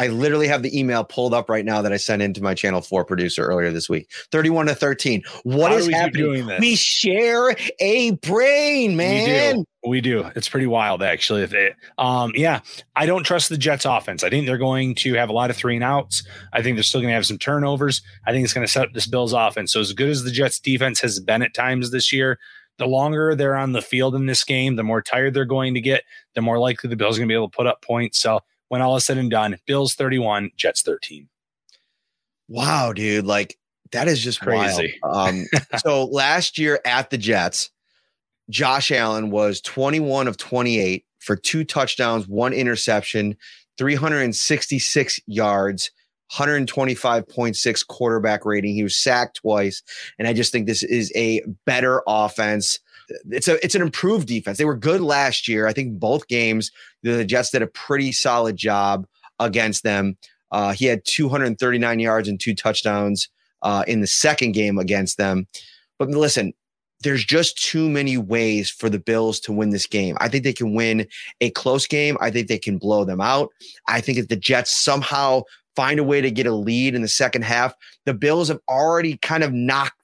I 0.00 0.06
literally 0.06 0.48
have 0.48 0.62
the 0.62 0.78
email 0.78 1.04
pulled 1.04 1.34
up 1.34 1.50
right 1.50 1.62
now 1.62 1.82
that 1.82 1.92
I 1.92 1.98
sent 1.98 2.22
into 2.22 2.42
my 2.42 2.54
channel 2.54 2.80
4 2.80 3.04
producer 3.04 3.44
earlier 3.44 3.70
this 3.70 3.86
week. 3.86 4.10
31 4.32 4.68
to 4.68 4.74
13. 4.74 5.22
What 5.42 5.72
How 5.72 5.76
is 5.76 5.88
happening? 5.88 6.46
We 6.58 6.74
share 6.74 7.54
a 7.80 8.12
brain, 8.12 8.96
man. 8.96 9.56
We 9.56 9.60
do. 9.60 9.64
We 9.90 10.00
do. 10.00 10.30
It's 10.34 10.48
pretty 10.48 10.66
wild, 10.66 11.02
actually. 11.02 11.42
If 11.42 11.52
it- 11.52 11.76
um, 11.98 12.32
yeah, 12.34 12.60
I 12.96 13.04
don't 13.04 13.24
trust 13.24 13.50
the 13.50 13.58
Jets 13.58 13.84
offense. 13.84 14.24
I 14.24 14.30
think 14.30 14.46
they're 14.46 14.56
going 14.56 14.94
to 14.96 15.12
have 15.16 15.28
a 15.28 15.34
lot 15.34 15.50
of 15.50 15.56
three 15.56 15.74
and 15.74 15.84
outs. 15.84 16.26
I 16.54 16.62
think 16.62 16.76
they're 16.76 16.82
still 16.82 17.02
going 17.02 17.10
to 17.10 17.14
have 17.14 17.26
some 17.26 17.36
turnovers. 17.38 18.00
I 18.26 18.32
think 18.32 18.44
it's 18.44 18.54
going 18.54 18.66
to 18.66 18.72
set 18.72 18.84
up 18.84 18.94
this 18.94 19.06
Bills 19.06 19.34
offense. 19.34 19.70
So 19.70 19.80
as 19.80 19.92
good 19.92 20.08
as 20.08 20.24
the 20.24 20.30
Jets 20.30 20.60
defense 20.60 21.00
has 21.02 21.20
been 21.20 21.42
at 21.42 21.52
times 21.52 21.90
this 21.90 22.10
year, 22.10 22.38
the 22.78 22.86
longer 22.86 23.34
they're 23.34 23.54
on 23.54 23.72
the 23.72 23.82
field 23.82 24.14
in 24.14 24.24
this 24.24 24.44
game, 24.44 24.76
the 24.76 24.82
more 24.82 25.02
tired 25.02 25.34
they're 25.34 25.44
going 25.44 25.74
to 25.74 25.82
get, 25.82 26.04
the 26.34 26.40
more 26.40 26.58
likely 26.58 26.88
the 26.88 26.96
Bills 26.96 27.18
are 27.18 27.20
going 27.20 27.28
to 27.28 27.32
be 27.32 27.36
able 27.36 27.50
to 27.50 27.56
put 27.56 27.66
up 27.66 27.82
points. 27.82 28.18
So 28.18 28.40
when 28.70 28.80
all 28.80 28.96
is 28.96 29.04
said 29.04 29.18
and 29.18 29.30
done, 29.30 29.58
Bills 29.66 29.94
31, 29.94 30.52
Jets 30.56 30.82
13. 30.82 31.28
Wow, 32.48 32.92
dude. 32.92 33.26
Like 33.26 33.58
that 33.90 34.06
is 34.06 34.20
just 34.20 34.40
Crazy. 34.40 34.98
Um, 35.02 35.46
so 35.78 36.04
last 36.04 36.56
year 36.56 36.80
at 36.84 37.10
the 37.10 37.18
Jets, 37.18 37.70
Josh 38.48 38.92
Allen 38.92 39.30
was 39.30 39.60
21 39.60 40.28
of 40.28 40.36
28 40.36 41.04
for 41.18 41.34
two 41.34 41.64
touchdowns, 41.64 42.28
one 42.28 42.52
interception, 42.52 43.36
366 43.76 45.20
yards, 45.26 45.90
125.6 46.32 47.86
quarterback 47.88 48.44
rating. 48.44 48.72
He 48.72 48.84
was 48.84 48.96
sacked 48.96 49.40
twice. 49.42 49.82
And 50.16 50.28
I 50.28 50.32
just 50.32 50.52
think 50.52 50.68
this 50.68 50.84
is 50.84 51.12
a 51.16 51.42
better 51.66 52.02
offense. 52.06 52.78
It's 53.30 53.48
a 53.48 53.62
it's 53.64 53.74
an 53.74 53.82
improved 53.82 54.28
defense. 54.28 54.58
They 54.58 54.64
were 54.64 54.76
good 54.76 55.00
last 55.00 55.48
year. 55.48 55.66
I 55.66 55.72
think 55.72 55.98
both 55.98 56.28
games 56.28 56.70
the 57.02 57.24
Jets 57.24 57.50
did 57.50 57.62
a 57.62 57.66
pretty 57.66 58.12
solid 58.12 58.56
job 58.56 59.06
against 59.38 59.82
them. 59.82 60.16
Uh, 60.52 60.72
he 60.72 60.86
had 60.86 61.04
239 61.04 62.00
yards 62.00 62.28
and 62.28 62.40
two 62.40 62.54
touchdowns 62.54 63.28
uh, 63.62 63.84
in 63.86 64.00
the 64.00 64.06
second 64.06 64.52
game 64.52 64.78
against 64.78 65.16
them. 65.16 65.46
But 65.98 66.08
listen, 66.08 66.52
there's 67.02 67.24
just 67.24 67.62
too 67.62 67.88
many 67.88 68.18
ways 68.18 68.70
for 68.70 68.90
the 68.90 68.98
Bills 68.98 69.40
to 69.40 69.52
win 69.52 69.70
this 69.70 69.86
game. 69.86 70.16
I 70.20 70.28
think 70.28 70.44
they 70.44 70.52
can 70.52 70.74
win 70.74 71.06
a 71.40 71.50
close 71.50 71.86
game. 71.86 72.16
I 72.20 72.30
think 72.30 72.48
they 72.48 72.58
can 72.58 72.78
blow 72.78 73.04
them 73.04 73.20
out. 73.20 73.50
I 73.88 74.00
think 74.00 74.18
if 74.18 74.28
the 74.28 74.36
Jets 74.36 74.82
somehow 74.82 75.42
find 75.76 75.98
a 75.98 76.04
way 76.04 76.20
to 76.20 76.30
get 76.30 76.46
a 76.46 76.54
lead 76.54 76.94
in 76.94 77.02
the 77.02 77.08
second 77.08 77.42
half, 77.42 77.74
the 78.04 78.14
Bills 78.14 78.48
have 78.48 78.60
already 78.68 79.16
kind 79.18 79.42
of 79.42 79.52
knocked 79.52 79.99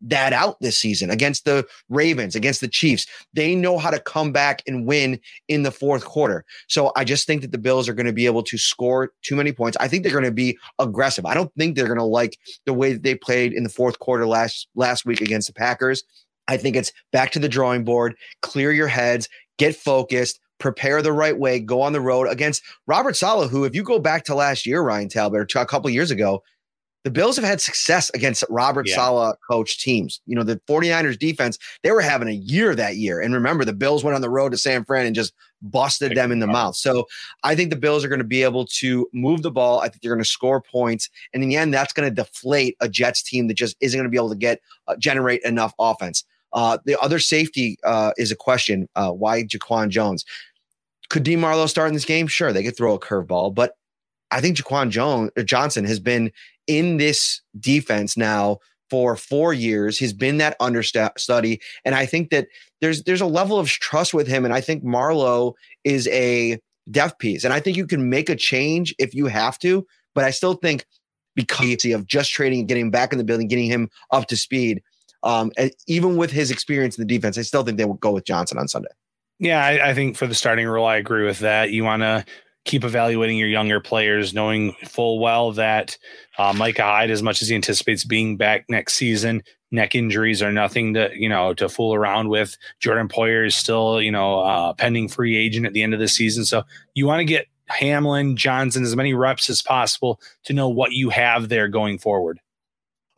that 0.00 0.32
out 0.32 0.60
this 0.60 0.78
season 0.78 1.10
against 1.10 1.44
the 1.44 1.66
Ravens, 1.88 2.34
against 2.36 2.60
the 2.60 2.68
Chiefs. 2.68 3.06
They 3.34 3.54
know 3.54 3.78
how 3.78 3.90
to 3.90 4.00
come 4.00 4.32
back 4.32 4.62
and 4.66 4.86
win 4.86 5.20
in 5.48 5.62
the 5.62 5.70
fourth 5.70 6.04
quarter. 6.04 6.44
So 6.68 6.92
I 6.96 7.04
just 7.04 7.26
think 7.26 7.42
that 7.42 7.52
the 7.52 7.58
Bills 7.58 7.88
are 7.88 7.94
going 7.94 8.06
to 8.06 8.12
be 8.12 8.26
able 8.26 8.42
to 8.44 8.58
score 8.58 9.12
too 9.22 9.36
many 9.36 9.52
points. 9.52 9.76
I 9.80 9.88
think 9.88 10.02
they're 10.02 10.12
going 10.12 10.24
to 10.24 10.30
be 10.30 10.58
aggressive. 10.78 11.26
I 11.26 11.34
don't 11.34 11.52
think 11.54 11.76
they're 11.76 11.86
going 11.86 11.98
to 11.98 12.04
like 12.04 12.38
the 12.66 12.74
way 12.74 12.92
that 12.92 13.02
they 13.02 13.14
played 13.14 13.52
in 13.52 13.64
the 13.64 13.68
fourth 13.68 13.98
quarter 13.98 14.26
last 14.26 14.68
last 14.74 15.04
week 15.04 15.20
against 15.20 15.48
the 15.48 15.54
Packers. 15.54 16.02
I 16.46 16.56
think 16.56 16.76
it's 16.76 16.92
back 17.12 17.32
to 17.32 17.38
the 17.38 17.48
drawing 17.48 17.84
board, 17.84 18.16
clear 18.40 18.72
your 18.72 18.88
heads, 18.88 19.28
get 19.58 19.76
focused, 19.76 20.40
prepare 20.58 21.02
the 21.02 21.12
right 21.12 21.38
way, 21.38 21.60
go 21.60 21.82
on 21.82 21.92
the 21.92 22.00
road 22.00 22.26
against 22.28 22.62
Robert 22.86 23.16
Saleh, 23.16 23.50
who, 23.50 23.64
if 23.64 23.74
you 23.74 23.82
go 23.82 23.98
back 23.98 24.24
to 24.24 24.34
last 24.34 24.66
year, 24.66 24.80
Ryan 24.80 25.08
Talbot, 25.08 25.54
a 25.54 25.66
couple 25.66 25.90
years 25.90 26.10
ago, 26.10 26.42
the 27.08 27.12
Bills 27.12 27.36
have 27.36 27.44
had 27.46 27.58
success 27.58 28.10
against 28.12 28.44
Robert 28.50 28.86
Yeah. 28.86 28.96
Saleh 28.96 29.38
coach 29.50 29.80
teams. 29.82 30.20
You 30.26 30.36
know, 30.36 30.42
the 30.42 30.60
49ers 30.68 31.18
defense, 31.18 31.56
they 31.82 31.90
were 31.90 32.02
having 32.02 32.28
a 32.28 32.32
year 32.32 32.74
that 32.74 32.96
year. 32.96 33.18
And 33.18 33.32
remember, 33.32 33.64
the 33.64 33.72
Bills 33.72 34.04
went 34.04 34.14
on 34.14 34.20
the 34.20 34.28
road 34.28 34.52
to 34.52 34.58
San 34.58 34.84
Fran 34.84 35.06
and 35.06 35.14
just 35.14 35.32
busted 35.62 36.14
them 36.14 36.30
in 36.30 36.40
the 36.40 36.46
mouth. 36.46 36.76
So 36.76 37.06
I 37.44 37.54
think 37.54 37.70
the 37.70 37.76
Bills 37.76 38.04
are 38.04 38.08
going 38.08 38.18
to 38.18 38.26
be 38.26 38.42
able 38.42 38.66
to 38.66 39.08
move 39.14 39.40
the 39.40 39.50
ball. 39.50 39.80
I 39.80 39.88
think 39.88 40.02
they're 40.02 40.12
going 40.12 40.22
to 40.22 40.28
score 40.28 40.60
points. 40.60 41.08
And 41.32 41.42
in 41.42 41.48
the 41.48 41.56
end, 41.56 41.72
that's 41.72 41.94
going 41.94 42.06
to 42.06 42.14
deflate 42.14 42.76
a 42.82 42.90
Jets 42.90 43.22
team 43.22 43.48
that 43.48 43.54
just 43.54 43.74
isn't 43.80 43.96
going 43.96 44.04
to 44.04 44.10
be 44.10 44.18
able 44.18 44.28
to 44.28 44.36
get 44.36 44.60
uh, 44.86 44.96
generate 44.96 45.42
enough 45.44 45.72
offense. 45.78 46.24
Uh, 46.52 46.76
the 46.84 47.00
other 47.00 47.18
safety 47.18 47.78
uh, 47.84 48.12
is 48.18 48.30
a 48.30 48.36
question. 48.36 48.86
Uh, 48.96 49.12
why 49.12 49.44
Jaquan 49.44 49.88
Jones? 49.88 50.26
Could 51.08 51.22
D 51.22 51.36
Marlowe 51.36 51.64
start 51.64 51.88
in 51.88 51.94
this 51.94 52.04
game? 52.04 52.26
Sure, 52.26 52.52
they 52.52 52.62
could 52.62 52.76
throw 52.76 52.92
a 52.92 53.00
curveball, 53.00 53.54
but 53.54 53.77
I 54.30 54.40
think 54.40 54.56
Jaquan 54.56 54.90
Jones 54.90 55.30
uh, 55.36 55.42
Johnson 55.42 55.84
has 55.84 56.00
been 56.00 56.30
in 56.66 56.96
this 56.96 57.40
defense 57.58 58.16
now 58.16 58.58
for 58.90 59.16
four 59.16 59.52
years. 59.52 59.98
He's 59.98 60.12
been 60.12 60.38
that 60.38 60.56
understudy, 60.60 61.60
and 61.84 61.94
I 61.94 62.06
think 62.06 62.30
that 62.30 62.48
there's 62.80 63.02
there's 63.04 63.20
a 63.20 63.26
level 63.26 63.58
of 63.58 63.68
trust 63.68 64.14
with 64.14 64.26
him, 64.26 64.44
and 64.44 64.54
I 64.54 64.60
think 64.60 64.84
Marlowe 64.84 65.54
is 65.84 66.08
a 66.08 66.58
depth 66.90 67.18
piece, 67.18 67.44
and 67.44 67.52
I 67.52 67.60
think 67.60 67.76
you 67.76 67.86
can 67.86 68.08
make 68.08 68.28
a 68.28 68.36
change 68.36 68.94
if 68.98 69.14
you 69.14 69.26
have 69.26 69.58
to, 69.60 69.86
but 70.14 70.24
I 70.24 70.30
still 70.30 70.54
think 70.54 70.84
because 71.34 71.84
of 71.84 72.06
just 72.06 72.32
trading 72.32 72.60
and 72.60 72.68
getting 72.68 72.90
back 72.90 73.12
in 73.12 73.18
the 73.18 73.24
building, 73.24 73.46
getting 73.46 73.66
him 73.70 73.88
up 74.10 74.26
to 74.26 74.36
speed. 74.36 74.82
Um, 75.22 75.52
even 75.86 76.16
with 76.16 76.30
his 76.30 76.50
experience 76.50 76.98
in 76.98 77.06
the 77.06 77.12
defense, 77.12 77.38
I 77.38 77.42
still 77.42 77.62
think 77.62 77.76
they 77.76 77.84
will 77.84 77.94
go 77.94 78.12
with 78.12 78.24
Johnson 78.24 78.58
on 78.58 78.68
Sunday. 78.68 78.88
Yeah, 79.38 79.64
I, 79.64 79.90
I 79.90 79.94
think 79.94 80.16
for 80.16 80.26
the 80.26 80.34
starting 80.34 80.66
role, 80.66 80.86
I 80.86 80.96
agree 80.96 81.24
with 81.24 81.40
that. 81.40 81.70
You 81.70 81.84
want 81.84 82.02
to 82.02 82.24
keep 82.64 82.84
evaluating 82.84 83.38
your 83.38 83.48
younger 83.48 83.80
players, 83.80 84.34
knowing 84.34 84.74
full 84.86 85.18
well 85.18 85.52
that 85.52 85.96
uh, 86.38 86.52
Micah 86.52 86.82
Hyde, 86.82 87.10
as 87.10 87.22
much 87.22 87.42
as 87.42 87.48
he 87.48 87.54
anticipates 87.54 88.04
being 88.04 88.36
back 88.36 88.64
next 88.68 88.94
season, 88.94 89.42
neck 89.70 89.94
injuries 89.94 90.42
are 90.42 90.52
nothing 90.52 90.94
to 90.94 91.10
you 91.14 91.28
know 91.28 91.54
to 91.54 91.68
fool 91.68 91.94
around 91.94 92.28
with. 92.28 92.56
Jordan 92.80 93.08
Poyer 93.08 93.46
is 93.46 93.56
still 93.56 94.00
you 94.00 94.10
know 94.10 94.40
uh, 94.40 94.72
pending 94.74 95.08
free 95.08 95.36
agent 95.36 95.66
at 95.66 95.72
the 95.72 95.82
end 95.82 95.94
of 95.94 96.00
the 96.00 96.08
season, 96.08 96.44
so 96.44 96.62
you 96.94 97.06
want 97.06 97.20
to 97.20 97.24
get 97.24 97.46
Hamlin, 97.68 98.36
Johnson 98.36 98.82
as 98.82 98.96
many 98.96 99.14
reps 99.14 99.50
as 99.50 99.62
possible 99.62 100.20
to 100.44 100.52
know 100.52 100.68
what 100.68 100.92
you 100.92 101.10
have 101.10 101.48
there 101.48 101.68
going 101.68 101.98
forward. 101.98 102.40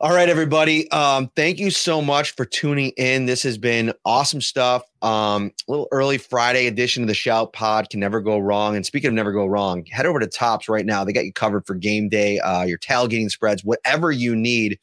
All 0.01 0.15
right, 0.15 0.29
everybody. 0.29 0.89
Um, 0.89 1.29
thank 1.35 1.59
you 1.59 1.69
so 1.69 2.01
much 2.01 2.31
for 2.31 2.43
tuning 2.43 2.89
in. 2.97 3.27
This 3.27 3.43
has 3.43 3.59
been 3.59 3.93
awesome 4.03 4.41
stuff. 4.41 4.81
Um, 5.03 5.51
a 5.67 5.71
little 5.71 5.87
early 5.91 6.17
Friday 6.17 6.65
edition 6.65 7.03
of 7.03 7.07
the 7.07 7.13
Shout 7.13 7.53
Pod 7.53 7.87
can 7.91 7.99
never 7.99 8.19
go 8.19 8.39
wrong. 8.39 8.75
And 8.75 8.83
speaking 8.83 9.09
of 9.09 9.13
never 9.13 9.31
go 9.31 9.45
wrong, 9.45 9.85
head 9.91 10.07
over 10.07 10.19
to 10.19 10.25
Tops 10.25 10.67
right 10.67 10.87
now. 10.87 11.03
They 11.03 11.13
got 11.13 11.25
you 11.25 11.31
covered 11.31 11.67
for 11.67 11.75
game 11.75 12.09
day, 12.09 12.39
uh, 12.39 12.63
your 12.63 12.79
tailgating 12.79 13.29
spreads, 13.29 13.63
whatever 13.63 14.11
you 14.11 14.35
need. 14.35 14.79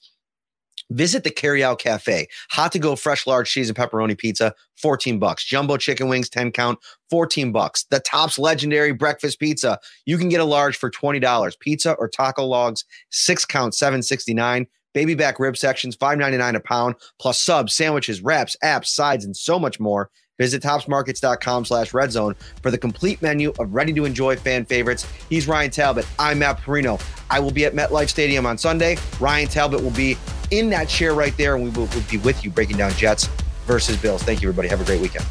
Visit 0.91 1.25
the 1.25 1.33
Carryout 1.33 1.81
Cafe. 1.81 2.29
Hot 2.53 2.71
to 2.71 2.79
go 2.79 2.95
fresh 2.95 3.27
large 3.27 3.51
cheese 3.51 3.69
and 3.69 3.77
pepperoni 3.77 4.17
pizza, 4.17 4.55
14 4.77 5.19
bucks. 5.19 5.45
Jumbo 5.45 5.79
chicken 5.79 6.07
wings, 6.07 6.29
10 6.29 6.53
count, 6.53 6.79
14 7.11 7.51
bucks. 7.51 7.87
The 7.91 7.99
Tops 7.99 8.39
legendary 8.39 8.93
breakfast 8.93 9.41
pizza. 9.41 9.81
You 10.07 10.17
can 10.17 10.29
get 10.29 10.41
a 10.41 10.45
large 10.45 10.77
for 10.77 10.93
$20. 10.93 11.59
Pizza 11.59 11.95
or 11.95 12.09
taco 12.09 12.45
logs, 12.45 12.85
6 13.11 13.45
count, 13.47 13.75
769 13.75 14.69
baby 14.93 15.15
back 15.15 15.39
rib 15.39 15.57
sections, 15.57 15.97
$5.99 15.97 16.57
a 16.57 16.61
pound, 16.61 16.95
plus 17.19 17.41
subs, 17.43 17.75
sandwiches, 17.75 18.23
wraps, 18.23 18.57
apps, 18.63 18.87
sides, 18.87 19.25
and 19.25 19.37
so 19.37 19.59
much 19.59 19.79
more. 19.81 20.11
Visit 20.39 20.63
topsmarkets.com 20.63 21.65
slash 21.65 21.93
red 21.93 22.13
zone 22.13 22.37
for 22.63 22.71
the 22.71 22.79
complete 22.79 23.21
menu 23.21 23.53
of 23.59 23.75
ready 23.75 23.93
to 23.93 24.05
enjoy 24.05 24.37
fan 24.37 24.65
favorites. 24.65 25.05
He's 25.29 25.49
Ryan 25.49 25.71
Talbot. 25.71 26.07
I'm 26.19 26.39
Matt 26.39 26.59
Parrino. 26.61 27.01
I 27.29 27.41
will 27.41 27.51
be 27.51 27.65
at 27.65 27.75
MetLife 27.75 28.09
Stadium 28.09 28.47
on 28.47 28.57
Sunday. 28.57 28.97
Ryan 29.19 29.49
Talbot 29.49 29.83
will 29.83 29.91
be 29.91 30.17
in 30.53 30.71
that 30.71 30.89
chair 30.89 31.15
right 31.15 31.37
there, 31.37 31.57
and 31.57 31.65
we 31.65 31.71
will, 31.71 31.87
will 31.87 32.05
be 32.09 32.19
with 32.19 32.45
you 32.45 32.51
breaking 32.51 32.77
down 32.77 32.93
Jets 32.93 33.29
versus 33.67 33.97
Bills. 33.97 34.23
Thank 34.23 34.41
you, 34.41 34.49
everybody. 34.49 34.69
Have 34.69 34.81
a 34.81 34.85
great 34.85 35.01
weekend. 35.01 35.27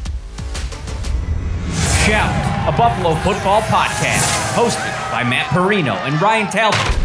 Shout, 2.06 2.72
a 2.72 2.76
Buffalo 2.76 3.14
football 3.16 3.62
podcast, 3.62 4.54
hosted 4.54 5.10
by 5.10 5.24
Matt 5.24 5.46
Parrino 5.46 5.94
and 5.94 6.20
Ryan 6.20 6.50
Talbot. 6.50 6.97